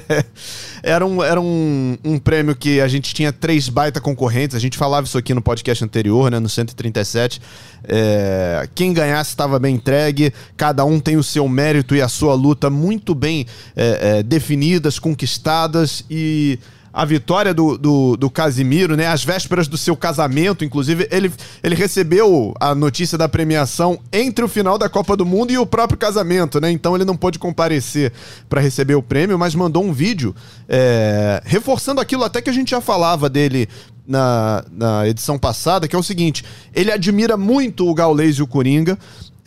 era 0.83 1.05
um, 1.05 1.23
era 1.23 1.39
um, 1.39 1.97
um 2.03 2.19
prêmio 2.19 2.55
que 2.55 2.81
a 2.81 2.87
gente 2.87 3.13
tinha 3.13 3.31
três 3.31 3.69
baita 3.69 4.01
concorrentes. 4.01 4.55
A 4.55 4.59
gente 4.59 4.77
falava 4.77 5.07
isso 5.07 5.17
aqui 5.17 5.33
no 5.33 5.41
podcast 5.41 5.83
anterior, 5.83 6.29
né? 6.29 6.39
No 6.39 6.49
137. 6.49 7.41
É, 7.83 8.67
quem 8.75 8.93
ganhasse 8.93 9.29
estava 9.31 9.57
bem 9.57 9.75
entregue. 9.75 10.33
Cada 10.57 10.83
um 10.83 10.99
tem 10.99 11.15
o 11.15 11.23
seu 11.23 11.47
mérito 11.47 11.95
e 11.95 12.01
a 12.01 12.07
sua 12.09 12.33
luta 12.33 12.69
muito 12.69 13.15
bem 13.15 13.45
é, 13.75 14.17
é, 14.19 14.23
definidas, 14.23 14.99
conquistadas 14.99 16.03
e. 16.09 16.59
A 16.91 17.05
vitória 17.05 17.53
do, 17.53 17.77
do, 17.77 18.17
do 18.17 18.29
Casimiro, 18.29 18.95
né? 18.95 19.07
Às 19.07 19.23
vésperas 19.23 19.67
do 19.67 19.77
seu 19.77 19.95
casamento, 19.95 20.65
inclusive, 20.65 21.07
ele, 21.11 21.31
ele 21.63 21.75
recebeu 21.75 22.53
a 22.59 22.73
notícia 22.73 23.17
da 23.17 23.29
premiação 23.29 23.99
entre 24.11 24.43
o 24.43 24.47
final 24.47 24.77
da 24.77 24.89
Copa 24.89 25.15
do 25.15 25.25
Mundo 25.25 25.51
e 25.51 25.57
o 25.57 25.65
próprio 25.65 25.97
casamento, 25.97 26.59
né? 26.59 26.71
Então 26.71 26.95
ele 26.95 27.05
não 27.05 27.15
pôde 27.15 27.37
comparecer 27.39 28.11
para 28.47 28.61
receber 28.61 28.95
o 28.95 29.03
prêmio, 29.03 29.37
mas 29.37 29.55
mandou 29.55 29.83
um 29.83 29.93
vídeo 29.93 30.35
é, 30.67 31.41
reforçando 31.45 32.01
aquilo 32.01 32.23
até 32.23 32.41
que 32.41 32.49
a 32.49 32.53
gente 32.53 32.71
já 32.71 32.81
falava 32.81 33.29
dele 33.29 33.69
na, 34.09 34.65
na 34.71 35.07
edição 35.07 35.37
passada, 35.37 35.87
que 35.87 35.95
é 35.95 35.99
o 35.99 36.03
seguinte: 36.03 36.43
ele 36.73 36.91
admira 36.91 37.37
muito 37.37 37.87
o 37.87 37.93
Gaules 37.93 38.37
e 38.37 38.41
o 38.41 38.47
Coringa. 38.47 38.97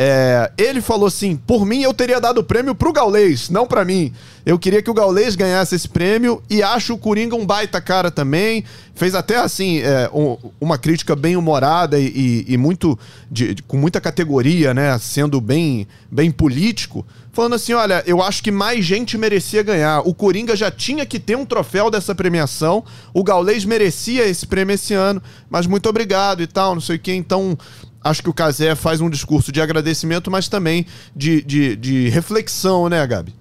É, 0.05 0.51
ele 0.59 0.81
falou 0.81 1.07
assim: 1.07 1.37
por 1.37 1.65
mim 1.65 1.83
eu 1.83 1.95
teria 1.95 2.21
dado 2.21 2.39
o 2.39 2.43
prêmio 2.45 2.75
pro 2.75 2.93
Gaulês, 2.93 3.49
não 3.49 3.69
pra 3.69 3.85
mim. 3.85 4.13
Eu 4.45 4.59
queria 4.59 4.83
que 4.83 4.91
o 4.91 4.95
Gaulês 4.95 5.37
ganhasse 5.37 5.77
esse 5.77 5.89
prêmio 5.89 6.43
e 6.51 6.61
acho 6.61 6.95
o 6.95 6.99
Coringa 6.99 7.37
um 7.37 7.47
baita 7.47 7.81
cara 7.81 8.11
também. 8.11 8.65
Fez 8.97 9.15
até 9.15 9.37
assim 9.37 9.79
é, 9.79 10.11
um- 10.13 10.37
uma 10.61 10.77
crítica 10.77 11.15
bem 11.15 11.37
humorada 11.37 12.01
e, 12.01 12.07
e- 12.09 12.45
e 12.55 12.57
muito 12.57 12.99
de- 13.31 13.55
de- 13.55 13.63
com 13.63 13.77
muita 13.77 14.01
categoria, 14.01 14.75
né? 14.75 14.99
Sendo 14.99 15.41
bem, 15.41 15.87
bem 16.11 16.33
político. 16.33 17.07
Falando 17.33 17.55
assim: 17.55 17.73
olha, 17.73 18.03
eu 18.05 18.21
acho 18.21 18.43
que 18.43 18.51
mais 18.51 18.85
gente 18.85 19.17
merecia 19.17 19.63
ganhar. 19.63 20.01
O 20.01 20.13
Coringa 20.13 20.57
já 20.57 20.69
tinha 20.71 21.07
que 21.07 21.21
ter 21.21 21.37
um 21.37 21.47
troféu 21.47 21.89
dessa 21.93 22.13
premiação. 22.13 22.83
O 23.15 23.23
Gaulês 23.23 23.65
merecia 23.65 24.27
esse 24.27 24.49
prêmio 24.49 24.75
esse 24.75 24.95
ano, 24.95 25.23
mas 25.49 25.65
muito 25.69 25.89
obrigado 25.89 26.43
e 26.43 26.47
tal, 26.49 26.75
não 26.75 26.83
sei 26.83 26.97
o 26.97 26.99
que. 26.99 27.13
Então, 27.15 27.57
acho 28.05 28.23
que 28.23 28.31
o 28.31 28.35
Casé 28.35 28.75
faz 28.75 29.01
um 29.01 29.11
discurso 29.11 29.53
de 29.53 29.61
agradecimento, 29.61 30.31
mas 30.31 30.49
também 30.49 30.87
de, 31.15 31.43
de, 31.43 31.77
de 31.77 32.09
reflexão, 32.09 32.89
né, 32.89 33.07
Gabi? 33.07 33.35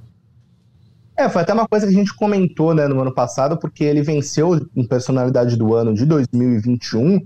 É, 1.22 1.30
foi 1.30 1.42
até 1.42 1.54
uma 1.54 1.68
coisa 1.68 1.86
que 1.86 1.94
a 1.94 1.96
gente 1.96 2.16
comentou, 2.16 2.74
né, 2.74 2.88
no 2.88 3.00
ano 3.00 3.14
passado, 3.14 3.58
porque 3.58 3.84
ele 3.84 4.02
venceu 4.02 4.68
em 4.76 4.84
personalidade 4.84 5.56
do 5.56 5.76
ano 5.76 5.94
de 5.94 6.06
2021, 6.06 7.20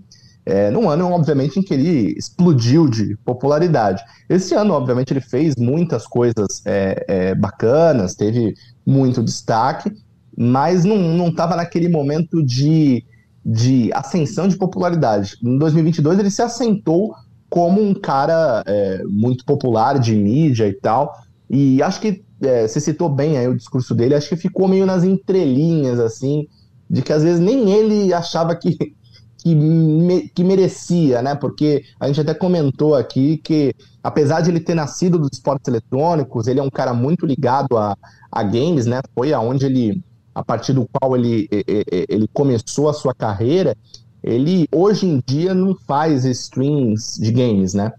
é, 0.45 0.69
num 0.69 0.89
ano, 0.89 1.09
obviamente, 1.11 1.59
em 1.59 1.63
que 1.63 1.73
ele 1.73 2.13
explodiu 2.17 2.89
de 2.89 3.15
popularidade. 3.23 4.03
Esse 4.29 4.53
ano, 4.53 4.73
obviamente, 4.73 5.11
ele 5.11 5.21
fez 5.21 5.55
muitas 5.55 6.05
coisas 6.05 6.61
é, 6.65 7.05
é, 7.07 7.35
bacanas, 7.35 8.15
teve 8.15 8.53
muito 8.85 9.23
destaque, 9.23 9.91
mas 10.37 10.83
não 10.83 11.29
estava 11.29 11.55
naquele 11.55 11.87
momento 11.87 12.43
de, 12.43 13.03
de 13.45 13.89
ascensão 13.93 14.47
de 14.47 14.57
popularidade. 14.57 15.37
Em 15.41 15.57
2022, 15.57 16.19
ele 16.19 16.29
se 16.29 16.41
assentou 16.41 17.15
como 17.49 17.81
um 17.81 17.93
cara 17.93 18.63
é, 18.65 19.03
muito 19.05 19.45
popular 19.45 19.99
de 19.99 20.15
mídia 20.15 20.67
e 20.67 20.73
tal, 20.73 21.13
e 21.49 21.81
acho 21.81 21.99
que 22.01 22.23
é, 22.41 22.67
você 22.67 22.79
citou 22.81 23.09
bem 23.09 23.37
aí 23.37 23.47
o 23.47 23.55
discurso 23.55 23.93
dele, 23.95 24.15
acho 24.15 24.29
que 24.29 24.35
ficou 24.35 24.67
meio 24.67 24.85
nas 24.85 25.03
entrelinhas, 25.03 25.99
assim, 25.99 26.47
de 26.89 27.01
que 27.01 27.13
às 27.13 27.23
vezes 27.23 27.39
nem 27.39 27.71
ele 27.71 28.13
achava 28.13 28.55
que, 28.55 28.75
que, 29.37 29.55
me- 29.55 30.29
que 30.29 30.43
merecia, 30.43 31.21
né? 31.21 31.35
Porque 31.35 31.83
a 31.99 32.07
gente 32.07 32.21
até 32.21 32.33
comentou 32.33 32.95
aqui 32.95 33.37
que, 33.37 33.73
apesar 34.03 34.41
de 34.41 34.49
ele 34.49 34.59
ter 34.59 34.75
nascido 34.75 35.17
dos 35.19 35.29
esportes 35.33 35.67
eletrônicos, 35.67 36.47
ele 36.47 36.59
é 36.59 36.63
um 36.63 36.69
cara 36.69 36.93
muito 36.93 37.25
ligado 37.25 37.77
a, 37.77 37.95
a 38.31 38.43
games, 38.43 38.85
né? 38.85 39.01
Foi 39.13 39.33
aonde 39.33 39.65
ele, 39.65 40.03
a 40.33 40.43
partir 40.43 40.73
do 40.73 40.87
qual 40.91 41.15
ele, 41.15 41.47
ele 42.09 42.27
começou 42.33 42.89
a 42.89 42.93
sua 42.93 43.13
carreira, 43.13 43.75
ele 44.25 44.67
hoje 44.73 45.05
em 45.05 45.21
dia 45.25 45.53
não 45.53 45.75
faz 45.87 46.25
streams 46.25 47.21
de 47.21 47.31
games, 47.31 47.73
né? 47.73 47.93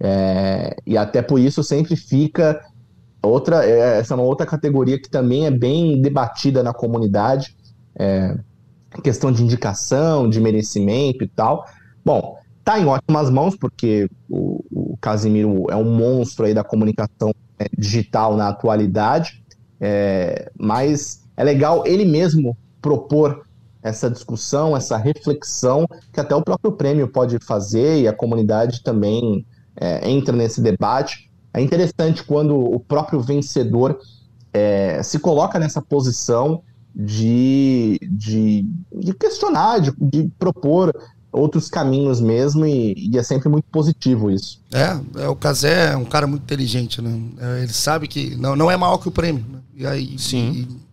É, 0.00 0.76
e 0.86 0.96
até 0.96 1.20
por 1.20 1.38
isso 1.38 1.62
sempre 1.62 1.94
fica 1.94 2.60
Outra, 3.22 3.64
é, 3.64 4.00
essa 4.00 4.14
é 4.14 4.16
uma 4.16 4.24
outra 4.24 4.44
categoria 4.44 5.00
que 5.00 5.08
também 5.08 5.46
é 5.46 5.50
bem 5.50 6.02
debatida 6.02 6.62
na 6.62 6.74
comunidade, 6.74 7.56
é, 7.96 8.36
questão 9.02 9.30
de 9.30 9.44
indicação, 9.44 10.28
de 10.28 10.40
merecimento 10.40 11.22
e 11.22 11.28
tal. 11.28 11.64
Bom, 12.04 12.36
tá 12.64 12.80
em 12.80 12.86
ótimas 12.86 13.30
mãos, 13.30 13.56
porque 13.56 14.10
o, 14.28 14.64
o 14.72 14.96
Casimiro 15.00 15.66
é 15.70 15.76
um 15.76 15.84
monstro 15.84 16.46
aí 16.46 16.52
da 16.52 16.64
comunicação 16.64 17.32
é, 17.60 17.68
digital 17.78 18.36
na 18.36 18.48
atualidade, 18.48 19.40
é, 19.80 20.50
mas 20.58 21.22
é 21.36 21.44
legal 21.44 21.86
ele 21.86 22.04
mesmo 22.04 22.56
propor 22.80 23.46
essa 23.82 24.08
discussão, 24.08 24.76
essa 24.76 24.96
reflexão, 24.96 25.86
que 26.12 26.20
até 26.20 26.34
o 26.34 26.42
próprio 26.42 26.72
prêmio 26.72 27.08
pode 27.08 27.38
fazer 27.40 28.00
e 28.00 28.08
a 28.08 28.12
comunidade 28.12 28.82
também 28.82 29.44
é, 29.76 30.08
entra 30.08 30.34
nesse 30.34 30.60
debate. 30.60 31.30
É 31.52 31.60
interessante 31.60 32.22
quando 32.24 32.56
o 32.56 32.78
próprio 32.78 33.20
vencedor 33.20 33.98
é, 34.52 35.02
se 35.02 35.18
coloca 35.18 35.58
nessa 35.58 35.82
posição 35.82 36.62
de, 36.94 37.98
de, 38.02 38.66
de 38.92 39.14
questionar, 39.14 39.80
de, 39.80 39.92
de 39.98 40.30
propor 40.38 40.92
outros 41.32 41.68
caminhos 41.68 42.20
mesmo, 42.20 42.66
e, 42.66 42.94
e, 43.10 43.18
é 43.18 43.22
sempre 43.22 43.48
muito 43.48 43.64
positivo 43.72 44.30
isso. 44.30 44.60
É, 44.70 45.22
é 45.22 45.28
o 45.28 45.34
Casé 45.34 45.92
é 45.92 45.96
um 45.96 46.04
cara 46.04 46.26
muito 46.26 46.42
inteligente, 46.42 47.00
né? 47.00 47.18
É, 47.40 47.62
ele 47.62 47.72
sabe 47.72 48.06
que 48.06 48.36
não, 48.36 48.54
não 48.54 48.70
é 48.70 48.76
maior 48.76 48.98
que 48.98 49.08
o 49.08 49.10
prêmio. 49.12 49.42
Né? 49.48 49.58
E 49.74 49.86
aí, 49.86 50.18
Sim. 50.18 50.50
E, 50.52 50.91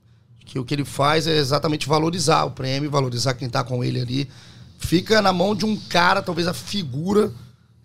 que 0.50 0.58
o 0.58 0.66
que 0.66 0.74
ele 0.74 0.84
faz 0.84 1.28
é 1.28 1.38
exatamente 1.38 1.88
valorizar 1.88 2.44
o 2.44 2.52
prêmio, 2.52 2.90
valorizar 2.90 3.36
quem 3.36 3.48
tá 3.48 3.64
com 3.64 3.84
ele 3.84 4.02
ali. 4.02 4.30
Fica 4.80 5.22
na 5.22 5.32
mão 5.32 5.54
de 5.56 5.64
um 5.64 5.78
cara, 5.78 6.24
talvez 6.24 6.48
a 6.48 6.54
figura 6.56 7.32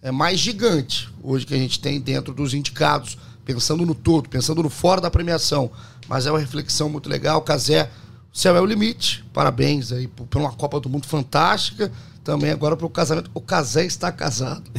é, 0.01 0.11
mais 0.11 0.41
gigante 0.41 1.11
hoje 1.23 1.45
que 1.45 1.53
a 1.53 1.59
gente 1.59 1.79
tem 1.79 2.01
dentro 2.01 2.33
dos 2.33 2.55
indicados, 2.55 3.19
pensando 3.45 3.85
no 3.85 3.95
todo, 3.95 4.31
pensando 4.31 4.63
no 4.63 4.71
fora 4.71 4.99
da 4.99 5.11
premiação. 5.11 5.71
Mas 6.09 6.25
é 6.25 6.31
uma 6.31 6.39
reflexão 6.39 6.89
muito 6.89 7.07
legal. 7.07 7.43
Casé, 7.43 7.91
o 8.33 8.39
céu 8.39 8.57
é 8.57 8.61
o 8.63 8.67
limite. 8.67 9.23
Parabéns 9.35 9.93
aí 9.93 10.09
por, 10.09 10.27
por 10.27 10.41
uma 10.41 10.53
Copa 10.53 10.81
do 10.81 10.89
Mundo 10.89 11.07
fantástica 11.07 11.93
também 12.25 12.51
agora 12.51 12.75
para 12.75 12.87
o 12.87 12.91
casamento. 12.91 13.31
O 13.35 13.43
Casé 13.43 13.85
está 13.85 14.11
casado. 14.11 14.71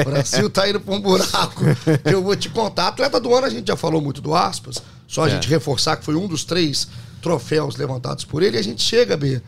o 0.00 0.04
Brasil 0.08 0.46
está 0.46 0.66
indo 0.66 0.80
para 0.80 0.94
um 0.94 1.00
buraco. 1.00 1.62
Eu 2.06 2.22
vou 2.22 2.34
te 2.34 2.48
contar. 2.48 2.88
Atleta 2.88 3.20
do 3.20 3.34
ano, 3.34 3.46
a 3.46 3.50
gente 3.50 3.68
já 3.68 3.76
falou 3.76 4.00
muito 4.00 4.22
do 4.22 4.34
Aspas. 4.34 4.82
Só 5.06 5.24
a 5.24 5.28
é. 5.28 5.30
gente 5.32 5.46
reforçar 5.46 5.98
que 5.98 6.04
foi 6.06 6.14
um 6.14 6.26
dos 6.26 6.44
três 6.44 6.88
troféus 7.20 7.76
levantados 7.76 8.24
por 8.24 8.42
ele. 8.42 8.58
A 8.58 8.62
gente 8.62 8.82
chega, 8.82 9.16
B, 9.16 9.40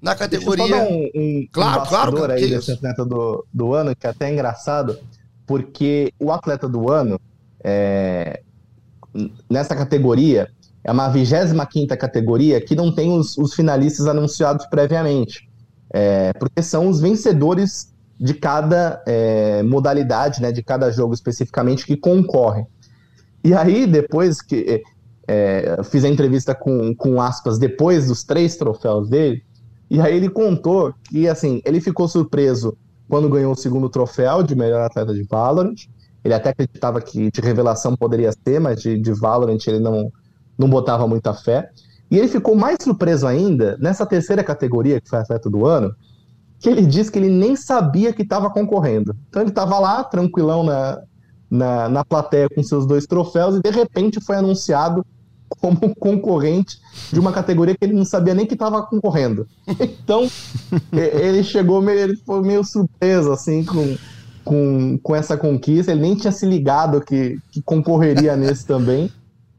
na 0.00 0.14
categoria. 0.14 0.66
Deixa 0.66 0.82
um, 0.84 1.10
um, 1.14 1.48
claro, 1.50 1.82
um 1.82 1.86
claro. 1.86 2.32
aí 2.32 2.48
desse 2.48 2.72
atleta 2.72 3.04
do, 3.04 3.44
do 3.52 3.74
ano, 3.74 3.94
que 3.94 4.06
é 4.06 4.10
até 4.10 4.32
engraçado, 4.32 4.98
porque 5.46 6.12
o 6.18 6.32
atleta 6.32 6.68
do 6.68 6.90
ano, 6.90 7.20
é, 7.62 8.40
nessa 9.48 9.74
categoria, 9.74 10.50
é 10.84 10.92
uma 10.92 11.08
25 11.08 11.96
categoria 11.96 12.60
que 12.60 12.74
não 12.74 12.94
tem 12.94 13.10
os, 13.10 13.36
os 13.36 13.54
finalistas 13.54 14.06
anunciados 14.06 14.66
previamente 14.66 15.46
é, 15.90 16.32
porque 16.34 16.62
são 16.62 16.88
os 16.88 17.00
vencedores 17.00 17.92
de 18.18 18.34
cada 18.34 19.02
é, 19.06 19.62
modalidade, 19.62 20.40
né, 20.40 20.50
de 20.50 20.62
cada 20.62 20.90
jogo 20.90 21.14
especificamente 21.14 21.86
que 21.86 21.96
concorrem. 21.96 22.66
E 23.44 23.54
aí, 23.54 23.86
depois 23.86 24.40
que 24.40 24.82
é, 25.28 25.82
fiz 25.84 26.04
a 26.04 26.08
entrevista 26.08 26.54
com, 26.54 26.94
com 26.94 27.20
aspas, 27.20 27.58
depois 27.58 28.06
dos 28.06 28.22
três 28.24 28.56
troféus 28.56 29.08
dele, 29.08 29.42
e 29.90 30.00
aí 30.00 30.16
ele 30.16 30.28
contou 30.28 30.92
que, 31.04 31.28
assim, 31.28 31.60
ele 31.64 31.80
ficou 31.80 32.08
surpreso 32.08 32.76
quando 33.08 33.28
ganhou 33.28 33.52
o 33.52 33.56
segundo 33.56 33.88
troféu 33.88 34.42
de 34.42 34.54
melhor 34.54 34.82
atleta 34.82 35.14
de 35.14 35.22
Valorant. 35.22 35.76
Ele 36.24 36.34
até 36.34 36.50
acreditava 36.50 37.00
que 37.00 37.30
de 37.30 37.40
revelação 37.40 37.96
poderia 37.96 38.32
ser, 38.32 38.60
mas 38.60 38.80
de, 38.82 38.98
de 38.98 39.12
Valorant 39.12 39.58
ele 39.66 39.78
não, 39.78 40.12
não 40.58 40.68
botava 40.68 41.06
muita 41.06 41.32
fé. 41.32 41.70
E 42.10 42.18
ele 42.18 42.28
ficou 42.28 42.56
mais 42.56 42.78
surpreso 42.82 43.26
ainda 43.26 43.76
nessa 43.80 44.04
terceira 44.04 44.42
categoria, 44.42 45.00
que 45.00 45.08
foi 45.08 45.20
atleta 45.20 45.48
do 45.48 45.64
ano, 45.64 45.94
que 46.58 46.68
ele 46.68 46.84
disse 46.84 47.12
que 47.12 47.18
ele 47.18 47.30
nem 47.30 47.54
sabia 47.54 48.12
que 48.12 48.22
estava 48.22 48.50
concorrendo. 48.50 49.14
Então 49.28 49.42
ele 49.42 49.50
estava 49.50 49.78
lá, 49.78 50.02
tranquilão 50.02 50.64
na, 50.64 51.00
na, 51.48 51.88
na 51.88 52.04
plateia 52.04 52.48
com 52.48 52.62
seus 52.62 52.86
dois 52.86 53.06
troféus, 53.06 53.56
e 53.56 53.62
de 53.62 53.70
repente 53.70 54.20
foi 54.20 54.36
anunciado 54.36 55.04
como 55.48 55.94
concorrente 55.96 56.78
de 57.12 57.20
uma 57.20 57.32
categoria 57.32 57.76
que 57.76 57.84
ele 57.84 57.94
não 57.94 58.04
sabia 58.04 58.34
nem 58.34 58.46
que 58.46 58.54
estava 58.54 58.82
concorrendo. 58.82 59.46
Então, 59.80 60.28
ele 60.92 61.42
chegou 61.42 61.80
meio, 61.80 61.98
ele 61.98 62.16
foi 62.16 62.42
meio 62.42 62.64
surpreso, 62.64 63.32
assim, 63.32 63.64
com, 63.64 63.96
com, 64.44 64.98
com 65.02 65.14
essa 65.14 65.36
conquista. 65.36 65.92
Ele 65.92 66.02
nem 66.02 66.14
tinha 66.14 66.32
se 66.32 66.46
ligado 66.46 67.00
que, 67.00 67.38
que 67.50 67.62
concorreria 67.62 68.36
nesse 68.36 68.66
também. 68.66 69.10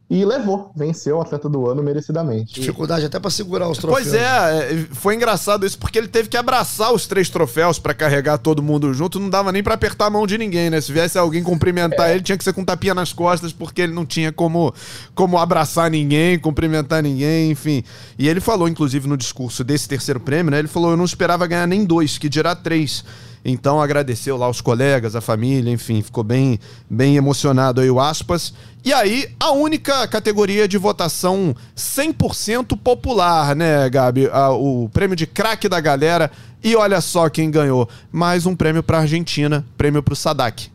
E 0.10 0.24
levou, 0.24 0.72
venceu 0.74 1.18
o 1.18 1.22
atleta 1.22 1.50
do 1.50 1.70
ano 1.70 1.84
merecidamente. 1.84 2.62
Dificuldade 2.62 3.06
até 3.06 3.20
para 3.20 3.30
segurar 3.30 3.68
os 3.68 3.78
troféus. 3.78 4.08
Pois 4.08 4.14
é, 4.14 4.24
é, 4.24 4.88
foi 4.92 5.16
engraçado 5.16 5.66
isso, 5.66 5.78
porque 5.78 5.98
ele 5.98 6.08
teve 6.08 6.30
que 6.30 6.38
abraçar 6.38 6.94
os 6.94 7.06
três 7.06 7.30
troféus 7.30 7.78
para 7.78 7.94
carregar 7.94 8.38
todo 8.38 8.64
mundo 8.64 8.94
junto. 8.94 9.20
Não 9.20 9.30
dava 9.30 9.52
nem 9.52 9.62
para 9.62 9.74
apertar 9.74 10.06
a 10.06 10.10
mão 10.10 10.26
de 10.26 10.38
ninguém, 10.38 10.70
né? 10.70 10.80
Se 10.80 10.94
viesse 10.94 11.18
alguém 11.18 11.44
cumprimentar 11.44 12.10
é. 12.10 12.14
ele, 12.14 12.24
tinha 12.24 12.38
que 12.38 12.44
ser 12.46 12.54
com 12.54 12.64
tapinha 12.64 12.94
nas 12.94 13.12
costas, 13.12 13.52
porque 13.52 13.82
ele 13.82 13.92
não 13.92 14.06
tinha 14.06 14.32
como, 14.32 14.74
como 15.14 15.38
abraçar 15.38 15.92
ninguém, 15.92 16.40
cumprimentar 16.40 17.04
ninguém, 17.04 17.52
enfim. 17.52 17.84
E 18.18 18.30
ele 18.30 18.40
falou, 18.40 18.70
inclusive, 18.70 19.10
no 19.10 19.18
discurso 19.18 19.62
desse 19.62 19.90
terceiro 19.90 20.22
prêmio, 20.22 20.52
né? 20.52 20.60
Ele 20.60 20.70
falou: 20.70 20.92
Eu 20.92 20.98
não 20.98 21.06
esperava 21.06 21.46
ganhar 21.46 21.68
nem 21.68 21.84
dois, 21.84 22.18
que 22.18 22.30
dirá 22.30 22.56
três. 22.56 23.04
Então 23.44 23.82
agradeceu 23.82 24.38
lá 24.38 24.50
os 24.50 24.62
colegas, 24.62 25.16
a 25.16 25.22
família, 25.22 25.72
enfim, 25.72 26.02
ficou 26.02 26.24
bem, 26.24 26.60
bem 26.90 27.16
emocionado 27.16 27.82
aí 27.82 27.90
o 27.90 28.00
Aspas. 28.00 28.54
E 28.84 28.94
aí, 28.94 29.30
a 29.40 29.52
única 29.52 30.08
categoria 30.08 30.68
de 30.68 30.78
votação 30.78 31.56
100% 31.76 32.78
popular, 32.78 33.56
né, 33.56 33.90
Gabi? 33.90 34.30
o 34.60 34.90
prêmio 34.90 35.16
de 35.16 35.28
craque 35.28 35.68
da 35.68 35.80
galera. 35.80 36.32
E 36.64 36.76
olha 36.76 37.00
só 37.02 37.30
quem 37.30 37.52
ganhou. 37.52 37.88
Mais 38.12 38.46
um 38.46 38.56
prêmio 38.56 38.82
para 38.82 39.00
Argentina, 39.00 39.66
prêmio 39.78 40.02
para 40.02 40.14
o 40.14 40.16
Sadak. 40.16 40.70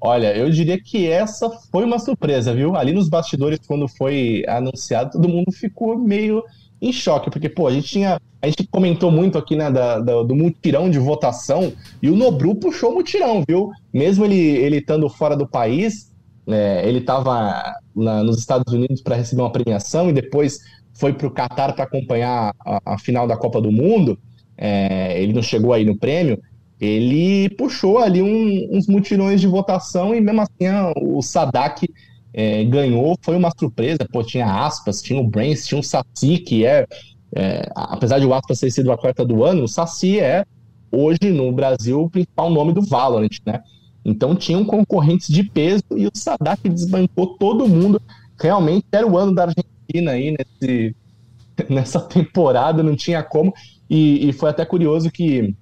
Olha, 0.00 0.36
eu 0.36 0.48
diria 0.48 0.80
que 0.80 1.08
essa 1.08 1.50
foi 1.72 1.84
uma 1.84 1.98
surpresa, 1.98 2.54
viu? 2.54 2.76
Ali 2.76 2.92
nos 2.92 3.08
bastidores, 3.08 3.58
quando 3.66 3.88
foi 3.88 4.44
anunciado, 4.46 5.10
todo 5.10 5.28
mundo 5.28 5.50
ficou 5.50 5.98
meio 5.98 6.42
em 6.80 6.92
choque, 6.92 7.30
porque, 7.30 7.48
pô, 7.48 7.66
a 7.66 7.72
gente 7.72 7.88
tinha. 7.88 8.20
A 8.40 8.46
gente 8.46 8.68
comentou 8.68 9.10
muito 9.10 9.36
aqui, 9.36 9.56
né, 9.56 9.68
da, 9.68 9.98
da, 9.98 10.22
do 10.22 10.34
mutirão 10.34 10.88
de 10.88 10.98
votação, 10.98 11.72
e 12.00 12.08
o 12.08 12.14
Nobru 12.14 12.54
puxou 12.54 12.92
o 12.92 12.94
mutirão, 12.94 13.42
viu? 13.46 13.72
Mesmo 13.92 14.24
ele, 14.24 14.38
ele 14.38 14.76
estando 14.76 15.08
fora 15.08 15.36
do 15.36 15.44
país, 15.46 16.12
né, 16.46 16.86
ele 16.88 16.98
estava 16.98 17.74
nos 17.94 18.38
Estados 18.38 18.72
Unidos 18.72 19.02
para 19.02 19.16
receber 19.16 19.42
uma 19.42 19.50
premiação 19.50 20.08
e 20.08 20.12
depois 20.12 20.60
foi 20.94 21.12
para 21.12 21.26
o 21.26 21.30
Catar 21.30 21.74
para 21.74 21.84
acompanhar 21.84 22.54
a, 22.64 22.94
a, 22.94 22.98
final 22.98 23.26
da 23.26 23.36
Copa 23.36 23.60
do 23.60 23.70
Mundo. 23.72 24.18
É, 24.56 25.20
ele 25.22 25.32
não 25.32 25.42
chegou 25.42 25.72
aí 25.72 25.84
no 25.84 25.96
prêmio. 25.96 26.40
Ele 26.80 27.48
puxou 27.50 27.98
ali 27.98 28.22
um, 28.22 28.68
uns 28.76 28.86
mutirões 28.86 29.40
de 29.40 29.46
votação 29.46 30.14
e 30.14 30.20
mesmo 30.20 30.40
assim 30.42 30.68
o 30.96 31.20
Sadak 31.22 31.88
é, 32.32 32.64
ganhou, 32.64 33.16
foi 33.22 33.36
uma 33.36 33.50
surpresa, 33.58 34.06
pô, 34.10 34.22
tinha 34.22 34.46
aspas, 34.64 35.02
tinha 35.02 35.20
o 35.20 35.26
Brains, 35.26 35.66
tinha 35.66 35.80
o 35.80 35.82
Saci, 35.82 36.38
que 36.38 36.64
é, 36.64 36.86
é, 37.34 37.70
apesar 37.74 38.18
de 38.18 38.26
o 38.26 38.34
aspas 38.34 38.60
ter 38.60 38.70
sido 38.70 38.92
a 38.92 38.98
quarta 38.98 39.24
do 39.24 39.44
ano, 39.44 39.64
o 39.64 39.68
Saci 39.68 40.20
é, 40.20 40.44
hoje 40.90 41.30
no 41.32 41.50
Brasil, 41.52 42.02
o 42.02 42.10
principal 42.10 42.50
nome 42.50 42.72
do 42.72 42.82
Valorant, 42.82 43.38
né? 43.44 43.62
Então 44.04 44.34
tinham 44.34 44.64
concorrentes 44.64 45.28
de 45.28 45.44
peso 45.44 45.84
e 45.94 46.06
o 46.06 46.10
Sadak 46.14 46.66
desbancou 46.68 47.36
todo 47.36 47.68
mundo. 47.68 48.00
Realmente 48.40 48.86
era 48.90 49.06
o 49.06 49.18
ano 49.18 49.34
da 49.34 49.42
Argentina 49.42 50.12
aí 50.12 50.34
nesse, 50.36 50.96
nessa 51.68 52.00
temporada, 52.00 52.82
não 52.82 52.96
tinha 52.96 53.22
como. 53.22 53.52
E, 53.90 54.28
e 54.28 54.32
foi 54.32 54.50
até 54.50 54.64
curioso 54.64 55.10
que 55.10 55.54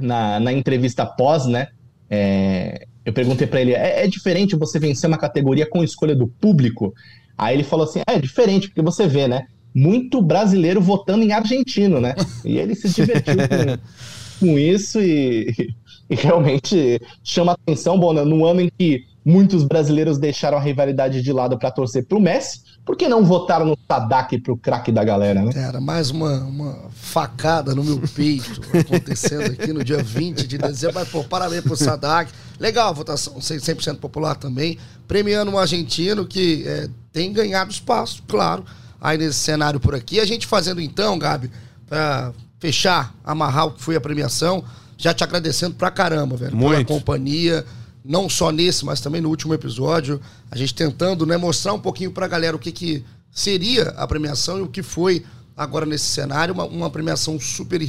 na, 0.00 0.38
na 0.40 0.52
entrevista 0.52 1.06
pós, 1.06 1.46
né? 1.46 1.68
É, 2.10 2.86
eu 3.06 3.12
perguntei 3.12 3.46
para 3.46 3.60
ele: 3.60 3.72
é, 3.72 4.04
é, 4.04 4.08
diferente 4.08 4.56
você 4.56 4.80
vencer 4.80 5.08
uma 5.08 5.16
categoria 5.16 5.64
com 5.64 5.84
escolha 5.84 6.14
do 6.14 6.26
público? 6.26 6.92
Aí 7.38 7.54
ele 7.54 7.62
falou 7.62 7.84
assim: 7.84 8.00
é, 8.00 8.16
é 8.16 8.18
diferente, 8.18 8.66
porque 8.66 8.82
você 8.82 9.06
vê, 9.06 9.28
né? 9.28 9.46
Muito 9.72 10.20
brasileiro 10.20 10.80
votando 10.80 11.24
em 11.24 11.32
argentino, 11.32 12.00
né? 12.00 12.16
E 12.44 12.58
ele 12.58 12.74
se 12.74 12.88
divertiu 12.88 13.36
com, 13.36 13.78
com 14.44 14.58
isso 14.58 15.00
e, 15.00 15.72
e, 16.10 16.14
realmente 16.16 17.00
chama 17.22 17.52
atenção, 17.52 17.98
bom, 17.98 18.12
no 18.12 18.44
ano 18.44 18.62
em 18.62 18.70
que 18.76 19.04
muitos 19.26 19.64
brasileiros 19.64 20.18
deixaram 20.18 20.56
a 20.56 20.60
rivalidade 20.60 21.20
de 21.20 21.32
lado 21.32 21.58
para 21.58 21.68
torcer 21.72 22.06
pro 22.06 22.20
Messi, 22.20 22.60
por 22.84 22.96
que 22.96 23.08
não 23.08 23.24
votaram 23.24 23.66
no 23.66 23.76
Sadak 23.88 24.38
pro 24.38 24.56
craque 24.56 24.92
da 24.92 25.02
galera, 25.02 25.42
né? 25.42 25.50
Era 25.56 25.80
mais 25.80 26.10
uma, 26.10 26.44
uma 26.44 26.88
facada 26.92 27.74
no 27.74 27.82
meu 27.82 28.00
peito 28.14 28.60
acontecendo 28.72 29.46
aqui 29.46 29.72
no 29.72 29.82
dia 29.82 30.00
20 30.00 30.46
de 30.46 30.56
dezembro. 30.56 30.94
Mas, 30.94 31.08
pô, 31.08 31.24
parabéns 31.24 31.62
pro 31.62 31.74
Sadak. 31.76 32.30
Legal 32.60 32.88
a 32.88 32.92
votação, 32.92 33.34
100% 33.34 33.96
popular 33.96 34.36
também. 34.36 34.78
Premiando 35.08 35.50
um 35.50 35.58
argentino 35.58 36.24
que 36.24 36.62
é, 36.64 36.88
tem 37.12 37.32
ganhado 37.32 37.72
espaço, 37.72 38.22
claro, 38.28 38.64
aí 39.00 39.18
nesse 39.18 39.40
cenário 39.40 39.80
por 39.80 39.96
aqui. 39.96 40.20
A 40.20 40.24
gente 40.24 40.46
fazendo 40.46 40.80
então, 40.80 41.18
Gabi, 41.18 41.50
pra 41.88 42.32
fechar, 42.60 43.12
amarrar 43.24 43.66
o 43.66 43.70
que 43.72 43.82
foi 43.82 43.96
a 43.96 44.00
premiação, 44.00 44.62
já 44.96 45.12
te 45.12 45.24
agradecendo 45.24 45.74
pra 45.74 45.90
caramba, 45.90 46.36
velho. 46.36 46.56
Muito. 46.56 46.86
Pela 46.86 47.00
companhia 47.00 47.66
não 48.06 48.28
só 48.28 48.50
nesse, 48.50 48.84
mas 48.84 49.00
também 49.00 49.20
no 49.20 49.28
último 49.28 49.52
episódio, 49.52 50.20
a 50.50 50.56
gente 50.56 50.74
tentando 50.74 51.26
né, 51.26 51.36
mostrar 51.36 51.72
um 51.72 51.80
pouquinho 51.80 52.12
para 52.12 52.26
a 52.26 52.28
galera 52.28 52.56
o 52.56 52.58
que, 52.58 52.70
que 52.70 53.04
seria 53.30 53.88
a 53.90 54.06
premiação 54.06 54.58
e 54.58 54.62
o 54.62 54.68
que 54.68 54.82
foi 54.82 55.24
agora 55.56 55.84
nesse 55.84 56.04
cenário, 56.04 56.54
uma, 56.54 56.64
uma 56.64 56.90
premiação 56.90 57.40
super 57.40 57.80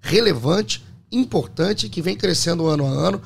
relevante, 0.00 0.84
importante, 1.12 1.88
que 1.88 2.00
vem 2.00 2.16
crescendo 2.16 2.66
ano 2.66 2.86
a 2.86 2.88
ano. 2.88 3.20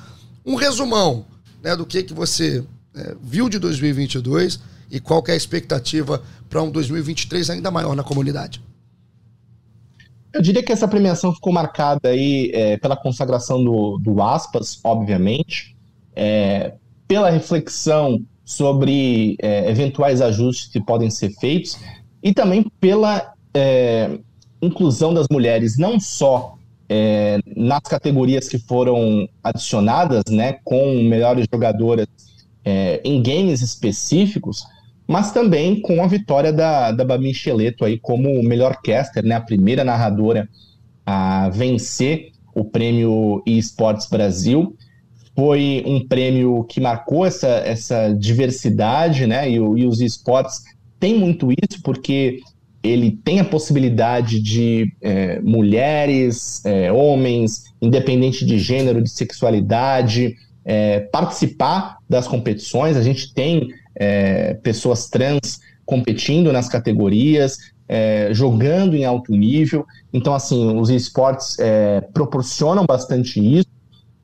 Um 0.44 0.54
resumão 0.54 1.24
né, 1.62 1.76
do 1.76 1.86
que, 1.86 2.02
que 2.02 2.14
você 2.14 2.64
é, 2.94 3.14
viu 3.22 3.48
de 3.48 3.58
2022 3.58 4.60
e 4.90 4.98
qual 4.98 5.22
é 5.28 5.32
a 5.32 5.36
expectativa 5.36 6.22
para 6.48 6.62
um 6.62 6.70
2023 6.70 7.50
ainda 7.50 7.70
maior 7.70 7.94
na 7.94 8.02
comunidade. 8.02 8.60
Eu 10.32 10.40
diria 10.40 10.62
que 10.62 10.72
essa 10.72 10.86
premiação 10.86 11.34
ficou 11.34 11.52
marcada 11.52 12.08
aí 12.08 12.50
é, 12.54 12.76
pela 12.76 12.96
consagração 12.96 13.62
do, 13.62 13.98
do 13.98 14.22
Aspas, 14.22 14.78
obviamente, 14.82 15.76
é, 16.20 16.74
pela 17.08 17.30
reflexão 17.30 18.20
sobre 18.44 19.36
é, 19.40 19.70
eventuais 19.70 20.20
ajustes 20.20 20.68
que 20.68 20.78
podem 20.78 21.08
ser 21.08 21.30
feitos 21.40 21.78
e 22.22 22.34
também 22.34 22.66
pela 22.78 23.32
é, 23.54 24.18
inclusão 24.60 25.14
das 25.14 25.26
mulheres 25.30 25.78
não 25.78 25.98
só 25.98 26.58
é, 26.90 27.38
nas 27.56 27.80
categorias 27.84 28.48
que 28.50 28.58
foram 28.58 29.26
adicionadas, 29.42 30.24
né, 30.28 30.58
com 30.62 31.02
melhores 31.04 31.46
jogadoras 31.50 32.06
é, 32.64 33.00
em 33.02 33.22
games 33.22 33.62
específicos, 33.62 34.64
mas 35.06 35.32
também 35.32 35.80
com 35.80 36.02
a 36.02 36.06
vitória 36.06 36.52
da, 36.52 36.92
da 36.92 37.04
Babi 37.04 37.32
Cheleto 37.32 37.82
aí 37.82 37.98
como 37.98 38.42
melhor 38.42 38.76
caster, 38.82 39.24
né, 39.24 39.36
a 39.36 39.40
primeira 39.40 39.84
narradora 39.84 40.46
a 41.06 41.48
vencer 41.48 42.32
o 42.54 42.62
prêmio 42.62 43.42
eSports 43.46 44.06
Brasil. 44.06 44.76
Foi 45.34 45.82
um 45.86 46.06
prêmio 46.06 46.64
que 46.64 46.80
marcou 46.80 47.24
essa, 47.24 47.48
essa 47.48 48.12
diversidade, 48.12 49.26
né, 49.26 49.48
e, 49.48 49.54
e 49.54 49.86
os 49.86 50.00
esportes 50.00 50.62
têm 50.98 51.18
muito 51.18 51.50
isso, 51.50 51.82
porque 51.82 52.40
ele 52.82 53.10
tem 53.10 53.40
a 53.40 53.44
possibilidade 53.44 54.40
de 54.40 54.92
é, 55.02 55.40
mulheres, 55.40 56.64
é, 56.64 56.90
homens, 56.90 57.64
independente 57.80 58.44
de 58.44 58.58
gênero, 58.58 59.02
de 59.02 59.10
sexualidade, 59.10 60.34
é, 60.64 61.00
participar 61.00 61.98
das 62.08 62.26
competições. 62.26 62.96
A 62.96 63.02
gente 63.02 63.34
tem 63.34 63.68
é, 63.94 64.54
pessoas 64.54 65.08
trans 65.08 65.60
competindo 65.84 66.52
nas 66.52 66.68
categorias, 66.68 67.58
é, 67.88 68.28
jogando 68.32 68.94
em 68.94 69.04
alto 69.04 69.32
nível. 69.32 69.84
Então, 70.12 70.32
assim, 70.32 70.78
os 70.78 70.88
esportes 70.88 71.58
é, 71.58 72.00
proporcionam 72.14 72.86
bastante 72.86 73.40
isso. 73.40 73.68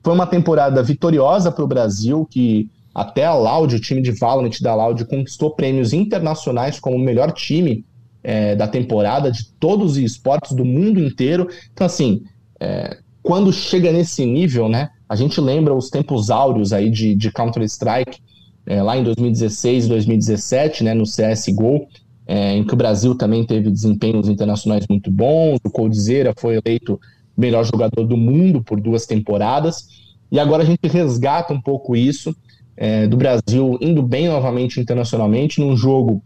Foi 0.07 0.13
uma 0.13 0.25
temporada 0.25 0.81
vitoriosa 0.81 1.51
para 1.51 1.65
o 1.65 1.67
Brasil, 1.67 2.25
que 2.31 2.69
até 2.95 3.25
a 3.25 3.35
Loud, 3.35 3.75
o 3.75 3.79
time 3.81 4.01
de 4.01 4.11
Valorant 4.11 4.57
da 4.61 4.73
Loud, 4.73 5.03
conquistou 5.03 5.51
prêmios 5.51 5.91
internacionais 5.91 6.79
como 6.79 6.95
o 6.95 6.99
melhor 6.99 7.33
time 7.33 7.83
é, 8.23 8.55
da 8.55 8.69
temporada 8.69 9.29
de 9.29 9.49
todos 9.59 9.91
os 9.91 9.97
esportes 9.97 10.53
do 10.53 10.63
mundo 10.63 10.97
inteiro. 10.97 11.49
Então, 11.73 11.85
assim, 11.85 12.23
é, 12.57 12.99
quando 13.21 13.51
chega 13.51 13.91
nesse 13.91 14.25
nível, 14.25 14.69
né, 14.69 14.91
a 15.09 15.15
gente 15.17 15.41
lembra 15.41 15.75
os 15.75 15.89
tempos 15.89 16.29
áureos 16.29 16.71
aí 16.71 16.89
de, 16.89 17.13
de 17.13 17.29
Counter-Strike, 17.29 18.21
é, 18.65 18.81
lá 18.81 18.95
em 18.95 19.03
2016, 19.03 19.89
2017, 19.89 20.85
né, 20.85 20.93
no 20.93 21.03
CSGO, 21.03 21.85
é, 22.25 22.55
em 22.55 22.63
que 22.63 22.73
o 22.73 22.77
Brasil 22.77 23.13
também 23.13 23.43
teve 23.43 23.69
desempenhos 23.69 24.29
internacionais 24.29 24.85
muito 24.89 25.11
bons, 25.11 25.59
o 25.65 25.69
Coldzera 25.69 26.33
foi 26.37 26.61
eleito 26.63 26.97
melhor 27.37 27.63
jogador 27.63 28.03
do 28.03 28.17
mundo 28.17 28.63
por 28.63 28.81
duas 28.81 29.05
temporadas, 29.05 29.87
e 30.31 30.39
agora 30.39 30.63
a 30.63 30.65
gente 30.65 30.87
resgata 30.87 31.53
um 31.53 31.61
pouco 31.61 31.95
isso, 31.95 32.35
é, 32.75 33.07
do 33.07 33.17
Brasil 33.17 33.77
indo 33.81 34.01
bem 34.03 34.27
novamente 34.27 34.79
internacionalmente, 34.79 35.59
num 35.59 35.75
jogo 35.75 36.21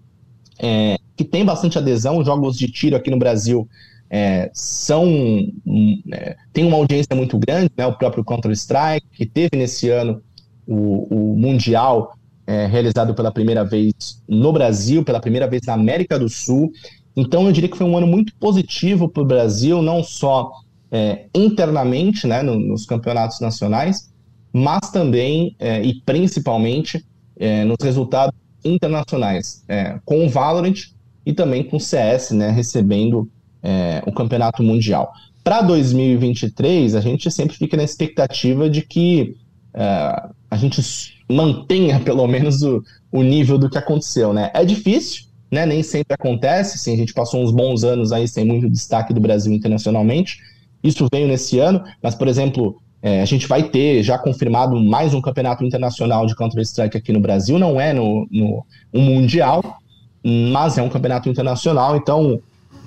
é, 0.59 0.97
que 1.15 1.23
tem 1.23 1.45
bastante 1.45 1.77
adesão, 1.77 2.23
jogos 2.23 2.57
de 2.57 2.67
tiro 2.71 2.95
aqui 2.95 3.09
no 3.11 3.19
Brasil 3.19 3.67
é, 4.13 4.51
são 4.53 5.07
é, 6.11 6.35
tem 6.51 6.65
uma 6.65 6.75
audiência 6.75 7.15
muito 7.15 7.37
grande, 7.37 7.71
né, 7.77 7.85
o 7.87 7.97
próprio 7.97 8.25
Counter-Strike, 8.25 9.07
que 9.13 9.25
teve 9.25 9.55
nesse 9.55 9.89
ano 9.89 10.21
o, 10.67 11.31
o 11.33 11.37
Mundial 11.37 12.13
é, 12.45 12.65
realizado 12.65 13.13
pela 13.15 13.31
primeira 13.31 13.63
vez 13.63 14.21
no 14.27 14.51
Brasil, 14.51 15.03
pela 15.05 15.21
primeira 15.21 15.47
vez 15.47 15.61
na 15.65 15.73
América 15.73 16.19
do 16.19 16.27
Sul. 16.27 16.71
Então 17.15 17.45
eu 17.45 17.53
diria 17.53 17.69
que 17.69 17.77
foi 17.77 17.87
um 17.87 17.97
ano 17.97 18.07
muito 18.07 18.35
positivo 18.35 19.07
para 19.07 19.23
o 19.23 19.25
Brasil, 19.25 19.81
não 19.81 20.03
só 20.03 20.51
é, 20.91 21.25
internamente 21.33 22.27
né, 22.27 22.41
no, 22.41 22.59
nos 22.59 22.85
campeonatos 22.85 23.39
nacionais, 23.39 24.11
mas 24.51 24.91
também 24.91 25.55
é, 25.57 25.81
e 25.81 26.01
principalmente 26.01 27.05
é, 27.37 27.63
nos 27.63 27.77
resultados 27.81 28.37
internacionais, 28.63 29.63
é, 29.67 29.99
com 30.05 30.25
o 30.25 30.29
Valorant 30.29 30.89
e 31.25 31.33
também 31.33 31.63
com 31.63 31.77
o 31.77 31.79
CS, 31.79 32.31
né, 32.31 32.49
recebendo 32.51 33.29
é, 33.63 34.03
o 34.05 34.11
campeonato 34.11 34.61
mundial. 34.61 35.11
Para 35.43 35.61
2023, 35.61 36.95
a 36.95 37.01
gente 37.01 37.31
sempre 37.31 37.55
fica 37.55 37.75
na 37.75 37.83
expectativa 37.83 38.69
de 38.69 38.81
que 38.81 39.35
é, 39.73 40.29
a 40.49 40.57
gente 40.57 40.81
mantenha 41.29 41.99
pelo 42.03 42.27
menos 42.27 42.61
o, 42.61 42.83
o 43.11 43.23
nível 43.23 43.57
do 43.57 43.69
que 43.69 43.77
aconteceu, 43.77 44.33
né? 44.33 44.51
É 44.53 44.63
difícil, 44.63 45.23
né? 45.49 45.65
Nem 45.65 45.81
sempre 45.81 46.13
acontece, 46.13 46.77
sim, 46.77 46.93
a 46.93 46.97
gente 46.97 47.13
passou 47.13 47.41
uns 47.41 47.51
bons 47.51 47.83
anos 47.83 48.11
aí 48.11 48.27
sem 48.27 48.45
muito 48.45 48.69
destaque 48.69 49.13
do 49.13 49.19
Brasil 49.21 49.51
internacionalmente. 49.51 50.39
Isso 50.83 51.07
veio 51.11 51.27
nesse 51.27 51.59
ano, 51.59 51.83
mas, 52.01 52.15
por 52.15 52.27
exemplo, 52.27 52.81
é, 53.01 53.21
a 53.21 53.25
gente 53.25 53.47
vai 53.47 53.63
ter 53.63 54.03
já 54.03 54.17
confirmado 54.17 54.79
mais 54.79 55.13
um 55.13 55.21
campeonato 55.21 55.63
internacional 55.63 56.25
de 56.25 56.35
Counter-Strike 56.35 56.97
aqui 56.97 57.11
no 57.11 57.19
Brasil, 57.19 57.57
não 57.57 57.79
é 57.79 57.93
no, 57.93 58.27
no 58.31 58.65
um 58.93 59.01
mundial, 59.01 59.79
mas 60.23 60.77
é 60.77 60.81
um 60.81 60.89
campeonato 60.89 61.27
internacional, 61.27 61.95
então 61.95 62.39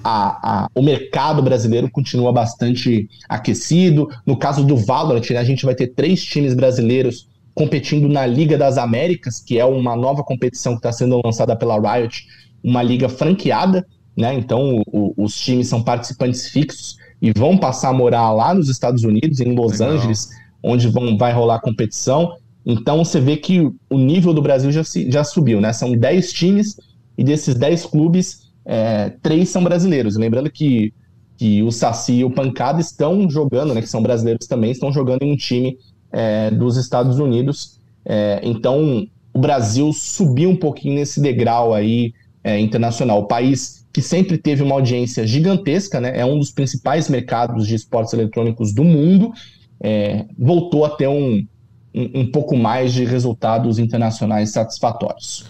a, 0.05 0.65
a, 0.65 0.71
o 0.75 0.83
mercado 0.83 1.43
brasileiro 1.43 1.91
continua 1.91 2.33
bastante 2.33 3.09
aquecido. 3.29 4.09
No 4.27 4.37
caso 4.37 4.63
do 4.63 4.77
Valorant, 4.77 5.29
né, 5.31 5.39
a 5.39 5.45
gente 5.45 5.65
vai 5.65 5.75
ter 5.75 5.89
três 5.89 6.23
times 6.23 6.55
brasileiros 6.55 7.29
competindo 7.55 8.09
na 8.09 8.27
Liga 8.27 8.59
das 8.59 8.77
Américas, 8.77 9.41
que 9.41 9.59
é 9.59 9.65
uma 9.65 9.97
nova 9.97 10.23
competição 10.23 10.73
que 10.73 10.81
está 10.81 10.93
sendo 10.93 11.21
lançada 11.25 11.57
pela 11.57 11.79
Riot, 11.79 12.27
uma 12.63 12.83
liga 12.83 13.09
franqueada, 13.09 13.87
né? 14.17 14.35
Então 14.35 14.83
o, 14.87 15.15
os 15.17 15.35
times 15.37 15.69
são 15.69 15.83
participantes 15.83 16.49
fixos 16.49 16.97
e 17.25 17.33
vão 17.35 17.57
passar 17.57 17.89
a 17.89 17.93
morar 17.95 18.31
lá 18.33 18.53
nos 18.53 18.69
Estados 18.69 19.03
Unidos, 19.03 19.41
em 19.41 19.55
Los 19.55 19.81
Legal. 19.81 19.97
Angeles, 19.97 20.29
onde 20.63 20.89
vão, 20.89 21.17
vai 21.17 21.33
rolar 21.33 21.55
a 21.55 21.59
competição. 21.59 22.37
Então 22.67 23.03
você 23.03 23.19
vê 23.19 23.39
que 23.39 23.63
o 23.89 23.97
nível 23.97 24.35
do 24.35 24.43
Brasil 24.43 24.71
já, 24.71 24.83
já 25.09 25.25
subiu, 25.25 25.59
né? 25.59 25.73
São 25.73 25.97
10 25.97 26.33
times 26.35 26.77
e 27.17 27.25
desses 27.25 27.55
10 27.55 27.87
clubes, 27.87 28.51
é, 28.63 29.09
três 29.23 29.49
são 29.49 29.65
brasileiros. 29.65 30.17
Lembrando 30.17 30.51
que, 30.51 30.93
que 31.39 31.63
o 31.63 31.73
Saci 31.73 32.17
e 32.17 32.25
o 32.27 32.31
Pancada 32.31 32.79
estão 32.79 33.27
jogando, 33.31 33.73
né? 33.73 33.81
Que 33.81 33.89
são 33.89 34.03
brasileiros 34.03 34.47
também, 34.47 34.71
estão 34.71 34.93
jogando 34.93 35.23
em 35.23 35.33
um 35.33 35.37
time 35.37 35.79
é, 36.13 36.51
dos 36.51 36.77
Estados 36.77 37.19
Unidos. 37.19 37.81
É, 38.05 38.39
então, 38.43 39.07
o 39.33 39.39
Brasil 39.39 39.91
subiu 39.95 40.51
um 40.51 40.57
pouquinho 40.57 40.97
nesse 40.97 41.23
degrau 41.23 41.73
aí 41.73 42.13
é, 42.43 42.61
internacional. 42.61 43.21
O 43.21 43.27
país 43.27 43.84
que 43.95 44.03
sempre 44.03 44.37
teve 44.37 44.61
uma 44.61 44.75
audiência 44.75 45.25
gigantesca, 45.25 46.01
né, 46.01 46.19
é 46.19 46.27
um 46.27 46.37
dos 46.37 46.51
principais 46.51 47.09
mercados 47.09 47.65
de 47.65 47.77
esportes 47.77 48.13
eletrônicos 48.13 48.75
do 48.75 48.83
mundo, 48.83 49.33
é, 49.81 50.25
voltou 50.37 50.85
a 50.85 50.91
ter 50.91 51.07
um, 51.07 51.47
um, 51.95 52.23
um 52.23 52.31
pouco 52.31 52.57
mais 52.57 52.93
de 52.93 53.05
resultados 53.05 53.79
internacionais 53.79 54.51
satisfatórios. 54.51 55.47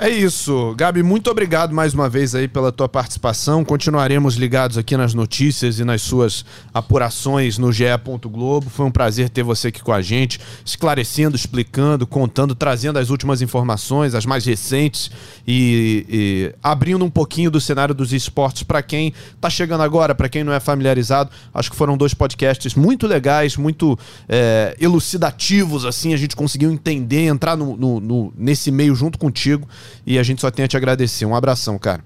É 0.00 0.08
isso. 0.08 0.76
Gabi, 0.76 1.02
muito 1.02 1.28
obrigado 1.28 1.74
mais 1.74 1.92
uma 1.92 2.08
vez 2.08 2.32
aí 2.32 2.46
pela 2.46 2.70
tua 2.70 2.88
participação. 2.88 3.64
Continuaremos 3.64 4.36
ligados 4.36 4.78
aqui 4.78 4.96
nas 4.96 5.12
notícias 5.12 5.80
e 5.80 5.84
nas 5.84 6.02
suas 6.02 6.44
apurações 6.72 7.58
no 7.58 7.72
GE. 7.72 7.86
Globo. 8.30 8.70
Foi 8.70 8.86
um 8.86 8.92
prazer 8.92 9.28
ter 9.28 9.42
você 9.42 9.68
aqui 9.68 9.82
com 9.82 9.92
a 9.92 10.00
gente, 10.00 10.38
esclarecendo, 10.64 11.34
explicando, 11.34 12.06
contando, 12.06 12.54
trazendo 12.54 12.96
as 13.00 13.10
últimas 13.10 13.42
informações, 13.42 14.14
as 14.14 14.24
mais 14.24 14.44
recentes 14.44 15.10
e, 15.44 16.06
e 16.08 16.54
abrindo 16.62 17.04
um 17.04 17.10
pouquinho 17.10 17.50
do 17.50 17.60
cenário 17.60 17.92
dos 17.92 18.12
esportes 18.12 18.62
para 18.62 18.80
quem 18.82 19.12
está 19.34 19.50
chegando 19.50 19.82
agora, 19.82 20.14
para 20.14 20.28
quem 20.28 20.44
não 20.44 20.52
é 20.52 20.60
familiarizado. 20.60 21.30
Acho 21.52 21.72
que 21.72 21.76
foram 21.76 21.96
dois 21.96 22.14
podcasts 22.14 22.76
muito 22.76 23.04
legais, 23.04 23.56
muito 23.56 23.98
é, 24.28 24.76
elucidativos, 24.80 25.84
assim, 25.84 26.14
a 26.14 26.16
gente 26.16 26.36
conseguiu 26.36 26.70
entender, 26.70 27.26
entrar 27.26 27.56
no, 27.56 27.76
no, 27.76 27.98
no, 27.98 28.32
nesse 28.36 28.70
meio 28.70 28.94
junto 28.94 29.18
contigo. 29.18 29.66
E 30.06 30.18
a 30.18 30.22
gente 30.22 30.40
só 30.40 30.50
tem 30.50 30.64
a 30.64 30.68
te 30.68 30.76
agradecer. 30.76 31.26
Um 31.26 31.34
abração, 31.34 31.78
cara. 31.78 32.02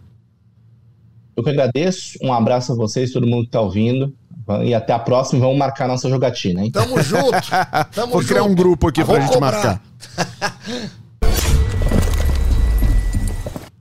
Eu 1.37 1.43
que 1.43 1.51
agradeço. 1.51 2.19
Um 2.23 2.33
abraço 2.33 2.73
a 2.73 2.75
vocês, 2.75 3.11
todo 3.13 3.27
mundo 3.27 3.45
que 3.45 3.51
tá 3.51 3.61
ouvindo. 3.61 4.15
E 4.65 4.75
até 4.75 4.93
a 4.93 4.99
próxima. 4.99 5.41
Vamos 5.41 5.57
marcar 5.57 5.89
nossa 5.89 6.09
jogatina, 6.09 6.63
hein? 6.63 6.71
Tamo 6.71 7.01
junto. 7.03 7.33
Tamo 7.95 8.13
Vou 8.13 8.25
criar 8.25 8.43
um 8.43 8.55
grupo 8.55 8.89
aqui 8.89 9.05
pra 9.05 9.21
gente 9.21 9.33
cobrar. 9.33 9.53
marcar. 9.53 9.83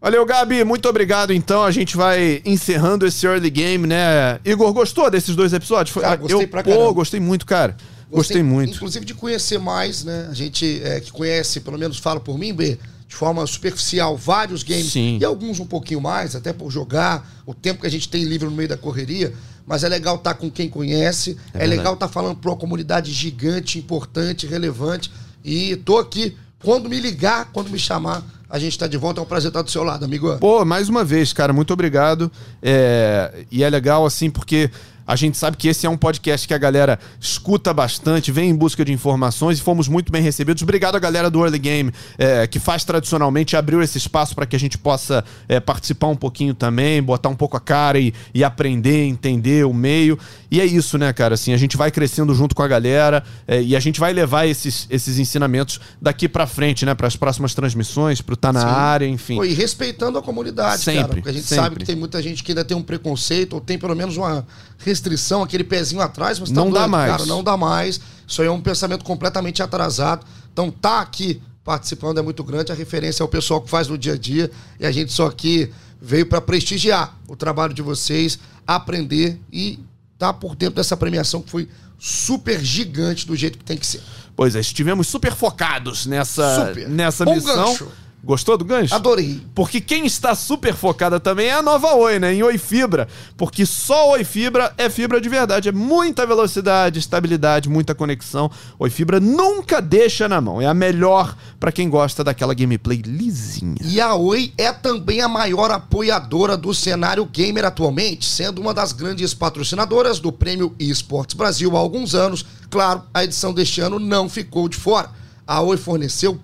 Valeu, 0.02 0.26
Gabi. 0.26 0.64
Muito 0.64 0.89
obrigado. 0.89 1.32
Então, 1.32 1.64
a 1.64 1.70
gente 1.70 1.95
vai 1.95 2.41
encerrando 2.43 3.06
esse 3.06 3.26
early 3.26 3.52
game, 3.52 3.86
né? 3.86 4.39
Igor, 4.43 4.74
gostou 4.74 5.12
desses 5.12 5.36
dois 5.36 5.54
episódios? 5.54 5.95
Cara, 5.95 6.16
gostei 6.16 6.43
eu, 6.43 6.47
pra 6.47 6.64
caramba. 6.64 6.86
Pô, 6.86 6.93
gostei 6.93 7.20
muito, 7.20 7.45
cara. 7.45 7.76
Gostei, 8.10 8.18
gostei 8.41 8.43
muito. 8.43 8.76
Inclusive 8.76 9.06
de 9.06 9.14
conhecer 9.14 9.60
mais, 9.60 10.04
né? 10.04 10.28
A 10.30 10.34
gente 10.34 10.82
é, 10.84 10.99
que 10.99 11.12
conhece, 11.12 11.60
pelo 11.60 11.78
menos 11.78 11.99
fala 11.99 12.20
por 12.20 12.38
mim, 12.38 12.52
B, 12.52 12.80
de 13.12 13.18
forma 13.18 13.45
superficial 13.45 14.16
vários 14.16 14.64
games 14.64 14.93
Sim. 14.93 15.18
e 15.20 15.26
alguns 15.26 15.59
um 15.59 15.66
pouquinho 15.66 15.99
mais, 15.99 16.34
até 16.34 16.53
por 16.53 16.72
jogar, 16.72 17.30
o 17.45 17.53
tempo 17.53 17.82
que 17.82 17.88
a 17.88 17.91
gente 17.91 18.07
tem 18.07 18.24
livre 18.24 18.47
no 18.47 18.55
meio 18.55 18.70
da 18.70 18.78
correria, 18.78 19.34
mas 19.68 19.84
é 19.84 19.89
legal 19.89 20.16
estar 20.16 20.34
tá 20.34 20.39
com 20.39 20.49
quem 20.49 20.70
conhece, 20.70 21.38
é, 21.53 21.66
é 21.66 21.68
legal 21.68 21.95
estar 21.95 22.07
tá 22.07 22.14
falando 22.14 22.38
para 22.38 22.49
uma 22.49 22.55
comunidade 22.55 23.12
gigante, 23.12 23.78
importante, 23.78 24.47
relevante 24.47 25.12
e 25.43 25.76
tô 25.76 25.97
aqui 25.97 26.38
quando 26.64 26.88
me 26.88 27.01
ligar, 27.01 27.49
quando 27.51 27.70
me 27.70 27.78
chamar, 27.78 28.24
a 28.49 28.57
gente 28.57 28.72
está 28.72 28.88
de 28.88 28.95
volta. 28.95 29.20
É 29.20 29.24
um 29.24 29.26
prazer 29.26 29.49
estar 29.49 29.62
do 29.62 29.70
seu 29.70 29.84
lado, 29.84 30.05
amigo. 30.05 30.38
Pô, 30.38 30.64
mais 30.64 30.88
uma 30.88 31.03
vez, 31.03 31.34
cara, 31.34 31.51
muito 31.51 31.74
obrigado. 31.74 32.32
É... 32.62 33.45
E 33.51 33.62
é 33.62 33.70
legal, 33.70 34.05
assim, 34.05 34.30
porque 34.30 34.70
A 35.12 35.16
gente 35.18 35.38
sabe 35.38 35.57
que 35.57 35.68
esse 35.68 35.86
é 35.86 35.89
um 35.89 35.97
podcast 35.97 36.47
que 36.47 36.53
a 36.53 36.57
galera 36.57 36.97
escuta 37.20 37.74
bastante, 37.74 38.32
vem 38.32 38.49
em 38.49 38.55
busca 38.55 38.86
de 38.86 38.93
informações 38.93 39.59
e 39.59 39.62
fomos 39.62 39.89
muito 39.89 40.09
bem 40.09 40.22
recebidos. 40.22 40.64
Obrigado 40.64 40.95
a 40.95 40.99
galera 40.99 41.30
do 41.30 41.43
Early 41.43 41.59
Game, 41.59 41.91
é, 42.18 42.47
que 42.47 42.59
faz 42.59 42.86
tradicionalmente, 42.86 43.57
abriu 43.57 43.82
esse 43.82 43.97
espaço 43.97 44.34
para 44.34 44.45
que 44.45 44.55
a 44.55 44.59
gente 44.59 44.78
possa 44.78 45.22
é, 45.49 45.59
participar 45.59 46.07
um 46.07 46.16
pouquinho 46.16 46.53
também, 46.53 47.03
botar 47.03 47.28
um 47.28 47.36
pouco 47.36 47.57
a 47.57 47.59
cara 47.59 47.99
e, 47.99 48.14
e, 48.34 48.41
aprender, 48.41 49.03
entender 49.03 49.66
o 49.66 49.74
meio. 49.74 50.18
E 50.49 50.62
é 50.62 50.66
isso, 50.66 50.97
né, 50.97 51.12
cara? 51.12 51.34
Assim, 51.34 51.51
a 51.51 51.57
gente 51.57 51.76
vai 51.76 51.91
crescendo 51.91 52.34
junto 52.34 52.55
com 52.55 52.64
a 52.64 52.68
galera 52.70 53.22
é, 53.45 53.62
e 53.62 53.76
a 53.76 53.82
gente 53.82 53.99
vai 53.99 54.14
levar 54.14 54.45
esses, 54.45 54.88
esses 54.89 55.20
ensinamentos 55.20 55.82
daqui 56.01 56.30
para 56.30 56.47
frente, 56.47 56.86
né, 56.86 56.95
para 56.95 57.07
as 57.07 57.18
próximas 57.18 57.53
transmissões, 57.53 58.22
para 58.22 58.34
o 58.34 58.38
Tá 58.41 58.53
na 58.53 58.62
Sim. 58.62 58.66
área, 58.66 59.05
enfim. 59.05 59.36
Pô, 59.36 59.43
e 59.43 59.53
respeitando 59.53 60.18
a 60.18 60.22
comunidade, 60.22 60.82
sempre, 60.82 61.01
cara, 61.01 61.14
porque 61.16 61.30
a 61.30 61.34
gente 61.34 61.45
sempre. 61.45 61.64
sabe 61.64 61.76
que 61.76 61.86
tem 61.86 61.97
muita 61.97 62.22
gente 62.22 62.43
que 62.43 62.53
ainda 62.53 62.64
tem 62.64 62.76
um 62.76 62.82
preconceito 62.82 63.53
ou 63.53 63.62
tem 63.62 63.78
pelo 63.78 63.95
menos 63.95 64.18
uma 64.18 64.47
restrição, 64.84 65.44
aquele 65.44 65.64
pezinho 65.64 66.02
atrás, 66.02 66.40
mas 66.40 66.50
tá 66.50 66.56
não 66.56 66.72
dá 66.72 66.88
mais. 66.88 67.12
Cara, 67.12 67.26
não 67.26 67.44
dá 67.44 67.58
mais. 67.58 68.00
Isso 68.28 68.42
aí 68.42 68.48
é 68.48 68.52
um 68.52 68.62
pensamento 68.62 69.04
completamente 69.04 69.62
atrasado. 69.62 70.26
Então 70.52 70.70
tá 70.72 71.02
aqui 71.02 71.42
participando 71.64 72.18
é 72.18 72.22
muito 72.22 72.44
grande, 72.44 72.72
a 72.72 72.76
referência 72.76 73.24
é 73.24 73.26
o 73.26 73.30
pessoal 73.30 73.62
que 73.62 73.70
faz 73.70 73.88
no 73.88 73.98
dia 73.98 74.14
a 74.14 74.18
dia 74.18 74.50
e 74.80 74.86
a 74.86 74.92
gente 74.92 75.14
só 75.14 75.28
aqui 75.28 75.72
veio 76.02 76.26
para 76.26 76.42
prestigiar 76.42 77.16
o 77.28 77.36
trabalho 77.36 77.74
de 77.74 77.82
vocês, 77.82 78.40
aprender 78.66 79.40
e 79.54 79.80
tá 80.18 80.34
por 80.34 80.56
dentro 80.56 80.76
dessa 80.76 80.98
premiação 80.98 81.42
que 81.42 81.52
foi 81.52 81.70
super 82.00 82.60
gigante 82.60 83.28
do 83.28 83.36
jeito 83.36 83.60
que 83.60 83.64
tem 83.64 83.78
que 83.78 83.86
ser. 83.86 84.02
Pois 84.36 84.56
é, 84.56 84.60
estivemos 84.60 85.08
super 85.08 85.36
focados 85.36 86.08
nessa, 86.08 86.68
super. 86.68 86.90
nessa 86.90 87.26
missão. 87.26 87.72
Gancho. 87.72 87.88
Gostou 88.24 88.56
do 88.56 88.64
gancho? 88.64 88.94
Adorei. 88.94 89.42
Porque 89.56 89.82
quem 89.82 90.06
está 90.06 90.36
super 90.36 90.76
focada 90.76 91.20
também 91.20 91.48
é 91.48 91.54
a 91.54 91.62
nova 91.62 91.96
Oi, 91.96 92.20
né? 92.20 92.32
Em 92.32 92.44
Oi 92.44 92.56
Fibra. 92.60 93.08
Porque 93.36 93.66
só 93.66 94.12
Oi 94.12 94.24
Fibra 94.24 94.72
é 94.78 94.92
fibra 94.92 95.20
de 95.20 95.28
verdade. 95.28 95.70
É 95.70 95.72
muita 95.72 96.26
velocidade, 96.26 97.00
estabilidade, 97.00 97.68
muita 97.68 97.96
conexão. 97.96 98.52
Oi 98.78 98.92
Fibra 98.92 99.20
nunca 99.20 99.82
deixa 99.82 100.30
na 100.30 100.40
mão. 100.40 100.62
É 100.62 100.68
a 100.68 100.74
melhor 100.74 101.36
para 101.60 101.72
quem 101.72 101.90
gosta 101.90 102.24
daquela 102.24 102.54
gameplay 102.54 103.02
lisinha. 103.04 103.78
E 103.84 104.00
a 104.00 104.14
Oi 104.14 104.54
é 104.56 104.72
também 104.72 105.22
a 105.22 105.28
maior 105.28 105.72
apoiadora 105.72 106.56
do 106.56 106.76
cenário 106.76 107.26
gamer 107.26 107.66
atualmente, 107.66 108.26
sendo 108.26 108.62
uma 108.62 108.74
das 108.74 108.92
grandes 108.92 109.34
patrocinadoras 109.34 110.20
do 110.20 110.32
Prêmio 110.32 110.76
Esportes 110.78 111.36
Brasil 111.36 111.76
há 111.76 111.80
alguns 111.80 112.14
anos. 112.14 112.46
Claro, 112.70 113.02
a 113.12 113.24
edição 113.24 113.52
deste 113.52 113.82
ano 113.82 113.98
não 113.98 114.30
ficou 114.30 114.70
de 114.70 114.78
fora. 114.78 115.10
A 115.48 115.60
Oi 115.62 115.76
forneceu 115.76 116.40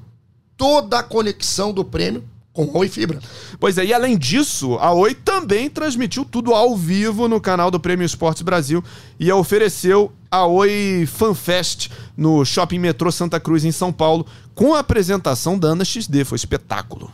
toda 0.57 0.99
a 0.99 1.03
conexão 1.03 1.71
do 1.71 1.85
prêmio 1.85 2.23
com 2.51 2.67
Oi 2.79 2.89
Fibra. 2.89 3.19
Pois 3.59 3.77
é, 3.77 3.85
e 3.85 3.93
além 3.93 4.17
disso, 4.17 4.79
a 4.79 4.91
Oi 4.91 5.13
também 5.13 5.69
transmitiu 5.69 6.25
tudo 6.25 6.55
ao 6.55 6.75
vivo 6.75 7.27
no 7.27 7.39
canal 7.39 7.69
do 7.69 7.79
Prêmio 7.79 8.03
Esportes 8.03 8.41
Brasil 8.41 8.83
e 9.19 9.31
ofereceu 9.31 10.11
a 10.31 10.47
Oi 10.47 11.07
FanFest 11.07 11.89
no 12.17 12.43
Shopping 12.43 12.79
Metrô 12.79 13.11
Santa 13.11 13.39
Cruz, 13.39 13.63
em 13.63 13.71
São 13.71 13.93
Paulo, 13.93 14.25
com 14.55 14.73
a 14.73 14.79
apresentação 14.79 15.57
da 15.57 15.67
Ana 15.67 15.85
XD. 15.85 16.25
Foi 16.25 16.35
espetáculo. 16.35 17.11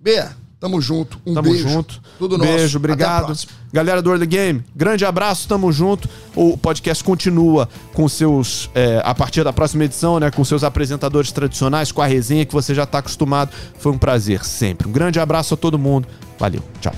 Bea, 0.00 0.34
Tamo 0.60 0.80
junto. 0.80 1.20
Um 1.24 1.34
tamo 1.34 1.50
beijo. 1.50 1.68
junto. 1.68 2.00
Tudo 2.18 2.36
nosso. 2.36 2.50
Beijo, 2.50 2.78
obrigado. 2.78 3.32
Galera 3.72 4.02
do 4.02 4.10
Early 4.10 4.26
Game, 4.26 4.64
grande 4.74 5.04
abraço, 5.04 5.46
tamo 5.46 5.70
junto. 5.70 6.08
O 6.34 6.58
podcast 6.58 7.04
continua 7.04 7.68
com 7.92 8.08
seus. 8.08 8.68
É, 8.74 9.00
a 9.04 9.14
partir 9.14 9.44
da 9.44 9.52
próxima 9.52 9.84
edição, 9.84 10.18
né? 10.18 10.30
Com 10.30 10.44
seus 10.44 10.64
apresentadores 10.64 11.30
tradicionais, 11.30 11.92
com 11.92 12.02
a 12.02 12.06
resenha 12.06 12.44
que 12.44 12.52
você 12.52 12.74
já 12.74 12.84
tá 12.86 12.98
acostumado. 12.98 13.52
Foi 13.78 13.92
um 13.92 13.98
prazer 13.98 14.44
sempre. 14.44 14.88
Um 14.88 14.92
grande 14.92 15.20
abraço 15.20 15.54
a 15.54 15.56
todo 15.56 15.78
mundo. 15.78 16.08
Valeu. 16.38 16.62
Tchau. 16.80 16.92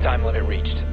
Time 0.00 0.24
limit 0.24 0.48
reached. 0.48 0.87